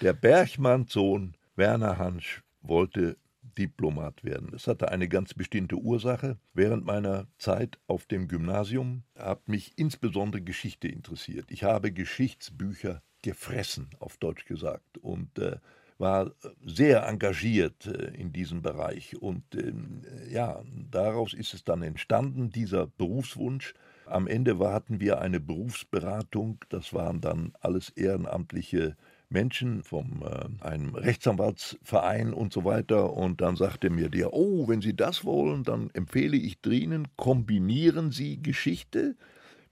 Der 0.00 0.14
Bergmann-Sohn 0.14 1.34
Werner 1.54 1.98
Hansch 1.98 2.44
wollte 2.62 3.18
Diplomat 3.58 4.24
werden. 4.24 4.50
Das 4.52 4.66
hatte 4.66 4.90
eine 4.90 5.08
ganz 5.08 5.34
bestimmte 5.34 5.76
Ursache. 5.76 6.38
Während 6.54 6.84
meiner 6.84 7.26
Zeit 7.38 7.78
auf 7.86 8.06
dem 8.06 8.28
Gymnasium 8.28 9.02
hat 9.16 9.48
mich 9.48 9.72
insbesondere 9.76 10.42
Geschichte 10.42 10.88
interessiert. 10.88 11.50
Ich 11.50 11.64
habe 11.64 11.92
Geschichtsbücher 11.92 13.02
gefressen, 13.22 13.90
auf 13.98 14.18
Deutsch 14.18 14.44
gesagt, 14.44 14.98
und 14.98 15.38
äh, 15.38 15.56
war 15.98 16.32
sehr 16.64 17.06
engagiert 17.06 17.86
äh, 17.86 18.14
in 18.14 18.32
diesem 18.32 18.62
Bereich. 18.62 19.20
Und 19.20 19.42
ähm, 19.54 20.02
ja, 20.30 20.62
daraus 20.90 21.32
ist 21.32 21.54
es 21.54 21.64
dann 21.64 21.82
entstanden, 21.82 22.50
dieser 22.50 22.86
Berufswunsch. 22.86 23.74
Am 24.04 24.28
Ende 24.28 24.58
hatten 24.58 25.00
wir 25.00 25.20
eine 25.20 25.40
Berufsberatung, 25.40 26.58
das 26.68 26.92
waren 26.92 27.20
dann 27.20 27.52
alles 27.60 27.88
ehrenamtliche 27.90 28.96
Menschen 29.28 29.82
von 29.82 30.22
äh, 30.22 30.64
einem 30.64 30.94
Rechtsanwaltsverein 30.94 32.32
und 32.32 32.52
so 32.52 32.64
weiter. 32.64 33.12
Und 33.12 33.40
dann 33.40 33.56
sagte 33.56 33.90
mir 33.90 34.08
der, 34.08 34.32
oh, 34.32 34.68
wenn 34.68 34.80
Sie 34.80 34.94
das 34.94 35.24
wollen, 35.24 35.64
dann 35.64 35.90
empfehle 35.94 36.36
ich 36.36 36.60
drinnen, 36.60 37.08
kombinieren 37.16 38.12
Sie 38.12 38.42
Geschichte 38.42 39.16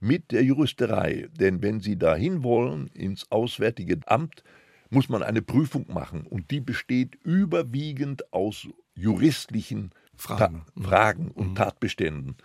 mit 0.00 0.32
der 0.32 0.42
Juristerei. 0.42 1.28
Denn 1.38 1.62
wenn 1.62 1.80
Sie 1.80 1.96
dahin 1.96 2.42
wollen, 2.42 2.88
ins 2.88 3.30
Auswärtige 3.30 4.00
Amt, 4.06 4.42
muss 4.90 5.08
man 5.08 5.22
eine 5.22 5.42
Prüfung 5.42 5.86
machen. 5.92 6.26
Und 6.26 6.50
die 6.50 6.60
besteht 6.60 7.16
überwiegend 7.24 8.32
aus 8.32 8.68
juristlichen 8.94 9.90
Fragen, 10.16 10.64
Ta 10.76 10.82
Fragen 10.82 11.30
und 11.30 11.50
mhm. 11.50 11.54
Tatbeständen. 11.56 12.36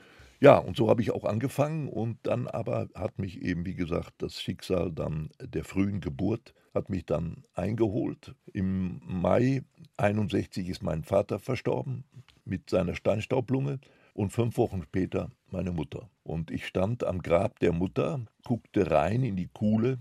Ja, 0.42 0.58
und 0.58 0.78
so 0.78 0.90
habe 0.90 1.02
ich 1.02 1.12
auch 1.12 1.26
angefangen 1.26 1.90
und 1.90 2.18
dann 2.24 2.48
aber 2.48 2.88
hat 2.96 3.20
mich 3.20 3.42
eben, 3.42 3.66
wie 3.66 3.76
gesagt, 3.76 4.14
das 4.20 4.42
Schicksal 4.42 4.92
dann 4.92 5.30
der 5.42 5.66
frühen 5.66 6.00
Geburt 6.00 6.54
hat 6.74 6.90
mich 6.90 7.06
dann 7.06 7.44
eingeholt. 7.56 8.36
Im 8.54 9.02
Mai 9.06 9.64
61 9.98 10.70
ist 10.70 10.82
mein 10.82 11.04
Vater 11.04 11.40
verstorben 11.40 12.06
mit 12.46 12.70
seiner 12.70 12.96
Steinstaublunge 12.96 13.80
und 14.14 14.32
fünf 14.32 14.58
Wochen 14.58 14.84
später 14.84 15.30
meine 15.52 15.72
Mutter. 15.72 16.10
Und 16.24 16.52
ich 16.52 16.66
stand 16.66 17.04
am 17.04 17.22
Grab 17.22 17.60
der 17.60 17.74
Mutter, 17.74 18.22
guckte 18.46 18.90
rein 18.90 19.24
in 19.24 19.36
die 19.36 19.48
Kuhle 19.48 20.00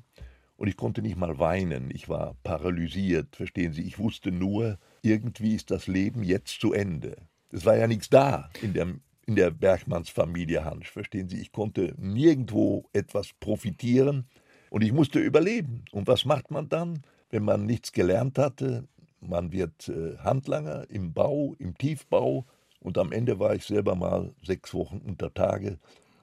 und 0.57 0.68
ich 0.68 0.76
konnte 0.76 1.03
nicht 1.03 1.16
mal 1.16 1.39
weinen. 1.39 1.91
Ich 1.91 2.09
war 2.09 2.34
paralysiert, 2.43 3.34
verstehen 3.34 3.72
Sie. 3.72 3.82
Ich 3.82 3.99
wusste 3.99 4.30
nur, 4.30 4.78
irgendwie 5.03 5.55
ist 5.55 5.70
das 5.70 5.86
Leben 5.86 6.22
jetzt 6.22 6.61
zu 6.61 6.72
Ende. 6.72 7.16
Es 7.51 7.64
war 7.64 7.76
ja 7.76 7.86
nichts 7.86 8.11
da 8.11 8.51
in 8.61 8.74
der, 8.74 8.89
in 9.29 9.37
der 9.37 9.51
Bergmannsfamilie 9.51 10.64
Hansch, 10.64 10.91
verstehen 10.91 11.29
Sie. 11.29 11.39
Ich 11.39 11.53
konnte 11.53 11.95
nirgendwo 11.99 12.89
etwas 12.95 13.35
profitieren. 13.39 14.26
Und 14.70 14.83
ich 14.83 14.91
musste 14.91 15.18
überleben. 15.18 15.85
Und 15.93 16.09
was 16.09 16.24
macht 16.24 16.51
man 16.51 16.70
dann, 16.70 17.03
wenn 17.29 17.45
man 17.45 17.66
nichts 17.66 17.93
gelernt 17.93 18.39
hatte? 18.39 18.89
Man 19.20 19.53
wird 19.53 19.91
äh, 19.91 20.16
Handlanger 20.16 20.89
im 20.89 21.12
Bau, 21.12 21.55
im 21.59 21.76
Tiefbau. 21.76 22.47
Und 22.81 22.97
am 22.97 23.12
Ende 23.12 23.39
war 23.39 23.55
ich 23.55 23.64
selber 23.64 23.95
mal 23.97 24.33
sechs 24.43 24.72
Wochen 24.72 25.03
unter 25.07 25.35
Tage 25.35 25.79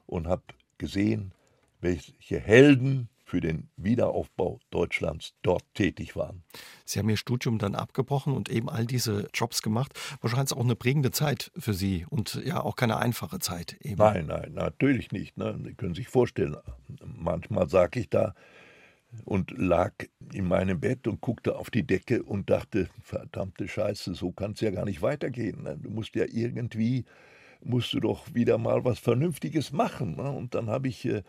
und 0.08 0.26
habe 0.26 0.42
gesehen, 0.80 1.32
welche 1.82 2.40
Helden 2.40 3.08
für 3.26 3.42
den 3.42 3.70
Wiederaufbau 3.76 4.60
Deutschlands 4.70 5.34
dort 5.42 5.64
tätig 5.74 6.16
waren. 6.16 6.44
Sie 6.86 7.00
haben 7.00 7.10
Ihr 7.10 7.18
Studium 7.18 7.58
dann 7.58 7.74
abgebrochen 7.74 8.34
und 8.34 8.50
eben 8.50 8.70
all 8.70 8.86
diese 8.86 9.28
Jobs 9.34 9.64
gemacht. 9.64 10.00
Wahrscheinlich 10.22 10.54
auch 10.54 10.64
eine 10.64 10.76
prägende 10.76 11.10
Zeit 11.10 11.52
für 11.58 11.74
Sie 11.74 12.06
und 12.08 12.36
ja 12.46 12.62
auch 12.62 12.76
keine 12.76 12.98
einfache 12.98 13.40
Zeit. 13.40 13.78
Eben. 13.82 13.98
Nein, 13.98 14.28
nein, 14.28 14.54
natürlich 14.54 15.12
nicht. 15.12 15.38
Ne? 15.38 15.60
Sie 15.64 15.74
können 15.74 15.96
sich 15.96 16.08
vorstellen, 16.08 16.56
manchmal 17.04 17.68
sage 17.68 18.00
ich 18.00 18.10
da 18.10 18.36
und 19.24 19.58
lag 19.58 19.94
in 20.32 20.48
meinem 20.48 20.80
Bett 20.80 21.08
und 21.08 21.20
guckte 21.20 21.56
auf 21.56 21.72
die 21.72 21.84
Decke 21.84 22.22
und 22.22 22.50
dachte, 22.52 22.90
verdammte 23.02 23.68
Scheiße, 23.68 24.14
so 24.14 24.32
kann 24.32 24.52
es 24.52 24.62
ja 24.62 24.70
gar 24.70 24.86
nicht 24.86 25.02
weitergehen. 25.02 25.64
Ne? 25.64 25.80
Du 25.82 25.90
musst 25.90 26.16
ja 26.16 26.26
irgendwie, 26.30 27.06
musst 27.64 27.92
du 27.94 28.00
doch 28.00 28.34
wieder 28.36 28.60
mal 28.60 28.86
was 28.86 29.00
Vernünftiges 29.00 29.72
machen. 29.72 30.16
Ne? 30.16 30.30
Und 30.30 30.54
dann 30.54 30.70
habe 30.70 30.90
ich 30.90 31.06
äh, 31.06 31.24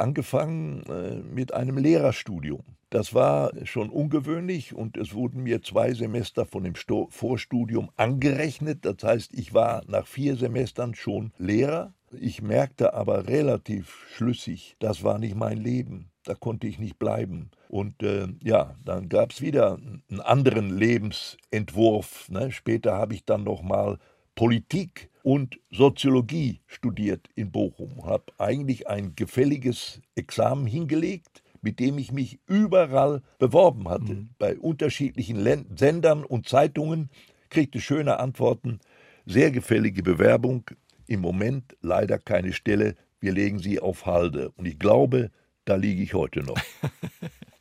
angefangen 0.00 0.82
äh, 0.84 1.16
mit 1.16 1.54
einem 1.54 1.78
Lehrerstudium. 1.78 2.62
Das 2.92 3.14
war 3.14 3.52
schon 3.64 3.88
ungewöhnlich 3.88 4.74
und 4.74 4.98
es 4.98 5.14
wurden 5.14 5.44
mir 5.44 5.62
zwei 5.62 5.94
Semester 5.94 6.44
von 6.44 6.64
dem 6.64 6.74
Sto 6.74 7.08
Vorstudium 7.10 7.90
angerechnet. 7.96 8.84
Das 8.84 9.02
heißt, 9.02 9.32
ich 9.32 9.54
war 9.54 9.82
nach 9.86 10.06
vier 10.06 10.36
Semestern 10.36 10.94
schon 10.94 11.32
Lehrer 11.38 11.94
Ich 12.20 12.42
merkte 12.42 12.92
aber 12.92 13.28
relativ 13.28 14.04
schlüssig, 14.14 14.76
das 14.78 15.02
war 15.02 15.18
nicht 15.18 15.34
mein 15.34 15.56
Leben. 15.56 16.10
Da 16.24 16.34
konnte 16.34 16.66
ich 16.66 16.78
nicht 16.78 16.98
bleiben. 16.98 17.50
Und 17.68 18.02
äh, 18.02 18.28
ja, 18.42 18.76
dann 18.84 19.08
gab 19.08 19.32
es 19.32 19.40
wieder 19.40 19.78
einen 20.10 20.20
anderen 20.20 20.76
Lebensentwurf. 20.76 22.28
Ne? 22.28 22.52
Später 22.52 22.92
habe 22.92 23.14
ich 23.14 23.24
dann 23.24 23.42
noch 23.42 23.62
mal 23.62 23.98
Politik 24.34 25.10
und 25.22 25.60
Soziologie 25.70 26.60
studiert 26.66 27.28
in 27.34 27.52
Bochum. 27.52 28.04
Habe 28.04 28.32
eigentlich 28.38 28.88
ein 28.88 29.14
gefälliges 29.14 30.00
Examen 30.14 30.66
hingelegt, 30.66 31.42
mit 31.60 31.78
dem 31.78 31.98
ich 31.98 32.12
mich 32.12 32.40
überall 32.46 33.22
beworben 33.38 33.88
hatte. 33.88 34.14
Mhm. 34.14 34.30
Bei 34.38 34.58
unterschiedlichen 34.58 35.66
Sendern 35.76 36.24
und 36.24 36.48
Zeitungen 36.48 37.10
kriegte 37.50 37.80
schöne 37.80 38.18
Antworten. 38.18 38.80
Sehr 39.26 39.50
gefällige 39.50 40.02
Bewerbung. 40.02 40.64
Im 41.06 41.20
Moment 41.20 41.76
leider 41.80 42.18
keine 42.18 42.52
Stelle. 42.52 42.96
Wir 43.20 43.32
legen 43.32 43.60
sie 43.60 43.78
auf 43.78 44.06
Halde. 44.06 44.50
Und 44.56 44.66
ich 44.66 44.78
glaube, 44.78 45.30
da 45.64 45.76
liege 45.76 46.02
ich 46.02 46.14
heute 46.14 46.42
noch. 46.42 46.58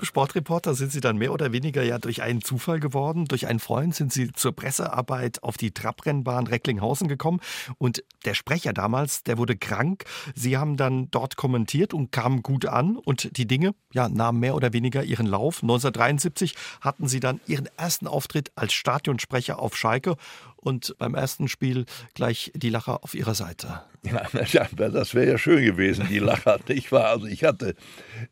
Sportreporter 0.00 0.74
sind 0.74 0.92
Sie 0.92 1.00
dann 1.00 1.16
mehr 1.16 1.32
oder 1.32 1.52
weniger 1.52 1.82
ja 1.82 1.98
durch 1.98 2.22
einen 2.22 2.42
Zufall 2.42 2.80
geworden. 2.80 3.26
Durch 3.26 3.46
einen 3.46 3.60
Freund 3.60 3.94
sind 3.94 4.12
Sie 4.12 4.32
zur 4.32 4.52
Pressearbeit 4.52 5.42
auf 5.42 5.56
die 5.56 5.70
Trabrennbahn 5.70 6.46
Recklinghausen 6.46 7.08
gekommen. 7.08 7.40
Und 7.78 8.02
der 8.24 8.34
Sprecher 8.34 8.72
damals, 8.72 9.24
der 9.24 9.38
wurde 9.38 9.56
krank. 9.56 10.04
Sie 10.34 10.56
haben 10.56 10.76
dann 10.76 11.10
dort 11.10 11.36
kommentiert 11.36 11.94
und 11.94 12.12
kamen 12.12 12.42
gut 12.42 12.66
an. 12.66 12.96
Und 12.96 13.36
die 13.36 13.46
Dinge 13.46 13.74
ja, 13.92 14.08
nahmen 14.08 14.40
mehr 14.40 14.54
oder 14.54 14.72
weniger 14.72 15.02
ihren 15.02 15.26
Lauf. 15.26 15.62
1973 15.62 16.54
hatten 16.80 17.08
Sie 17.08 17.20
dann 17.20 17.40
Ihren 17.46 17.68
ersten 17.76 18.06
Auftritt 18.06 18.52
als 18.54 18.72
Stadionsprecher 18.72 19.58
auf 19.58 19.76
Schalke 19.76 20.16
und 20.60 20.94
beim 20.98 21.14
ersten 21.14 21.48
Spiel 21.48 21.86
gleich 22.14 22.52
die 22.54 22.70
Lacher 22.70 23.02
auf 23.02 23.14
ihrer 23.14 23.34
Seite. 23.34 23.82
Ja, 24.02 24.26
das 24.76 25.14
wäre 25.14 25.32
ja 25.32 25.38
schön 25.38 25.64
gewesen, 25.64 26.06
die 26.08 26.18
Lacher. 26.18 26.58
Ich 26.68 26.92
war, 26.92 27.06
also 27.06 27.26
ich 27.26 27.44
hatte, 27.44 27.74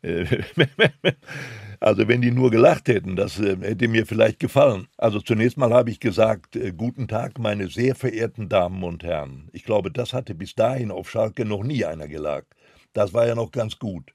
äh, 0.01 0.25
also 1.79 2.07
wenn 2.07 2.21
die 2.21 2.31
nur 2.31 2.51
gelacht 2.51 2.87
hätten, 2.87 3.15
das 3.15 3.39
äh, 3.39 3.57
hätte 3.61 3.87
mir 3.87 4.05
vielleicht 4.05 4.39
gefallen. 4.39 4.87
Also 4.97 5.19
zunächst 5.19 5.57
mal 5.57 5.73
habe 5.73 5.91
ich 5.91 5.99
gesagt, 5.99 6.55
äh, 6.55 6.71
guten 6.71 7.07
Tag, 7.07 7.39
meine 7.39 7.69
sehr 7.69 7.95
verehrten 7.95 8.49
Damen 8.49 8.83
und 8.83 9.03
Herren. 9.03 9.49
Ich 9.53 9.63
glaube, 9.63 9.91
das 9.91 10.13
hatte 10.13 10.35
bis 10.35 10.55
dahin 10.55 10.91
auf 10.91 11.09
Schalke 11.09 11.45
noch 11.45 11.63
nie 11.63 11.85
einer 11.85 12.07
gelagt. 12.07 12.55
Das 12.93 13.13
war 13.13 13.27
ja 13.27 13.35
noch 13.35 13.51
ganz 13.51 13.79
gut. 13.79 14.13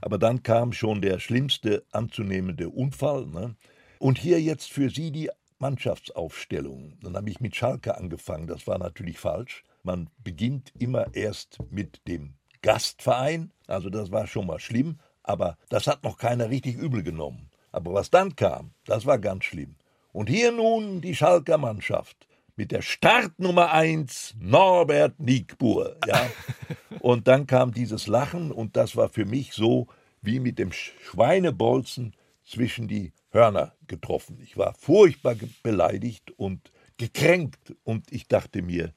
Aber 0.00 0.18
dann 0.18 0.42
kam 0.42 0.72
schon 0.72 1.00
der 1.00 1.20
schlimmste 1.20 1.84
anzunehmende 1.92 2.68
Unfall. 2.68 3.26
Ne? 3.26 3.54
Und 3.98 4.18
hier 4.18 4.40
jetzt 4.40 4.72
für 4.72 4.90
Sie 4.90 5.12
die 5.12 5.30
Mannschaftsaufstellung. 5.58 6.98
Dann 7.02 7.16
habe 7.16 7.30
ich 7.30 7.40
mit 7.40 7.54
Schalke 7.54 7.96
angefangen. 7.96 8.48
Das 8.48 8.66
war 8.66 8.78
natürlich 8.78 9.18
falsch. 9.18 9.64
Man 9.84 10.10
beginnt 10.22 10.72
immer 10.78 11.14
erst 11.14 11.58
mit 11.70 12.06
dem 12.08 12.34
Gastverein. 12.62 13.52
Also 13.68 13.90
das 13.90 14.10
war 14.10 14.26
schon 14.26 14.46
mal 14.46 14.58
schlimm. 14.58 14.98
Aber 15.22 15.56
das 15.68 15.86
hat 15.86 16.02
noch 16.04 16.18
keiner 16.18 16.50
richtig 16.50 16.76
übel 16.76 17.02
genommen. 17.02 17.50
Aber 17.70 17.94
was 17.94 18.10
dann 18.10 18.36
kam, 18.36 18.72
das 18.84 19.06
war 19.06 19.18
ganz 19.18 19.44
schlimm. 19.44 19.76
Und 20.12 20.28
hier 20.28 20.52
nun 20.52 21.00
die 21.00 21.14
Schalker 21.14 21.58
Mannschaft 21.58 22.26
mit 22.56 22.70
der 22.70 22.82
Startnummer 22.82 23.72
1 23.72 24.36
Norbert 24.38 25.18
Niegbur. 25.18 25.96
Ja? 26.06 26.30
Und 27.00 27.26
dann 27.26 27.46
kam 27.46 27.72
dieses 27.72 28.06
Lachen 28.06 28.52
und 28.52 28.76
das 28.76 28.94
war 28.94 29.08
für 29.08 29.24
mich 29.24 29.54
so 29.54 29.88
wie 30.20 30.38
mit 30.38 30.60
dem 30.60 30.70
Schweinebolzen 30.70 32.14
zwischen 32.44 32.86
die 32.86 33.12
Hörner 33.30 33.74
getroffen. 33.88 34.38
Ich 34.40 34.56
war 34.56 34.74
furchtbar 34.74 35.34
beleidigt 35.64 36.30
und 36.36 36.70
gekränkt 36.98 37.74
und 37.82 38.12
ich 38.12 38.28
dachte 38.28 38.62
mir, 38.62 38.92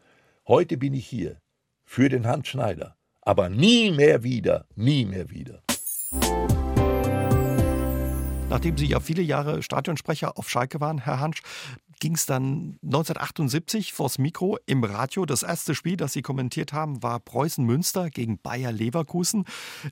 heute 0.47 0.77
bin 0.77 0.93
ich 0.93 1.07
hier 1.07 1.41
für 1.83 2.09
den 2.09 2.27
Hans 2.27 2.49
Schneider, 2.49 2.95
aber 3.21 3.49
nie 3.49 3.89
mehr 3.89 4.21
wieder, 4.21 4.67
nie 4.75 5.05
mehr 5.05 5.31
wieder. 5.31 5.64
Nachdem 8.49 8.77
Sie 8.77 8.85
ja 8.85 8.99
viele 8.99 9.21
Jahre 9.21 9.63
Stadionsprecher 9.63 10.37
auf 10.37 10.49
Schalke 10.49 10.79
waren, 10.79 10.99
Herr 10.99 11.19
Hansch, 11.19 11.41
ging 11.99 12.15
es 12.15 12.25
dann 12.25 12.77
1978 12.83 13.93
vors 13.93 14.17
Mikro 14.17 14.57
im 14.65 14.83
Radio. 14.83 15.25
Das 15.25 15.43
erste 15.43 15.75
Spiel, 15.75 15.97
das 15.97 16.13
Sie 16.13 16.21
kommentiert 16.21 16.73
haben, 16.73 17.03
war 17.03 17.19
Preußen-Münster 17.19 18.09
gegen 18.09 18.37
Bayer 18.37 18.71
Leverkusen 18.71 19.45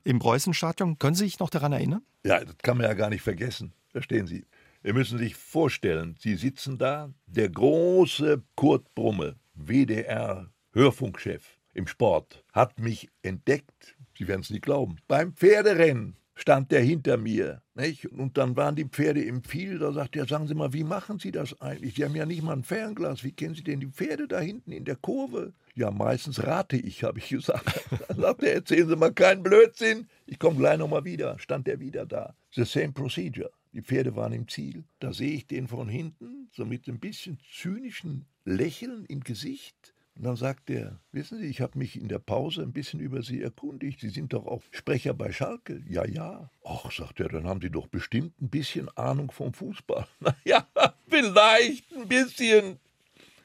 im 0.04 0.18
Preußenstadion. 0.18 0.98
Können 0.98 1.14
Sie 1.14 1.24
sich 1.24 1.40
noch 1.40 1.50
daran 1.50 1.72
erinnern? 1.72 2.02
Ja, 2.24 2.44
das 2.44 2.56
kann 2.62 2.78
man 2.78 2.86
ja 2.86 2.94
gar 2.94 3.10
nicht 3.10 3.22
vergessen. 3.22 3.72
Verstehen 3.88 4.26
Sie? 4.26 4.46
Wir 4.82 4.94
müssen 4.94 5.18
sich 5.18 5.34
vorstellen, 5.34 6.16
Sie 6.18 6.36
sitzen 6.36 6.78
da, 6.78 7.10
der 7.26 7.48
große 7.48 8.42
Kurt 8.54 8.94
Brumme, 8.94 9.36
WDR-Hörfunkchef 9.54 11.58
im 11.72 11.86
Sport, 11.86 12.44
hat 12.52 12.78
mich 12.78 13.08
entdeckt, 13.22 13.93
Sie 14.16 14.28
werden 14.28 14.42
es 14.42 14.50
nicht 14.50 14.62
glauben, 14.62 14.96
beim 15.08 15.34
Pferderennen 15.34 16.16
stand 16.34 16.70
der 16.72 16.80
hinter 16.80 17.16
mir. 17.16 17.62
Nicht? 17.74 18.06
Und 18.06 18.36
dann 18.36 18.56
waren 18.56 18.76
die 18.76 18.84
Pferde 18.84 19.22
im 19.22 19.42
Viel. 19.42 19.78
Da 19.78 19.92
sagt 19.92 20.16
er, 20.16 20.26
sagen 20.26 20.46
Sie 20.46 20.54
mal, 20.54 20.72
wie 20.72 20.84
machen 20.84 21.18
Sie 21.18 21.32
das 21.32 21.60
eigentlich? 21.60 21.94
Sie 21.94 22.04
haben 22.04 22.14
ja 22.14 22.26
nicht 22.26 22.42
mal 22.42 22.52
ein 22.52 22.62
Fernglas. 22.62 23.24
Wie 23.24 23.32
kennen 23.32 23.54
Sie 23.54 23.64
denn 23.64 23.80
die 23.80 23.86
Pferde 23.86 24.28
da 24.28 24.40
hinten 24.40 24.72
in 24.72 24.84
der 24.84 24.96
Kurve? 24.96 25.52
Ja, 25.74 25.90
meistens 25.90 26.44
rate 26.44 26.76
ich, 26.76 27.02
habe 27.02 27.18
ich 27.18 27.28
gesagt. 27.28 27.84
Dann 28.08 28.20
sagt 28.20 28.42
er, 28.42 28.54
erzählen 28.54 28.88
Sie 28.88 28.96
mal 28.96 29.12
keinen 29.12 29.42
Blödsinn. 29.42 30.08
Ich 30.26 30.38
komme 30.38 30.58
gleich 30.58 30.78
nochmal 30.78 31.04
wieder. 31.04 31.38
Stand 31.38 31.66
er 31.66 31.80
wieder 31.80 32.06
da. 32.06 32.34
The 32.52 32.64
same 32.64 32.92
procedure. 32.92 33.50
Die 33.72 33.82
Pferde 33.82 34.14
waren 34.14 34.32
im 34.32 34.46
Ziel. 34.46 34.84
Da 35.00 35.12
sehe 35.12 35.32
ich 35.32 35.48
den 35.48 35.66
von 35.66 35.88
hinten, 35.88 36.48
so 36.52 36.64
mit 36.64 36.86
ein 36.86 37.00
bisschen 37.00 37.38
zynischen 37.52 38.26
Lächeln 38.44 39.04
im 39.06 39.20
Gesicht. 39.20 39.93
Und 40.16 40.24
dann 40.24 40.36
sagt 40.36 40.70
er, 40.70 41.00
wissen 41.10 41.38
Sie, 41.38 41.46
ich 41.46 41.60
habe 41.60 41.76
mich 41.78 42.00
in 42.00 42.08
der 42.08 42.20
Pause 42.20 42.62
ein 42.62 42.72
bisschen 42.72 43.00
über 43.00 43.22
Sie 43.22 43.42
erkundigt. 43.42 44.00
Sie 44.00 44.10
sind 44.10 44.32
doch 44.32 44.46
auch 44.46 44.62
Sprecher 44.70 45.12
bei 45.12 45.32
Schalke. 45.32 45.82
Ja, 45.88 46.06
ja. 46.06 46.50
Ach, 46.64 46.90
sagt 46.92 47.18
er, 47.20 47.28
dann 47.28 47.46
haben 47.46 47.60
Sie 47.60 47.70
doch 47.70 47.88
bestimmt 47.88 48.40
ein 48.40 48.48
bisschen 48.48 48.88
Ahnung 48.96 49.32
vom 49.32 49.52
Fußball. 49.52 50.06
Na 50.20 50.36
ja, 50.44 50.68
vielleicht 51.08 51.92
ein 51.96 52.06
bisschen. 52.06 52.78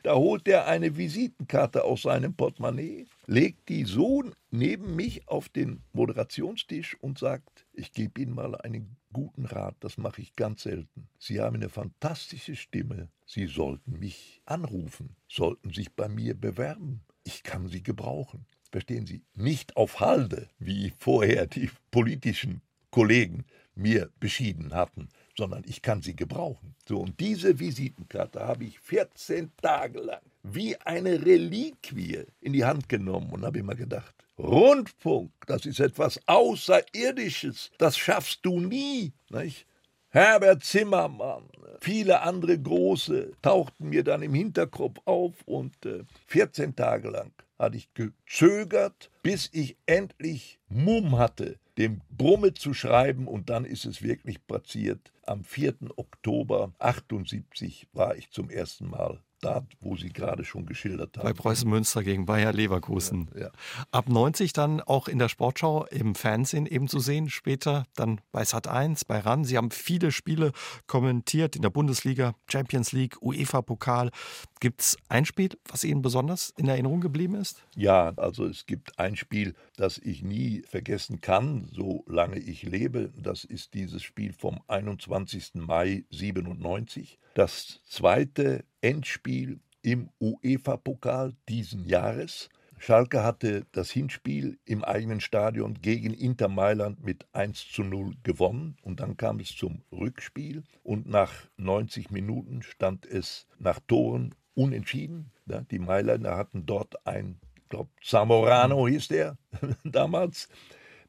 Da 0.04 0.16
holt 0.16 0.48
er 0.48 0.68
eine 0.68 0.96
Visitenkarte 0.96 1.84
aus 1.84 2.04
seinem 2.04 2.34
Portemonnaie, 2.34 3.08
legt 3.26 3.68
die 3.68 3.84
so 3.84 4.24
neben 4.50 4.96
mich 4.96 5.28
auf 5.28 5.50
den 5.50 5.82
Moderationstisch 5.92 6.96
und 7.02 7.20
sagt, 7.20 7.66
ich 7.74 7.92
gebe 7.92 8.22
Ihnen 8.22 8.34
mal 8.34 8.56
einen 8.56 8.96
guten 9.12 9.46
Rat, 9.46 9.76
das 9.82 9.98
mache 9.98 10.22
ich 10.22 10.36
ganz 10.36 10.64
selten. 10.64 11.10
Sie 11.18 11.42
haben 11.42 11.58
eine 11.58 11.70
fantastische 11.70 12.56
Stimme. 12.56 13.10
Sie 13.32 13.46
sollten 13.46 14.00
mich 14.00 14.42
anrufen, 14.48 15.16
sollten 15.28 15.72
sich 15.72 15.94
bei 15.94 16.10
mir 16.10 16.34
bewerben. 16.34 17.02
Ich 17.24 17.44
kann 17.44 17.68
Sie 17.68 17.84
gebrauchen. 17.84 18.48
Verstehen 18.72 19.06
Sie? 19.06 19.22
Nicht 19.36 19.78
auf 19.78 20.00
Halde, 20.00 20.50
wie 20.58 20.94
vorher 20.98 21.46
die 21.46 21.70
politischen 21.92 22.64
Kollegen 22.90 23.46
mir 23.76 24.10
beschieden 24.20 24.74
hatten, 24.74 25.10
sondern 25.38 25.64
ich 25.68 25.84
kann 25.84 26.02
sie 26.02 26.16
gebrauchen. 26.16 26.74
So, 26.88 27.02
und 27.02 27.20
diese 27.20 27.60
Visitenkarte 27.60 28.40
habe 28.40 28.66
ich 28.66 28.80
14 28.80 29.52
Tage 29.62 30.00
lang 30.00 30.24
wie 30.42 30.76
eine 30.78 31.24
Reliquie 31.24 32.24
in 32.42 32.54
die 32.54 32.66
Hand 32.66 32.90
genommen 32.90 33.30
und 33.30 33.46
habe 33.46 33.60
immer 33.60 33.76
gedacht, 33.76 34.16
Rundfunk, 34.40 35.32
das 35.46 35.68
ist 35.68 35.80
etwas 35.80 36.20
Außerirdisches, 36.26 37.70
das 37.78 37.96
schaffst 37.96 38.40
du 38.42 38.60
nie. 38.60 39.14
Nicht? 39.30 39.68
Herbert 40.10 40.64
Zimmermann, 40.64 41.48
viele 41.82 42.22
andere 42.22 42.60
große 42.60 43.32
tauchten 43.42 43.90
mir 43.90 44.04
dann 44.04 44.22
im 44.22 44.34
Hinterkopf 44.34 45.00
auf 45.06 45.34
und 45.46 45.86
äh, 45.86 46.04
14 46.28 46.76
Tage 46.76 47.10
lang 47.10 47.32
hatte 47.58 47.78
ich 47.78 47.94
gezögert, 47.94 49.12
bis 49.22 49.50
ich 49.52 49.76
endlich 49.86 50.60
Mumm 50.70 51.18
hatte, 51.18 51.60
dem 51.78 52.02
Brumme 52.10 52.54
zu 52.54 52.74
schreiben 52.74 53.28
und 53.28 53.50
dann 53.50 53.66
ist 53.66 53.86
es 53.86 54.02
wirklich 54.02 54.46
passiert. 54.48 55.12
Am 55.24 55.44
4. 55.44 55.76
Oktober 55.98 56.74
78 56.80 57.88
war 57.94 58.16
ich 58.16 58.32
zum 58.32 58.50
ersten 58.50 58.90
Mal 58.90 59.22
da, 59.42 59.66
wo 59.80 59.96
Sie 59.96 60.10
gerade 60.10 60.44
schon 60.44 60.66
geschildert 60.66 61.18
haben. 61.18 61.24
Bei 61.24 61.34
Preußen 61.34 61.70
Münster 61.70 62.04
gegen 62.04 62.26
Bayer 62.26 62.54
Leverkusen. 62.54 63.30
Ja, 63.34 63.42
ja. 63.42 63.52
Ab 63.92 64.10
90 64.10 64.54
dann 64.54 64.82
auch 64.82 65.08
in 65.08 65.20
der 65.20 65.30
Sportschau 65.30 65.86
im 65.86 66.16
Fernsehen 66.16 66.66
eben 66.66 66.88
zu 66.88 67.00
sehen, 67.00 67.30
später 67.30 67.86
dann 67.96 68.22
bei 68.32 68.44
Sat1, 68.44 69.04
bei 69.08 69.20
RAN. 69.20 69.44
Sie 69.44 69.58
haben 69.58 69.72
viele 69.72 70.12
Spiele 70.12 70.52
kommentiert 70.88 71.56
in 71.56 71.62
der 71.62 71.70
Bundesliga, 71.70 72.34
Champions 72.48 72.92
League, 72.92 73.22
UEFA-Pokal. 73.22 74.12
Gibt 74.60 74.82
es 74.82 74.98
ein 75.08 75.26
Spiel, 75.26 75.50
was 75.70 75.84
Ihnen 75.84 76.02
besonders 76.02 76.54
in 76.58 76.68
Erinnerung 76.68 77.02
geblieben 77.02 77.36
ist? 77.36 77.64
Ja, 77.76 78.14
also 78.18 78.46
es 78.46 78.66
gibt 78.66 79.00
ein 79.00 79.16
Spiel, 79.16 79.56
das 79.80 79.98
ich 79.98 80.24
nie 80.24 80.62
vergessen 80.68 81.22
kann, 81.22 81.70
solange 81.72 82.38
ich 82.38 82.64
lebe. 82.64 83.12
Das 83.16 83.46
ist 83.46 83.74
dieses 83.74 84.04
Spiel 84.04 84.34
vom 84.34 84.60
21. 84.68 85.56
Mai 85.56 86.04
97. 86.10 87.18
Das 87.34 87.80
zweite 87.88 88.66
Endspiel 88.82 89.62
im 89.82 90.10
UEFA-Pokal 90.20 91.34
diesen 91.48 91.86
Jahres. 91.86 92.50
Schalke 92.78 93.24
hatte 93.24 93.66
das 93.72 93.92
Hinspiel 93.92 94.60
im 94.66 94.84
eigenen 94.84 95.22
Stadion 95.22 95.76
gegen 95.82 96.14
Inter 96.14 96.50
Mailand 96.50 97.04
mit 97.04 97.26
1 97.34 97.72
zu 97.72 97.84
0 97.84 98.16
gewonnen 98.24 98.78
und 98.82 99.00
dann 99.00 99.16
kam 99.16 99.40
es 99.40 99.56
zum 99.56 99.82
Rückspiel 99.92 100.64
und 100.84 101.08
nach 101.08 101.34
90 101.58 102.12
Minuten 102.12 102.64
stand 102.64 103.06
es 103.06 103.48
nach 103.60 103.80
Toren 103.88 104.36
unentschieden. 104.56 105.32
Die 105.72 105.80
Mailänder 105.80 106.36
hatten 106.36 106.66
dort 106.66 107.08
ein 107.08 107.40
glaube 107.70 107.90
Zamorano 108.04 108.88
hieß 108.88 109.08
der 109.08 109.38
damals, 109.84 110.50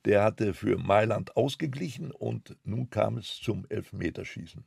der 0.04 0.22
hatte 0.22 0.54
für 0.54 0.78
Mailand 0.78 1.36
ausgeglichen 1.36 2.10
und 2.10 2.56
nun 2.64 2.88
kam 2.90 3.18
es 3.18 3.38
zum 3.40 3.66
Elfmeterschießen. 3.68 4.64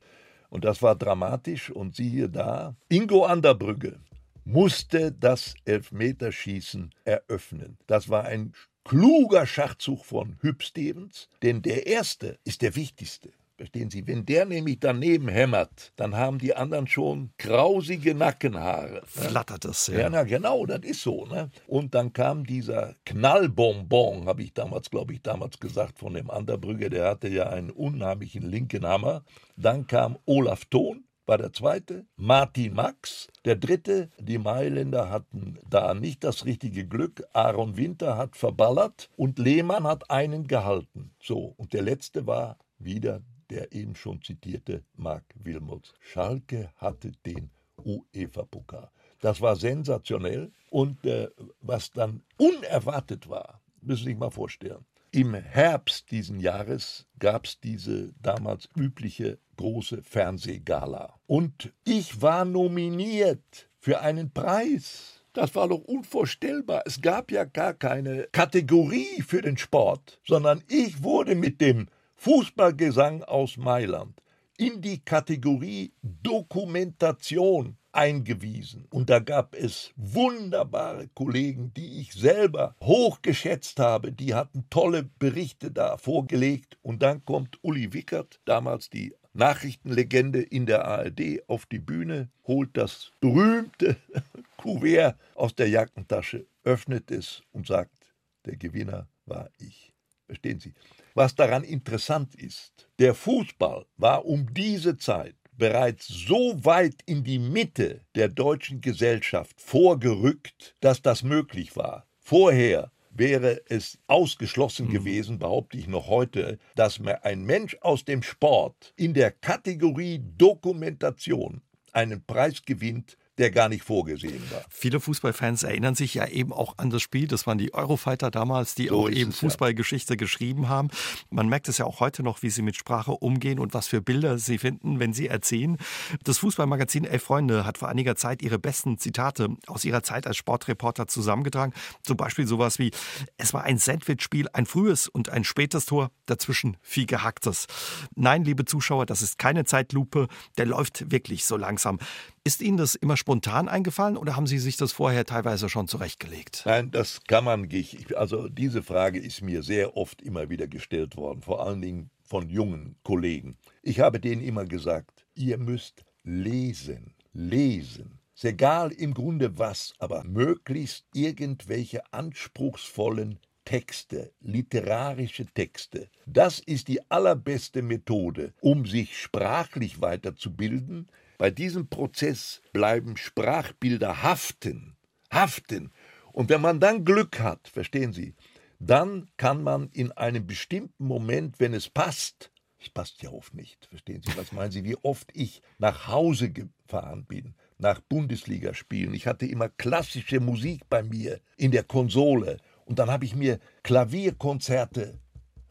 Und 0.50 0.64
das 0.64 0.82
war 0.82 0.94
dramatisch 0.94 1.70
und 1.70 1.96
siehe 1.96 2.28
da, 2.28 2.76
Ingo 2.88 3.24
Anderbrügge 3.24 3.98
musste 4.44 5.10
das 5.10 5.54
Elfmeterschießen 5.64 6.90
eröffnen. 7.04 7.78
Das 7.86 8.08
war 8.08 8.24
ein 8.24 8.52
kluger 8.84 9.46
Schachzug 9.46 10.04
von 10.04 10.36
Hüb 10.40 10.62
Stevens, 10.62 11.28
denn 11.42 11.62
der 11.62 11.86
erste 11.86 12.38
ist 12.44 12.62
der 12.62 12.76
wichtigste. 12.76 13.32
Verstehen 13.64 13.88
Sie, 13.88 14.06
wenn 14.06 14.26
der 14.26 14.44
nämlich 14.44 14.78
daneben 14.78 15.26
hämmert, 15.26 15.94
dann 15.96 16.14
haben 16.14 16.38
die 16.38 16.54
anderen 16.54 16.86
schon 16.86 17.30
grausige 17.38 18.14
Nackenhaare. 18.14 18.96
Ne? 18.96 19.02
Flattert 19.06 19.64
es, 19.64 19.86
ja. 19.86 20.00
Ja, 20.00 20.10
na 20.10 20.22
genau, 20.24 20.66
das 20.66 20.80
ist 20.80 21.00
so. 21.00 21.24
Ne? 21.24 21.50
Und 21.66 21.94
dann 21.94 22.12
kam 22.12 22.44
dieser 22.44 22.94
Knallbonbon, 23.06 24.26
habe 24.26 24.42
ich 24.42 24.52
damals, 24.52 24.90
glaube 24.90 25.14
ich, 25.14 25.22
damals 25.22 25.58
gesagt, 25.60 25.98
von 25.98 26.12
dem 26.12 26.28
Anderbrügge, 26.28 26.90
der 26.90 27.08
hatte 27.08 27.28
ja 27.28 27.48
einen 27.48 27.70
unheimlichen 27.70 28.42
linken 28.42 28.84
Hammer. 28.84 29.24
Dann 29.56 29.86
kam 29.86 30.18
Olaf 30.26 30.66
Thon, 30.66 31.04
war 31.24 31.38
der 31.38 31.54
zweite, 31.54 32.04
Martin 32.16 32.74
Max, 32.74 33.28
der 33.46 33.56
dritte, 33.56 34.10
die 34.18 34.36
Mailänder 34.36 35.08
hatten 35.08 35.58
da 35.70 35.94
nicht 35.94 36.22
das 36.22 36.44
richtige 36.44 36.86
Glück, 36.86 37.24
Aaron 37.32 37.78
Winter 37.78 38.18
hat 38.18 38.36
verballert 38.36 39.08
und 39.16 39.38
Lehmann 39.38 39.84
hat 39.84 40.10
einen 40.10 40.48
gehalten. 40.48 41.12
So, 41.18 41.54
und 41.56 41.72
der 41.72 41.80
letzte 41.80 42.26
war 42.26 42.58
wieder 42.78 43.22
der 43.50 43.72
eben 43.72 43.94
schon 43.94 44.22
zitierte 44.22 44.84
Mark 44.96 45.24
Wilmots. 45.34 45.94
Schalke 46.00 46.70
hatte 46.76 47.12
den 47.26 47.50
UEFA-Pokal. 47.84 48.90
Das 49.20 49.40
war 49.40 49.56
sensationell 49.56 50.52
und 50.70 51.04
äh, 51.06 51.28
was 51.60 51.90
dann 51.90 52.22
unerwartet 52.36 53.28
war, 53.28 53.62
müssen 53.80 54.04
Sie 54.04 54.10
sich 54.10 54.18
mal 54.18 54.30
vorstellen. 54.30 54.84
Im 55.12 55.34
Herbst 55.34 56.10
diesen 56.10 56.40
Jahres 56.40 57.06
gab 57.20 57.46
es 57.46 57.60
diese 57.60 58.12
damals 58.20 58.68
übliche 58.76 59.38
große 59.56 60.02
Fernsehgala. 60.02 61.14
Und 61.26 61.72
ich 61.84 62.20
war 62.20 62.44
nominiert 62.44 63.68
für 63.78 64.00
einen 64.00 64.32
Preis. 64.32 65.24
Das 65.32 65.54
war 65.54 65.68
doch 65.68 65.82
unvorstellbar. 65.84 66.82
Es 66.84 67.00
gab 67.00 67.30
ja 67.30 67.44
gar 67.44 67.74
keine 67.74 68.28
Kategorie 68.32 69.22
für 69.22 69.40
den 69.40 69.56
Sport, 69.56 70.20
sondern 70.26 70.62
ich 70.68 71.02
wurde 71.02 71.34
mit 71.34 71.60
dem 71.60 71.86
Fußballgesang 72.16 73.22
aus 73.24 73.56
Mailand 73.56 74.20
in 74.56 74.80
die 74.80 75.00
Kategorie 75.04 75.92
Dokumentation 76.02 77.76
eingewiesen. 77.94 78.86
Und 78.90 79.08
da 79.10 79.20
gab 79.20 79.54
es 79.54 79.92
wunderbare 79.96 81.08
Kollegen, 81.14 81.72
die 81.74 82.00
ich 82.00 82.12
selber 82.12 82.74
hochgeschätzt 82.80 83.78
habe. 83.78 84.12
Die 84.12 84.34
hatten 84.34 84.66
tolle 84.70 85.04
Berichte 85.18 85.70
da 85.70 85.96
vorgelegt. 85.96 86.76
Und 86.82 87.02
dann 87.02 87.24
kommt 87.24 87.58
Uli 87.62 87.92
Wickert, 87.92 88.40
damals 88.44 88.90
die 88.90 89.14
Nachrichtenlegende 89.32 90.42
in 90.42 90.66
der 90.66 90.84
ARD, 90.84 91.48
auf 91.48 91.66
die 91.66 91.80
Bühne, 91.80 92.30
holt 92.46 92.70
das 92.76 93.10
berühmte 93.20 93.96
Kuvert 94.56 95.18
aus 95.34 95.54
der 95.54 95.68
Jackentasche, 95.68 96.46
öffnet 96.62 97.10
es 97.10 97.42
und 97.52 97.66
sagt, 97.66 98.14
der 98.44 98.56
Gewinner 98.56 99.08
war 99.26 99.50
ich. 99.58 99.92
Verstehen 100.26 100.60
Sie? 100.60 100.72
Was 101.14 101.36
daran 101.36 101.62
interessant 101.62 102.34
ist, 102.34 102.88
der 102.98 103.14
Fußball 103.14 103.86
war 103.96 104.24
um 104.24 104.52
diese 104.52 104.96
Zeit 104.96 105.36
bereits 105.56 106.08
so 106.08 106.64
weit 106.64 106.96
in 107.06 107.22
die 107.22 107.38
Mitte 107.38 108.00
der 108.16 108.28
deutschen 108.28 108.80
Gesellschaft 108.80 109.60
vorgerückt, 109.60 110.74
dass 110.80 111.02
das 111.02 111.22
möglich 111.22 111.76
war. 111.76 112.08
Vorher 112.18 112.90
wäre 113.10 113.62
es 113.68 113.98
ausgeschlossen 114.08 114.88
mhm. 114.88 114.92
gewesen, 114.92 115.38
behaupte 115.38 115.78
ich 115.78 115.86
noch 115.86 116.08
heute, 116.08 116.58
dass 116.74 117.00
ein 117.22 117.44
Mensch 117.44 117.76
aus 117.80 118.04
dem 118.04 118.24
Sport 118.24 118.92
in 118.96 119.14
der 119.14 119.30
Kategorie 119.30 120.20
Dokumentation 120.36 121.62
einen 121.92 122.24
Preis 122.26 122.64
gewinnt, 122.64 123.16
der 123.38 123.50
gar 123.50 123.68
nicht 123.68 123.84
vorgesehen 123.84 124.42
war. 124.50 124.64
Viele 124.68 125.00
Fußballfans 125.00 125.64
erinnern 125.64 125.94
sich 125.94 126.14
ja 126.14 126.26
eben 126.26 126.52
auch 126.52 126.78
an 126.78 126.90
das 126.90 127.02
Spiel. 127.02 127.26
Das 127.26 127.46
waren 127.46 127.58
die 127.58 127.74
Eurofighter 127.74 128.30
damals, 128.30 128.74
die 128.74 128.88
so 128.88 129.02
auch 129.02 129.10
eben 129.10 129.30
es, 129.30 129.38
Fußballgeschichte 129.38 130.14
ja. 130.14 130.16
geschrieben 130.16 130.68
haben. 130.68 130.88
Man 131.30 131.48
merkt 131.48 131.68
es 131.68 131.78
ja 131.78 131.84
auch 131.84 132.00
heute 132.00 132.22
noch, 132.22 132.42
wie 132.42 132.50
sie 132.50 132.62
mit 132.62 132.76
Sprache 132.76 133.12
umgehen 133.12 133.58
und 133.58 133.74
was 133.74 133.88
für 133.88 134.00
Bilder 134.00 134.38
sie 134.38 134.58
finden, 134.58 135.00
wenn 135.00 135.12
sie 135.12 135.28
erzählen. 135.28 135.78
Das 136.22 136.38
Fußballmagazin 136.38 137.04
Elf 137.04 137.24
Freunde 137.24 137.64
hat 137.64 137.78
vor 137.78 137.88
einiger 137.88 138.16
Zeit 138.16 138.42
ihre 138.42 138.58
besten 138.58 138.98
Zitate 138.98 139.48
aus 139.66 139.84
ihrer 139.84 140.02
Zeit 140.02 140.26
als 140.26 140.36
Sportreporter 140.36 141.08
zusammengetragen. 141.08 141.72
Zum 142.02 142.16
Beispiel 142.16 142.46
sowas 142.46 142.78
wie: 142.78 142.92
Es 143.36 143.52
war 143.52 143.64
ein 143.64 143.78
Sandwich-Spiel, 143.78 144.48
ein 144.52 144.66
frühes 144.66 145.08
und 145.08 145.28
ein 145.28 145.44
spätes 145.44 145.86
Tor, 145.86 146.10
dazwischen 146.26 146.76
viel 146.82 147.06
Gehacktes. 147.06 147.66
Nein, 148.14 148.44
liebe 148.44 148.64
Zuschauer, 148.64 149.06
das 149.06 149.22
ist 149.22 149.38
keine 149.38 149.64
Zeitlupe. 149.64 150.28
Der 150.56 150.66
läuft 150.66 151.10
wirklich 151.10 151.44
so 151.44 151.56
langsam. 151.56 151.98
Ist 152.46 152.60
Ihnen 152.60 152.76
das 152.76 152.94
immer 152.94 153.16
spontan 153.16 153.70
eingefallen 153.70 154.18
oder 154.18 154.36
haben 154.36 154.46
Sie 154.46 154.58
sich 154.58 154.76
das 154.76 154.92
vorher 154.92 155.24
teilweise 155.24 155.70
schon 155.70 155.88
zurechtgelegt? 155.88 156.64
Nein, 156.66 156.90
das 156.90 157.24
kann 157.26 157.42
man 157.42 157.62
nicht. 157.62 158.14
Also 158.16 158.50
diese 158.50 158.82
Frage 158.82 159.18
ist 159.18 159.40
mir 159.40 159.62
sehr 159.62 159.96
oft 159.96 160.20
immer 160.20 160.50
wieder 160.50 160.66
gestellt 160.68 161.16
worden, 161.16 161.40
vor 161.40 161.66
allen 161.66 161.80
Dingen 161.80 162.10
von 162.22 162.50
jungen 162.50 162.96
Kollegen. 163.02 163.56
Ich 163.82 164.00
habe 164.00 164.20
denen 164.20 164.42
immer 164.42 164.66
gesagt, 164.66 165.24
ihr 165.34 165.56
müsst 165.56 166.04
lesen, 166.22 167.14
lesen. 167.32 168.18
Ist 168.34 168.44
egal 168.44 168.92
im 168.92 169.14
Grunde 169.14 169.58
was, 169.58 169.94
aber 169.98 170.22
möglichst 170.24 171.06
irgendwelche 171.14 172.12
anspruchsvollen 172.12 173.38
Texte, 173.64 174.32
literarische 174.40 175.46
Texte. 175.46 176.10
Das 176.26 176.58
ist 176.58 176.88
die 176.88 177.10
allerbeste 177.10 177.80
Methode, 177.80 178.52
um 178.60 178.84
sich 178.84 179.18
sprachlich 179.18 180.02
weiterzubilden, 180.02 181.08
bei 181.38 181.50
diesem 181.50 181.88
Prozess 181.88 182.60
bleiben 182.72 183.16
Sprachbilder 183.16 184.22
haften, 184.22 184.96
haften. 185.32 185.92
Und 186.32 186.48
wenn 186.48 186.60
man 186.60 186.80
dann 186.80 187.04
Glück 187.04 187.40
hat, 187.40 187.68
verstehen 187.68 188.12
Sie, 188.12 188.34
dann 188.78 189.30
kann 189.36 189.62
man 189.62 189.88
in 189.90 190.12
einem 190.12 190.46
bestimmten 190.46 191.06
Moment, 191.06 191.60
wenn 191.60 191.74
es 191.74 191.88
passt, 191.88 192.50
es 192.80 192.90
passt 192.90 193.22
ja 193.22 193.30
oft 193.30 193.54
nicht, 193.54 193.86
verstehen 193.86 194.22
Sie, 194.22 194.36
was 194.36 194.52
meinen 194.52 194.70
Sie, 194.70 194.84
wie 194.84 194.96
oft 194.96 195.30
ich 195.32 195.62
nach 195.78 196.08
Hause 196.08 196.50
gefahren 196.50 197.24
bin, 197.24 197.54
nach 197.78 198.00
Bundesligaspielen. 198.00 199.14
Ich 199.14 199.26
hatte 199.26 199.46
immer 199.46 199.70
klassische 199.70 200.40
Musik 200.40 200.82
bei 200.90 201.02
mir 201.02 201.40
in 201.56 201.70
der 201.70 201.84
Konsole 201.84 202.58
und 202.84 202.98
dann 202.98 203.10
habe 203.10 203.24
ich 203.24 203.34
mir 203.34 203.58
Klavierkonzerte 203.84 205.18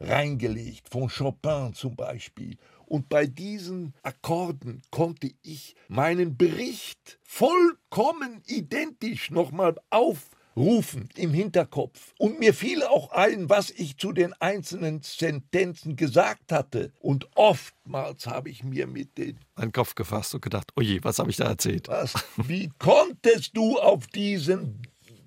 reingelegt, 0.00 0.88
von 0.88 1.08
Chopin 1.08 1.72
zum 1.74 1.94
Beispiel 1.94 2.56
und 2.94 3.08
bei 3.08 3.26
diesen 3.26 3.92
Akkorden 4.04 4.80
konnte 4.92 5.28
ich 5.42 5.74
meinen 5.88 6.36
Bericht 6.36 7.18
vollkommen 7.24 8.40
identisch 8.46 9.32
nochmal 9.32 9.74
aufrufen 9.90 11.08
im 11.16 11.34
Hinterkopf. 11.34 12.14
Und 12.20 12.38
mir 12.38 12.54
fiel 12.54 12.84
auch 12.84 13.10
ein, 13.10 13.50
was 13.50 13.70
ich 13.70 13.96
zu 13.96 14.12
den 14.12 14.32
einzelnen 14.34 15.02
Sentenzen 15.02 15.96
gesagt 15.96 16.52
hatte. 16.52 16.92
Und 17.00 17.26
oftmals 17.34 18.28
habe 18.28 18.48
ich 18.48 18.62
mir 18.62 18.86
mit 18.86 19.18
den 19.18 19.40
einen 19.56 19.72
Kopf 19.72 19.96
gefasst 19.96 20.32
und 20.36 20.42
gedacht, 20.42 20.70
oje, 20.76 21.02
was 21.02 21.18
habe 21.18 21.30
ich 21.30 21.36
da 21.36 21.46
erzählt? 21.46 21.88
Was? 21.88 22.14
Wie 22.36 22.70
konntest 22.78 23.56
du 23.56 23.76
auf 23.76 24.06
diesen 24.06 24.82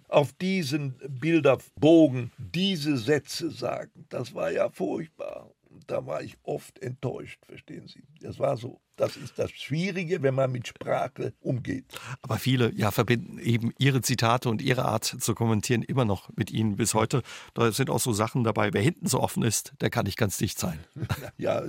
auf 0.07 0.31
diesen 0.31 0.95
Bilderbogen 1.19 2.31
diese 2.37 2.95
Sätze 2.97 3.51
sagen? 3.51 4.05
Das 4.07 4.33
war 4.33 4.53
ja 4.53 4.69
furchtbar 4.69 5.51
da 5.87 6.05
war 6.05 6.21
ich 6.21 6.37
oft 6.43 6.79
enttäuscht, 6.79 7.39
verstehen 7.45 7.87
Sie. 7.87 8.03
Das 8.21 8.39
war 8.39 8.57
so. 8.57 8.81
Das 8.97 9.15
ist 9.15 9.37
das 9.37 9.51
Schwierige, 9.51 10.23
wenn 10.23 10.33
man 10.33 10.51
mit 10.51 10.67
Sprache 10.67 11.33
umgeht. 11.39 11.85
Aber 12.23 12.37
viele 12.37 12.73
ja, 12.73 12.89
verbinden 12.89 13.37
eben 13.37 13.71
ihre 13.77 14.01
Zitate 14.01 14.49
und 14.49 14.59
ihre 14.59 14.85
Art 14.85 15.05
zu 15.05 15.35
kommentieren 15.35 15.83
immer 15.83 16.03
noch 16.03 16.29
mit 16.35 16.49
ihnen 16.49 16.77
bis 16.77 16.95
heute. 16.95 17.21
Da 17.53 17.71
sind 17.71 17.91
auch 17.91 17.99
so 17.99 18.11
Sachen 18.11 18.43
dabei, 18.43 18.73
wer 18.73 18.81
hinten 18.81 19.05
so 19.07 19.21
offen 19.21 19.43
ist, 19.43 19.73
der 19.81 19.91
kann 19.91 20.05
nicht 20.05 20.17
ganz 20.17 20.37
dicht 20.37 20.57
sein. 20.57 20.79
ja, 21.37 21.63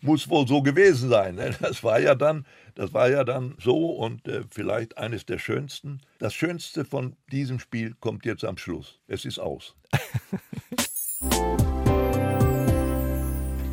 muss 0.00 0.30
wohl 0.30 0.48
so 0.48 0.62
gewesen 0.62 1.10
sein. 1.10 1.34
Ne? 1.34 1.54
Das 1.60 1.84
war 1.84 2.00
ja 2.00 2.14
dann, 2.14 2.46
das 2.74 2.94
war 2.94 3.10
ja 3.10 3.22
dann 3.22 3.54
so 3.60 3.90
und 3.90 4.26
äh, 4.26 4.42
vielleicht 4.50 4.96
eines 4.96 5.26
der 5.26 5.38
schönsten. 5.38 6.00
Das 6.18 6.32
Schönste 6.32 6.86
von 6.86 7.16
diesem 7.30 7.58
Spiel 7.58 7.94
kommt 8.00 8.24
jetzt 8.24 8.44
am 8.44 8.56
Schluss. 8.56 8.98
Es 9.08 9.26
ist 9.26 9.38
aus. 9.38 9.74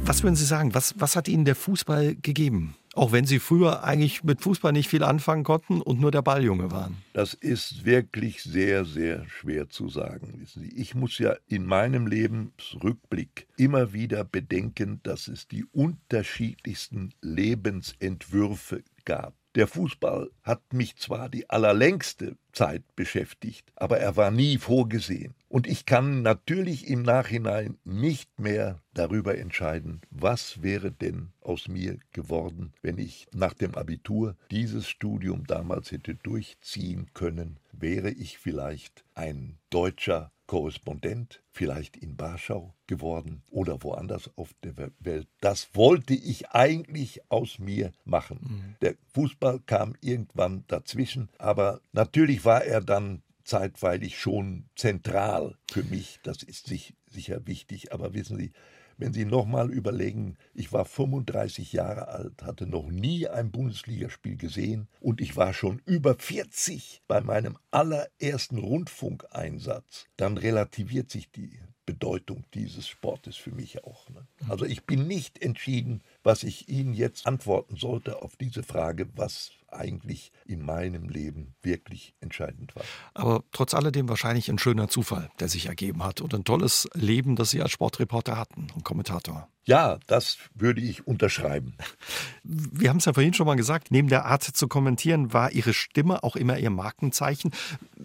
Was 0.08 0.24
würden 0.24 0.38
Sie 0.38 0.46
sagen? 0.46 0.74
Was, 0.74 0.96
was 0.98 1.18
hat 1.18 1.28
Ihnen 1.28 1.44
der 1.44 1.54
Fußball 1.54 2.16
gegeben? 2.16 2.78
Auch 2.96 3.12
wenn 3.12 3.26
Sie 3.26 3.40
früher 3.40 3.84
eigentlich 3.84 4.24
mit 4.24 4.40
Fußball 4.40 4.72
nicht 4.72 4.88
viel 4.88 5.04
anfangen 5.04 5.44
konnten 5.44 5.82
und 5.82 6.00
nur 6.00 6.12
der 6.12 6.22
Balljunge 6.22 6.72
waren. 6.72 6.96
Das 7.12 7.34
ist 7.34 7.84
wirklich 7.84 8.42
sehr, 8.42 8.86
sehr 8.86 9.28
schwer 9.28 9.68
zu 9.68 9.90
sagen. 9.90 10.36
Wissen 10.38 10.64
Sie, 10.64 10.70
ich 10.70 10.96
muss 10.96 11.20
ja 11.20 11.36
in 11.48 11.66
meinem 11.66 12.08
Lebensrückblick 12.08 13.48
immer 13.58 13.92
wieder 13.92 14.24
bedenken, 14.24 15.02
dass 15.04 15.28
es 15.28 15.50
die 15.50 15.66
unterschiedlichsten 15.66 17.14
Lebensentwürfe 17.22 18.84
gab. 19.04 19.34
Der 19.58 19.66
Fußball 19.66 20.30
hat 20.44 20.72
mich 20.72 20.98
zwar 20.98 21.30
die 21.30 21.50
allerlängste 21.50 22.38
Zeit 22.54 22.84
beschäftigt, 22.96 23.72
aber 23.76 23.98
er 23.98 24.16
war 24.16 24.30
nie 24.30 24.60
vorgesehen. 24.60 25.34
Und 25.50 25.66
ich 25.66 25.88
kann 25.88 26.22
natürlich 26.22 26.88
im 26.88 27.02
Nachhinein 27.02 27.80
nicht 27.84 28.40
mehr 28.40 28.84
darüber 28.94 29.36
entscheiden, 29.36 30.02
was 30.12 30.62
wäre 30.62 30.92
denn 30.92 31.30
aus 31.42 31.68
mir 31.68 31.98
geworden, 32.12 32.72
wenn 32.84 33.00
ich 33.00 33.26
nach 33.34 33.56
dem 33.56 33.74
Abitur 33.74 34.36
dieses 34.52 34.88
Studium 34.88 35.48
damals 35.48 35.92
hätte 35.92 36.14
durchziehen 36.14 37.08
können. 37.16 37.60
Wäre 37.72 38.12
ich 38.12 38.38
vielleicht 38.38 39.06
ein 39.16 39.58
deutscher 39.72 40.32
Korrespondent, 40.48 41.44
vielleicht 41.52 41.98
in 41.98 42.20
Warschau 42.20 42.74
geworden 42.88 43.44
oder 43.50 43.84
woanders 43.84 44.32
auf 44.38 44.54
der 44.64 44.76
Welt. 45.00 45.28
Das 45.42 45.70
wollte 45.74 46.14
ich 46.14 46.50
eigentlich 46.50 47.22
aus 47.30 47.60
mir 47.60 47.92
machen. 48.06 48.40
Mhm. 48.42 48.76
Der 48.82 48.96
Fußball 49.14 49.60
kam 49.66 49.96
irgendwann 50.02 50.64
dazwischen, 50.68 51.30
aber 51.38 51.82
natürlich 51.92 52.46
war 52.46 52.64
er 52.64 52.82
dann 52.82 53.22
zeitweilig 53.44 54.20
schon 54.20 54.66
zentral 54.76 55.56
für 55.72 55.84
mich. 55.84 56.20
Das 56.24 56.44
ist 56.44 56.68
sich, 56.68 56.96
sicher 57.10 57.46
wichtig, 57.46 57.94
aber 57.94 58.14
wissen 58.14 58.38
Sie, 58.38 58.52
wenn 58.98 59.14
Sie 59.14 59.26
nochmal 59.26 59.72
überlegen, 59.72 60.38
ich 60.54 60.74
war 60.74 60.86
35 60.86 61.74
Jahre 61.74 62.08
alt, 62.08 62.44
hatte 62.44 62.68
noch 62.68 62.90
nie 62.90 63.28
ein 63.28 63.52
Bundesligaspiel 63.52 64.38
gesehen 64.38 64.88
und 65.00 65.22
ich 65.22 65.36
war 65.36 65.54
schon 65.54 65.82
über 65.86 66.16
40 66.16 67.04
bei 67.08 67.22
meinem 67.22 67.58
allerersten 67.72 68.58
Rundfunkeinsatz, 68.58 70.06
dann 70.18 70.38
relativiert 70.38 71.12
sich 71.12 71.32
die 71.32 71.60
Bedeutung 71.88 72.44
dieses 72.54 72.88
Sportes 72.88 73.38
für 73.38 73.52
mich 73.52 73.84
auch. 73.86 74.10
Ne? 74.10 74.28
Also 74.50 74.66
ich 74.66 74.86
bin 74.86 75.08
nicht 75.08 75.42
entschieden, 75.42 76.04
was 76.28 76.44
ich 76.44 76.68
Ihnen 76.68 76.94
jetzt 76.94 77.26
antworten 77.26 77.78
sollte 77.78 78.22
auf 78.22 78.36
diese 78.36 78.62
Frage, 78.62 79.08
was 79.16 79.52
eigentlich 79.70 80.34
in 80.46 80.62
meinem 80.62 81.08
Leben 81.08 81.56
wirklich 81.62 82.16
entscheidend 82.20 82.76
war. 82.76 82.84
Aber 83.14 83.46
trotz 83.54 83.74
alledem 83.74 84.10
wahrscheinlich 84.10 84.50
ein 84.50 84.60
schöner 84.60 84.90
Zufall, 84.90 85.30
der 85.40 85.48
sich 85.48 85.68
ergeben 85.68 86.04
hat 86.04 86.20
und 86.20 86.36
ein 86.36 86.44
tolles 86.44 86.90
Leben, 86.94 87.38
das 87.38 87.52
Sie 87.52 87.62
als 87.62 87.72
Sportreporter 87.72 88.38
hatten 88.38 88.68
und 88.76 88.84
Kommentator. 88.84 89.48
Ja, 89.64 90.00
das 90.08 90.38
würde 90.54 90.82
ich 90.82 91.08
unterschreiben. 91.08 91.78
Wir 92.44 92.90
haben 92.90 92.98
es 92.98 93.06
ja 93.06 93.14
vorhin 93.14 93.34
schon 93.34 93.46
mal 93.46 93.56
gesagt, 93.56 93.92
neben 93.92 94.10
der 94.10 94.26
Art 94.26 94.44
zu 94.44 94.68
kommentieren 94.68 95.32
war 95.32 95.54
Ihre 95.54 95.74
Stimme 95.74 96.24
auch 96.24 96.36
immer 96.36 96.58
Ihr 96.58 96.72
Markenzeichen. 96.72 97.52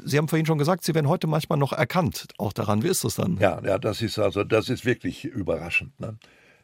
Sie 0.04 0.16
haben 0.16 0.28
vorhin 0.28 0.46
schon 0.46 0.58
gesagt, 0.58 0.84
Sie 0.84 0.94
werden 0.94 1.08
heute 1.08 1.26
manchmal 1.26 1.58
noch 1.58 1.72
erkannt. 1.72 2.28
Auch 2.38 2.52
daran, 2.52 2.84
wie 2.84 2.88
ist 2.88 3.02
das 3.02 3.16
dann? 3.16 3.36
Ja, 3.38 3.60
ja 3.64 3.78
das 3.78 4.00
ist 4.00 4.20
also, 4.20 4.44
das 4.44 4.68
ist 4.68 4.84
wirklich 4.84 5.24
überraschend. 5.24 5.98
Ne? 5.98 6.18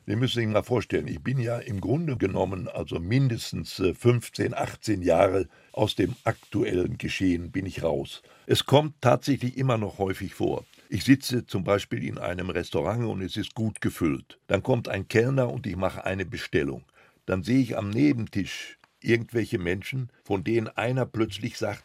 Sie 0.08 0.16
müssen 0.16 0.40
sich 0.40 0.46
mal 0.46 0.62
vorstellen, 0.62 1.06
ich 1.06 1.22
bin 1.22 1.38
ja 1.38 1.58
im 1.58 1.82
Grunde 1.82 2.16
genommen 2.16 2.66
also 2.66 2.98
mindestens 2.98 3.74
15, 3.74 4.54
äh, 4.54 4.56
18 4.56 5.02
Jahre 5.02 5.50
aus 5.72 5.96
dem 5.96 6.16
aktuellen 6.24 6.96
Geschehen 6.96 7.50
bin 7.50 7.66
ich 7.66 7.82
raus. 7.82 8.22
Es 8.46 8.64
kommt 8.64 8.94
tatsächlich 9.02 9.58
immer 9.58 9.76
noch 9.76 9.98
häufig 9.98 10.32
vor. 10.32 10.64
Ich 10.88 11.04
sitze 11.04 11.44
zum 11.44 11.62
Beispiel 11.62 12.02
in 12.02 12.16
einem 12.16 12.48
Restaurant 12.48 13.04
und 13.04 13.20
es 13.20 13.36
ist 13.36 13.54
gut 13.54 13.82
gefüllt. 13.82 14.38
Dann 14.46 14.62
kommt 14.62 14.88
ein 14.88 15.08
Kellner 15.08 15.52
und 15.52 15.66
ich 15.66 15.76
mache 15.76 16.06
eine 16.06 16.24
Bestellung. 16.24 16.86
Dann 17.26 17.42
sehe 17.42 17.60
ich 17.60 17.76
am 17.76 17.90
Nebentisch 17.90 18.78
irgendwelche 19.02 19.58
Menschen, 19.58 20.10
von 20.24 20.42
denen 20.42 20.68
einer 20.68 21.04
plötzlich 21.04 21.58
sagt, 21.58 21.84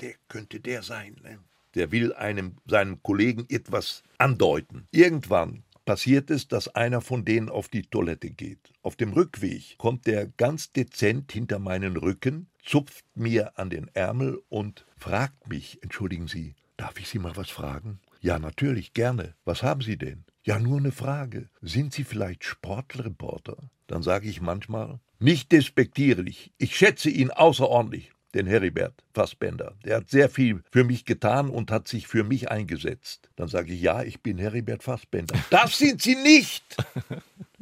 der 0.00 0.14
könnte 0.28 0.58
der 0.58 0.82
sein. 0.82 1.16
Ne? 1.22 1.38
Der 1.74 1.92
will 1.92 2.14
einem, 2.14 2.56
seinem 2.66 3.02
Kollegen 3.02 3.44
etwas 3.50 4.02
andeuten. 4.16 4.88
Irgendwann 4.90 5.64
passiert 5.84 6.30
es, 6.30 6.48
dass 6.48 6.68
einer 6.74 7.00
von 7.00 7.24
denen 7.24 7.48
auf 7.48 7.68
die 7.68 7.82
Toilette 7.82 8.30
geht. 8.30 8.72
Auf 8.82 8.96
dem 8.96 9.12
Rückweg 9.12 9.76
kommt 9.78 10.06
der 10.06 10.26
ganz 10.26 10.72
dezent 10.72 11.32
hinter 11.32 11.58
meinen 11.58 11.96
Rücken, 11.96 12.48
zupft 12.62 13.04
mir 13.14 13.58
an 13.58 13.70
den 13.70 13.88
Ärmel 13.94 14.40
und 14.48 14.86
fragt 14.96 15.48
mich, 15.48 15.82
entschuldigen 15.82 16.28
Sie, 16.28 16.54
darf 16.76 16.98
ich 16.98 17.08
Sie 17.08 17.18
mal 17.18 17.36
was 17.36 17.50
fragen? 17.50 18.00
Ja, 18.20 18.38
natürlich, 18.38 18.94
gerne. 18.94 19.34
Was 19.44 19.62
haben 19.62 19.80
Sie 19.80 19.98
denn? 19.98 20.24
Ja, 20.44 20.58
nur 20.58 20.78
eine 20.78 20.92
Frage. 20.92 21.48
Sind 21.60 21.92
Sie 21.92 22.04
vielleicht 22.04 22.44
Sportreporter? 22.44 23.56
Dann 23.88 24.02
sage 24.02 24.28
ich 24.28 24.40
manchmal, 24.40 25.00
nicht 25.18 25.52
despektierlich, 25.52 26.52
ich 26.58 26.76
schätze 26.76 27.10
ihn 27.10 27.30
außerordentlich 27.30 28.12
den 28.34 28.46
Heribert 28.46 28.94
Fassbender. 29.14 29.74
Der 29.84 29.96
hat 29.96 30.10
sehr 30.10 30.28
viel 30.28 30.62
für 30.70 30.84
mich 30.84 31.04
getan 31.04 31.50
und 31.50 31.70
hat 31.70 31.88
sich 31.88 32.06
für 32.06 32.24
mich 32.24 32.50
eingesetzt. 32.50 33.28
Dann 33.36 33.48
sage 33.48 33.72
ich, 33.72 33.80
ja, 33.80 34.02
ich 34.02 34.20
bin 34.20 34.38
Heribert 34.38 34.82
Fassbender. 34.82 35.34
Das 35.50 35.78
sind 35.78 36.02
Sie 36.02 36.16
nicht! 36.16 36.64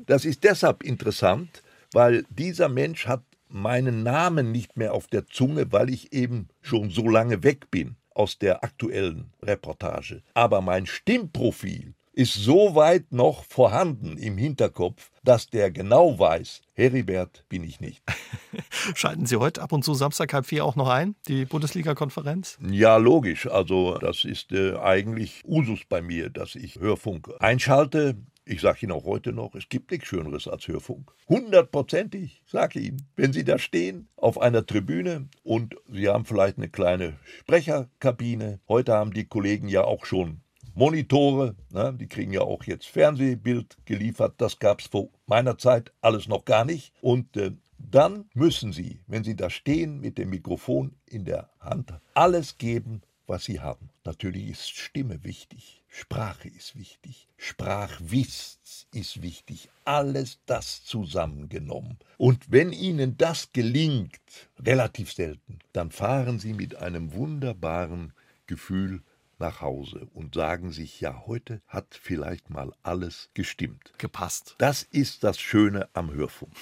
Das 0.06 0.24
ist 0.24 0.44
deshalb 0.44 0.82
interessant, 0.82 1.62
weil 1.92 2.24
dieser 2.30 2.68
Mensch 2.68 3.06
hat 3.06 3.22
meinen 3.48 4.02
Namen 4.02 4.52
nicht 4.52 4.76
mehr 4.76 4.94
auf 4.94 5.06
der 5.08 5.26
Zunge, 5.26 5.72
weil 5.72 5.90
ich 5.90 6.12
eben 6.12 6.48
schon 6.62 6.90
so 6.90 7.08
lange 7.08 7.42
weg 7.42 7.70
bin 7.70 7.96
aus 8.14 8.38
der 8.38 8.64
aktuellen 8.64 9.32
Reportage. 9.42 10.22
Aber 10.34 10.60
mein 10.60 10.86
Stimmprofil 10.86 11.94
ist 12.12 12.34
so 12.34 12.74
weit 12.74 13.12
noch 13.12 13.44
vorhanden 13.44 14.16
im 14.16 14.36
Hinterkopf, 14.36 15.10
dass 15.22 15.48
der 15.48 15.70
genau 15.70 16.18
weiß, 16.18 16.62
Heribert 16.72 17.44
bin 17.48 17.62
ich 17.62 17.80
nicht. 17.80 18.02
Schalten 18.94 19.26
Sie 19.26 19.36
heute 19.36 19.62
ab 19.62 19.72
und 19.72 19.84
zu 19.84 19.94
Samstag 19.94 20.32
halb 20.32 20.46
vier 20.46 20.64
auch 20.64 20.76
noch 20.76 20.88
ein, 20.88 21.14
die 21.28 21.44
Bundesliga-Konferenz? 21.44 22.58
Ja, 22.68 22.96
logisch. 22.96 23.46
Also 23.46 23.98
das 23.98 24.24
ist 24.24 24.52
äh, 24.52 24.76
eigentlich 24.76 25.42
Usus 25.44 25.80
bei 25.88 26.02
mir, 26.02 26.30
dass 26.30 26.54
ich 26.56 26.76
Hörfunk 26.80 27.30
einschalte. 27.38 28.16
Ich 28.44 28.62
sage 28.62 28.78
Ihnen 28.82 28.92
auch 28.92 29.04
heute 29.04 29.32
noch, 29.32 29.54
es 29.54 29.68
gibt 29.68 29.92
nichts 29.92 30.08
Schöneres 30.08 30.48
als 30.48 30.66
Hörfunk. 30.66 31.12
Hundertprozentig, 31.28 32.42
sage 32.46 32.80
ich 32.80 32.86
Ihnen. 32.86 33.06
Wenn 33.14 33.32
Sie 33.32 33.44
da 33.44 33.58
stehen 33.58 34.08
auf 34.16 34.40
einer 34.40 34.66
Tribüne 34.66 35.28
und 35.44 35.76
Sie 35.88 36.08
haben 36.08 36.24
vielleicht 36.24 36.56
eine 36.56 36.68
kleine 36.68 37.18
Sprecherkabine. 37.40 38.58
Heute 38.66 38.94
haben 38.94 39.12
die 39.12 39.26
Kollegen 39.26 39.68
ja 39.68 39.84
auch 39.84 40.04
schon 40.04 40.40
Monitore, 40.74 41.56
ne, 41.70 41.94
die 41.98 42.06
kriegen 42.06 42.32
ja 42.32 42.42
auch 42.42 42.64
jetzt 42.64 42.86
Fernsehbild 42.86 43.76
geliefert, 43.84 44.34
das 44.38 44.58
gab 44.58 44.80
es 44.80 44.86
vor 44.86 45.08
meiner 45.26 45.58
Zeit 45.58 45.92
alles 46.00 46.28
noch 46.28 46.44
gar 46.44 46.64
nicht. 46.64 46.92
Und 47.00 47.36
äh, 47.36 47.52
dann 47.78 48.26
müssen 48.34 48.72
Sie, 48.72 49.00
wenn 49.06 49.24
Sie 49.24 49.36
da 49.36 49.50
stehen 49.50 50.00
mit 50.00 50.18
dem 50.18 50.30
Mikrofon 50.30 50.96
in 51.06 51.24
der 51.24 51.50
Hand, 51.60 51.92
alles 52.14 52.58
geben, 52.58 53.02
was 53.26 53.44
Sie 53.44 53.60
haben. 53.60 53.90
Natürlich 54.04 54.50
ist 54.50 54.70
Stimme 54.70 55.22
wichtig, 55.24 55.84
Sprache 55.88 56.48
ist 56.48 56.76
wichtig, 56.76 57.28
Sprachwitz 57.36 58.86
ist 58.92 59.22
wichtig, 59.22 59.70
alles 59.84 60.40
das 60.46 60.84
zusammengenommen. 60.84 61.98
Und 62.18 62.50
wenn 62.50 62.72
Ihnen 62.72 63.16
das 63.16 63.52
gelingt, 63.52 64.20
relativ 64.58 65.12
selten, 65.12 65.60
dann 65.72 65.90
fahren 65.90 66.38
Sie 66.38 66.54
mit 66.54 66.76
einem 66.76 67.12
wunderbaren 67.12 68.12
Gefühl 68.46 69.02
nach 69.40 69.60
Hause 69.60 70.08
und 70.12 70.34
sagen 70.34 70.70
sich, 70.70 71.00
ja, 71.00 71.24
heute 71.26 71.62
hat 71.66 71.98
vielleicht 72.00 72.50
mal 72.50 72.72
alles 72.82 73.30
gestimmt. 73.34 73.92
Gepasst. 73.98 74.54
Das 74.58 74.82
ist 74.82 75.24
das 75.24 75.40
Schöne 75.40 75.88
am 75.92 76.12
Hörfunk. 76.12 76.52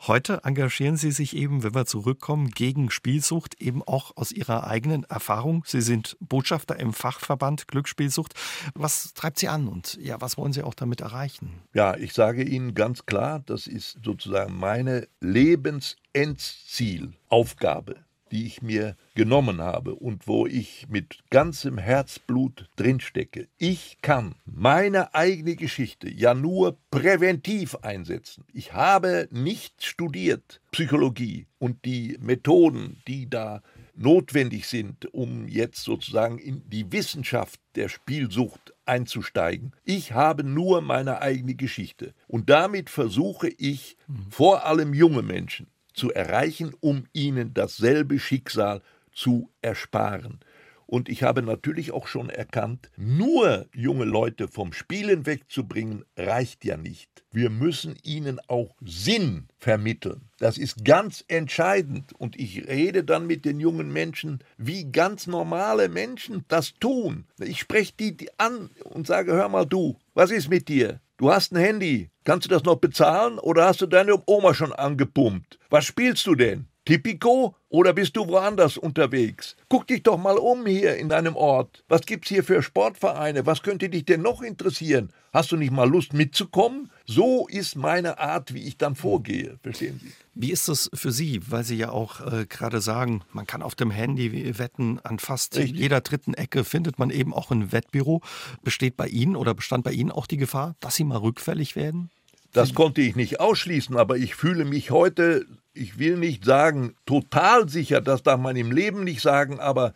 Heute 0.00 0.42
engagieren 0.44 0.96
Sie 0.96 1.10
sich 1.10 1.34
eben, 1.34 1.62
wenn 1.62 1.74
wir 1.74 1.86
zurückkommen, 1.86 2.50
gegen 2.50 2.90
Spielsucht, 2.90 3.60
eben 3.60 3.82
auch 3.82 4.16
aus 4.16 4.30
Ihrer 4.30 4.66
eigenen 4.66 5.04
Erfahrung. 5.04 5.64
Sie 5.66 5.80
sind 5.80 6.16
Botschafter 6.20 6.78
im 6.78 6.92
Fachverband 6.92 7.66
Glücksspielsucht. 7.66 8.34
Was 8.74 9.14
treibt 9.14 9.38
Sie 9.38 9.48
an 9.48 9.68
und 9.68 9.98
ja, 10.00 10.20
was 10.20 10.36
wollen 10.36 10.52
Sie 10.52 10.62
auch 10.62 10.74
damit 10.74 11.00
erreichen? 11.00 11.62
Ja, 11.74 11.96
ich 11.96 12.12
sage 12.12 12.44
Ihnen 12.44 12.74
ganz 12.74 13.06
klar, 13.06 13.40
das 13.46 13.66
ist 13.66 13.98
sozusagen 14.04 14.56
meine 14.56 15.08
Lebensendziel, 15.20 17.14
Aufgabe 17.28 18.04
die 18.36 18.46
ich 18.46 18.60
mir 18.60 18.96
genommen 19.14 19.62
habe 19.62 19.94
und 19.94 20.28
wo 20.28 20.46
ich 20.46 20.86
mit 20.90 21.20
ganzem 21.30 21.78
Herzblut 21.78 22.68
drinstecke. 22.76 23.48
Ich 23.56 23.96
kann 24.02 24.34
meine 24.44 25.14
eigene 25.14 25.56
Geschichte 25.56 26.10
ja 26.10 26.34
nur 26.34 26.76
präventiv 26.90 27.76
einsetzen. 27.76 28.44
Ich 28.52 28.74
habe 28.74 29.26
nicht 29.30 29.82
studiert 29.82 30.60
Psychologie 30.70 31.46
und 31.58 31.86
die 31.86 32.18
Methoden, 32.20 33.00
die 33.08 33.30
da 33.30 33.62
notwendig 33.94 34.66
sind, 34.66 35.14
um 35.14 35.48
jetzt 35.48 35.82
sozusagen 35.82 36.38
in 36.38 36.68
die 36.68 36.92
Wissenschaft 36.92 37.58
der 37.74 37.88
Spielsucht 37.88 38.74
einzusteigen. 38.84 39.72
Ich 39.82 40.12
habe 40.12 40.44
nur 40.44 40.82
meine 40.82 41.22
eigene 41.22 41.54
Geschichte. 41.54 42.12
Und 42.28 42.50
damit 42.50 42.90
versuche 42.90 43.48
ich 43.48 43.96
vor 44.28 44.66
allem 44.66 44.92
junge 44.92 45.22
Menschen 45.22 45.68
zu 45.96 46.12
erreichen, 46.12 46.74
um 46.80 47.06
ihnen 47.12 47.54
dasselbe 47.54 48.20
Schicksal 48.20 48.82
zu 49.12 49.50
ersparen. 49.62 50.40
Und 50.86 51.08
ich 51.08 51.24
habe 51.24 51.42
natürlich 51.42 51.90
auch 51.90 52.06
schon 52.06 52.30
erkannt, 52.30 52.90
nur 52.96 53.66
junge 53.74 54.04
Leute 54.04 54.46
vom 54.46 54.72
Spielen 54.72 55.26
wegzubringen, 55.26 56.04
reicht 56.16 56.64
ja 56.64 56.76
nicht. 56.76 57.24
Wir 57.32 57.50
müssen 57.50 57.96
ihnen 58.04 58.38
auch 58.46 58.76
Sinn 58.80 59.48
vermitteln. 59.58 60.30
Das 60.38 60.58
ist 60.58 60.84
ganz 60.84 61.24
entscheidend. 61.26 62.12
Und 62.12 62.38
ich 62.38 62.68
rede 62.68 63.02
dann 63.02 63.26
mit 63.26 63.44
den 63.44 63.58
jungen 63.58 63.92
Menschen, 63.92 64.38
wie 64.58 64.84
ganz 64.92 65.26
normale 65.26 65.88
Menschen 65.88 66.44
das 66.46 66.74
tun. 66.74 67.26
Ich 67.40 67.58
spreche 67.58 67.94
die 67.98 68.28
an 68.38 68.70
und 68.84 69.08
sage, 69.08 69.32
hör 69.32 69.48
mal 69.48 69.66
du, 69.66 69.98
was 70.14 70.30
ist 70.30 70.48
mit 70.48 70.68
dir? 70.68 71.00
Du 71.18 71.32
hast 71.32 71.52
ein 71.52 71.56
Handy. 71.56 72.10
Kannst 72.24 72.44
du 72.44 72.50
das 72.50 72.64
noch 72.64 72.76
bezahlen 72.76 73.38
oder 73.38 73.64
hast 73.64 73.80
du 73.80 73.86
deine 73.86 74.22
Oma 74.26 74.52
schon 74.52 74.72
angepumpt? 74.72 75.58
Was 75.70 75.86
spielst 75.86 76.26
du 76.26 76.34
denn? 76.34 76.68
Tipico 76.86 77.56
oder 77.68 77.92
bist 77.92 78.16
du 78.16 78.28
woanders 78.28 78.78
unterwegs? 78.78 79.56
Guck 79.68 79.88
dich 79.88 80.04
doch 80.04 80.16
mal 80.16 80.38
um 80.38 80.66
hier 80.66 80.96
in 80.96 81.08
deinem 81.08 81.34
Ort. 81.34 81.82
Was 81.88 82.02
gibt's 82.02 82.28
hier 82.28 82.44
für 82.44 82.62
Sportvereine? 82.62 83.44
Was 83.44 83.64
könnte 83.64 83.88
dich 83.88 84.04
denn 84.04 84.22
noch 84.22 84.40
interessieren? 84.40 85.12
Hast 85.32 85.50
du 85.50 85.56
nicht 85.56 85.72
mal 85.72 85.90
Lust 85.90 86.12
mitzukommen? 86.12 86.92
So 87.04 87.48
ist 87.48 87.74
meine 87.74 88.20
Art, 88.20 88.54
wie 88.54 88.68
ich 88.68 88.78
dann 88.78 88.94
vorgehe. 88.94 89.58
Verstehen 89.64 90.00
Sie? 90.00 90.12
Wie 90.34 90.52
ist 90.52 90.68
das 90.68 90.88
für 90.94 91.10
Sie? 91.10 91.40
Weil 91.50 91.64
Sie 91.64 91.76
ja 91.76 91.90
auch 91.90 92.20
äh, 92.20 92.46
gerade 92.46 92.80
sagen, 92.80 93.22
man 93.32 93.48
kann 93.48 93.62
auf 93.62 93.74
dem 93.74 93.90
Handy 93.90 94.56
wetten, 94.56 95.00
an 95.02 95.18
fast 95.18 95.56
Richtig. 95.56 95.76
jeder 95.76 96.00
dritten 96.02 96.34
Ecke 96.34 96.62
findet 96.62 97.00
man 97.00 97.10
eben 97.10 97.34
auch 97.34 97.50
ein 97.50 97.72
Wettbüro. 97.72 98.22
Besteht 98.62 98.96
bei 98.96 99.08
Ihnen 99.08 99.34
oder 99.34 99.54
bestand 99.54 99.82
bei 99.82 99.90
Ihnen 99.90 100.12
auch 100.12 100.28
die 100.28 100.36
Gefahr, 100.36 100.76
dass 100.78 100.94
Sie 100.94 101.02
mal 101.04 101.18
rückfällig 101.18 101.74
werden? 101.74 102.10
Das 102.52 102.74
konnte 102.74 103.00
ich 103.00 103.16
nicht 103.16 103.40
ausschließen, 103.40 103.96
aber 103.96 104.16
ich 104.16 104.34
fühle 104.34 104.64
mich 104.64 104.90
heute, 104.90 105.46
ich 105.74 105.98
will 105.98 106.16
nicht 106.16 106.44
sagen 106.44 106.94
total 107.04 107.68
sicher, 107.68 108.00
das 108.00 108.22
darf 108.22 108.40
man 108.40 108.56
im 108.56 108.72
Leben 108.72 109.04
nicht 109.04 109.20
sagen, 109.20 109.60
aber 109.60 109.94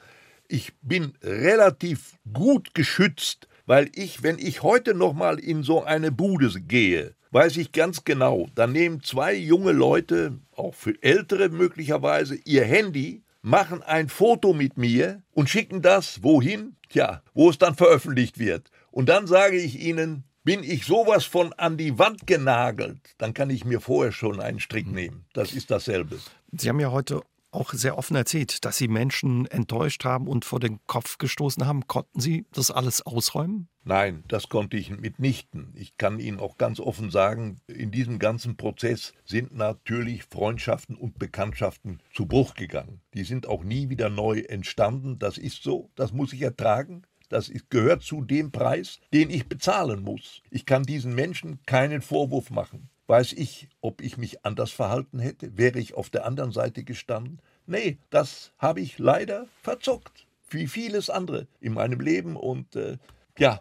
ich 0.49 0.73
bin 0.83 1.13
relativ 1.23 2.17
gut 2.33 2.75
geschützt, 2.75 3.49
weil 3.67 3.89
ich, 3.95 4.23
wenn 4.23 4.39
ich 4.39 4.63
heute 4.63 4.95
noch 4.95 5.13
mal 5.13 5.39
in 5.39 5.63
so 5.63 5.85
eine 5.85 6.11
Bude 6.11 6.51
gehe, 6.61 7.15
weiß 7.31 7.57
ich 7.57 7.73
ganz 7.73 8.05
genau, 8.05 8.49
da 8.55 8.67
nehmen 8.67 9.03
zwei 9.03 9.35
junge 9.35 9.73
Leute, 9.73 10.39
auch 10.53 10.75
für 10.75 11.01
ältere 11.03 11.49
möglicherweise, 11.49 12.37
ihr 12.45 12.65
Handy, 12.65 13.23
machen 13.43 13.83
ein 13.83 14.09
Foto 14.09 14.53
mit 14.53 14.77
mir 14.77 15.23
und 15.33 15.49
schicken 15.49 15.83
das 15.83 16.23
wohin? 16.23 16.77
Tja, 16.89 17.23
wo 17.33 17.49
es 17.49 17.59
dann 17.59 17.77
veröffentlicht 17.77 18.39
wird. 18.39 18.71
Und 18.91 19.09
dann 19.09 19.27
sage 19.27 19.57
ich 19.57 19.81
ihnen, 19.81 20.25
bin 20.51 20.65
ich 20.65 20.85
sowas 20.85 21.27
von 21.27 21.53
an 21.53 21.77
die 21.77 21.97
Wand 22.01 22.27
genagelt, 22.27 23.15
dann 23.19 23.35
kann 23.35 23.51
ich 23.51 23.65
mir 23.65 23.81
vorher 23.81 24.11
schon 24.11 24.41
einen 24.41 24.59
Strick 24.59 24.89
mhm. 24.89 24.95
nehmen. 24.95 25.25
Das 25.33 25.53
ist 25.53 25.71
dasselbe. 25.71 26.19
Sie 26.51 26.69
haben 26.69 26.81
ja 26.81 26.91
heute 26.91 27.23
auch 27.53 27.73
sehr 27.73 27.97
offen 27.97 28.17
erzählt, 28.17 28.65
dass 28.65 28.77
Sie 28.77 28.89
Menschen 28.89 29.47
enttäuscht 29.47 30.05
haben 30.05 30.27
und 30.27 30.45
vor 30.45 30.59
den 30.59 30.81
Kopf 30.89 31.19
gestoßen 31.19 31.69
haben. 31.69 31.87
Konnten 31.87 32.19
Sie 32.19 32.47
das 32.53 32.73
alles 32.73 33.01
ausräumen? 33.03 33.69
Nein, 33.85 34.25
das 34.27 34.49
konnte 34.49 34.77
ich 34.77 34.91
mitnichten. 34.91 35.73
Ich 35.77 35.97
kann 35.97 36.19
Ihnen 36.19 36.41
auch 36.41 36.59
ganz 36.59 36.81
offen 36.81 37.13
sagen, 37.13 37.61
in 37.69 37.93
diesem 37.93 38.19
ganzen 38.19 38.57
Prozess 38.57 39.13
sind 39.25 39.55
natürlich 39.55 40.25
Freundschaften 40.25 40.97
und 40.97 41.21
Bekanntschaften 41.21 42.03
zu 42.13 42.27
Bruch 42.27 42.55
gegangen. 42.55 43.03
Die 43.15 43.25
sind 43.25 43.47
auch 43.47 43.63
nie 43.63 43.89
wieder 43.89 44.11
neu 44.11 44.41
entstanden. 44.41 45.21
Das 45.21 45.39
ist 45.39 45.63
so, 45.63 45.91
das 45.95 46.13
muss 46.13 46.33
ich 46.33 46.43
ertragen. 46.43 47.03
Das 47.31 47.51
gehört 47.71 48.03
zu 48.03 48.23
dem 48.23 48.51
Preis, 48.51 48.99
den 49.15 49.31
ich 49.31 49.49
bezahlen 49.49 50.03
muss. 50.03 50.43
Ich 50.51 50.67
kann 50.67 50.83
diesen 50.83 51.15
Menschen 51.15 51.61
keinen 51.65 52.03
Vorwurf 52.03 52.51
machen. 52.51 52.91
Weiß 53.07 53.33
ich, 53.33 53.69
ob 53.81 54.03
ich 54.03 54.19
mich 54.19 54.45
anders 54.45 54.73
verhalten 54.73 55.21
hätte? 55.21 55.57
Wäre 55.57 55.79
ich 55.79 55.95
auf 55.95 56.11
der 56.11 56.27
anderen 56.27 56.51
Seite 56.51 56.83
gestanden? 56.83 57.41
Nee, 57.67 57.99
das 58.11 58.51
habe 58.59 58.81
ich 58.81 58.99
leider 58.99 59.47
verzockt. 59.63 60.27
Wie 60.51 60.67
vieles 60.67 61.09
andere 61.09 61.47
in 61.61 61.73
meinem 61.73 62.01
Leben. 62.01 62.35
Und 62.35 62.75
äh, 62.75 62.99
ja, 63.39 63.61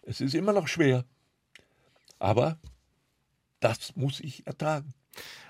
es 0.00 0.22
ist 0.22 0.34
immer 0.34 0.54
noch 0.54 0.66
schwer. 0.66 1.04
Aber 2.18 2.58
das 3.60 3.94
muss 3.96 4.18
ich 4.20 4.46
ertragen. 4.46 4.94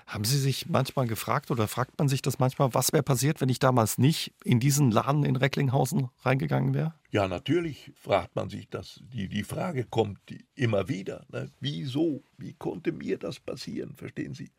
Haben 0.07 0.25
Sie 0.25 0.37
sich 0.37 0.67
manchmal 0.67 1.07
gefragt 1.07 1.51
oder 1.51 1.69
fragt 1.69 1.97
man 1.99 2.09
sich 2.09 2.21
das 2.21 2.37
manchmal, 2.37 2.73
was 2.73 2.91
wäre 2.91 3.03
passiert, 3.03 3.39
wenn 3.39 3.47
ich 3.47 3.59
damals 3.59 3.97
nicht 3.97 4.33
in 4.43 4.59
diesen 4.59 4.91
Laden 4.91 5.23
in 5.23 5.37
Recklinghausen 5.37 6.09
reingegangen 6.23 6.73
wäre? 6.73 6.93
Ja, 7.13 7.27
natürlich 7.27 7.91
fragt 7.93 8.35
man 8.35 8.49
sich 8.49 8.67
das. 8.69 8.99
Die, 9.13 9.27
die 9.27 9.43
Frage 9.43 9.83
kommt 9.83 10.19
immer 10.55 10.89
wieder. 10.89 11.27
Ne? 11.31 11.51
Wieso? 11.59 12.23
Wie 12.39 12.53
konnte 12.53 12.91
mir 12.91 13.19
das 13.19 13.39
passieren? 13.39 13.93
Verstehen 13.95 14.33
Sie? 14.33 14.49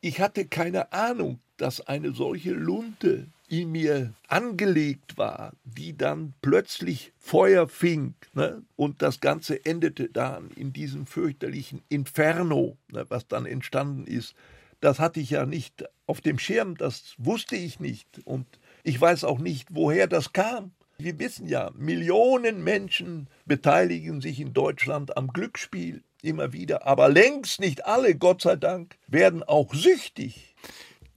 Ich 0.00 0.20
hatte 0.20 0.46
keine 0.46 0.92
Ahnung, 0.92 1.38
dass 1.58 1.80
eine 1.80 2.10
solche 2.10 2.50
Lunte 2.50 3.28
in 3.46 3.70
mir 3.70 4.12
angelegt 4.26 5.16
war, 5.16 5.52
die 5.62 5.96
dann 5.96 6.34
plötzlich 6.42 7.12
Feuer 7.20 7.68
fing. 7.68 8.14
Ne? 8.32 8.64
Und 8.74 9.00
das 9.00 9.20
Ganze 9.20 9.64
endete 9.64 10.08
dann 10.08 10.50
in 10.56 10.72
diesem 10.72 11.06
fürchterlichen 11.06 11.82
Inferno, 11.88 12.78
ne? 12.90 13.06
was 13.10 13.28
dann 13.28 13.46
entstanden 13.46 14.08
ist. 14.08 14.34
Das 14.80 14.98
hatte 14.98 15.20
ich 15.20 15.30
ja 15.30 15.46
nicht 15.46 15.84
auf 16.06 16.20
dem 16.20 16.40
Schirm, 16.40 16.76
das 16.76 17.14
wusste 17.16 17.54
ich 17.54 17.78
nicht. 17.78 18.08
Und 18.24 18.48
ich 18.82 19.00
weiß 19.00 19.22
auch 19.22 19.38
nicht, 19.38 19.68
woher 19.70 20.08
das 20.08 20.32
kam. 20.32 20.72
Wir 21.02 21.18
wissen 21.18 21.48
ja, 21.48 21.70
Millionen 21.76 22.62
Menschen 22.62 23.28
beteiligen 23.46 24.20
sich 24.20 24.38
in 24.38 24.52
Deutschland 24.52 25.16
am 25.16 25.28
Glücksspiel 25.28 26.02
immer 26.20 26.52
wieder, 26.52 26.86
aber 26.86 27.08
längst 27.08 27.58
nicht 27.58 27.86
alle, 27.86 28.14
Gott 28.14 28.42
sei 28.42 28.56
Dank, 28.56 28.98
werden 29.06 29.42
auch 29.42 29.72
süchtig. 29.72 30.54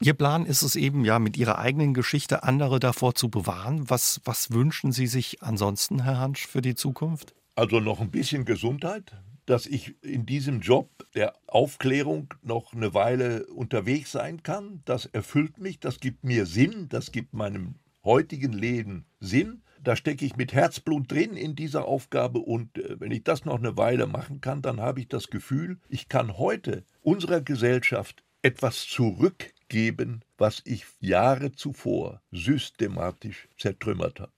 Ihr 0.02 0.14
Plan 0.14 0.46
ist 0.46 0.62
es 0.62 0.78
eben 0.78 1.04
ja, 1.04 1.20
mit 1.20 1.36
Ihrer 1.36 1.60
eigenen 1.60 1.94
Geschichte 1.94 2.44
andere 2.44 2.80
davor 2.80 3.14
zu 3.14 3.30
bewahren. 3.30 3.90
Was, 3.90 4.22
was 4.24 4.52
wünschen 4.52 4.94
Sie 4.94 5.08
sich 5.08 5.44
ansonsten, 5.44 6.04
Herr 6.04 6.18
Hansch, 6.18 6.48
für 6.48 6.62
die 6.62 6.76
Zukunft? 6.76 7.36
Also 7.56 7.82
noch 7.82 8.00
ein 8.00 8.10
bisschen 8.12 8.46
Gesundheit, 8.46 9.18
dass 9.46 9.66
ich 9.66 10.02
in 10.02 10.26
diesem 10.26 10.62
Job 10.62 10.90
der 11.14 11.34
Aufklärung 11.48 12.34
noch 12.42 12.74
eine 12.74 12.94
Weile 12.94 13.46
unterwegs 13.48 14.14
sein 14.14 14.44
kann. 14.44 14.82
Das 14.86 15.06
erfüllt 15.06 15.58
mich, 15.58 15.80
das 15.80 16.00
gibt 16.00 16.24
mir 16.24 16.46
Sinn, 16.46 16.88
das 16.90 17.12
gibt 17.12 17.34
meinem 17.34 17.76
heutigen 18.04 18.54
Leben 18.54 19.06
Sinn. 19.20 19.62
Da 19.84 19.98
stecke 19.98 20.26
ich 20.26 20.38
mit 20.38 20.54
Herzblut 20.54 21.12
drin 21.12 21.36
in 21.36 21.56
dieser 21.56 21.86
Aufgabe 21.86 22.40
und 22.40 22.78
äh, 22.78 23.00
wenn 23.00 23.12
ich 23.12 23.24
das 23.24 23.44
noch 23.44 23.60
eine 23.60 23.76
Weile 23.78 24.08
machen 24.08 24.40
kann, 24.40 24.62
dann 24.62 24.80
habe 24.80 25.02
ich 25.02 25.10
das 25.10 25.28
Gefühl, 25.28 25.78
ich 25.90 26.08
kann 26.08 26.38
heute 26.38 26.86
unserer 27.02 27.42
Gesellschaft 27.42 28.24
etwas 28.42 28.88
zurückgeben, 28.88 30.22
was 30.38 30.62
ich 30.66 30.86
Jahre 31.00 31.52
zuvor 31.52 32.22
systematisch 32.32 33.50
zertrümmert 33.58 34.22
habe. 34.22 34.32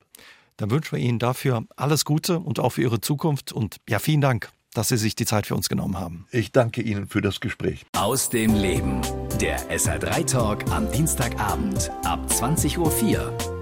Dann 0.57 0.71
wünschen 0.71 0.97
wir 0.97 1.03
Ihnen 1.03 1.19
dafür 1.19 1.65
alles 1.75 2.05
Gute 2.05 2.39
und 2.39 2.59
auch 2.59 2.71
für 2.71 2.81
Ihre 2.81 3.01
Zukunft 3.01 3.51
und 3.51 3.77
ja, 3.87 3.99
vielen 3.99 4.21
Dank, 4.21 4.49
dass 4.73 4.87
Sie 4.87 4.97
sich 4.97 5.15
die 5.15 5.25
Zeit 5.25 5.45
für 5.45 5.55
uns 5.55 5.69
genommen 5.69 5.99
haben. 5.99 6.25
Ich 6.31 6.53
danke 6.53 6.81
Ihnen 6.81 7.07
für 7.07 7.21
das 7.21 7.39
Gespräch. 7.39 7.85
Aus 7.93 8.29
dem 8.29 8.55
Leben. 8.55 9.01
Der 9.39 9.59
SR3 9.69 10.25
Talk 10.25 10.71
am 10.71 10.91
Dienstagabend 10.91 11.91
ab 12.03 12.25
20.04 12.29 12.77
Uhr 12.79 13.54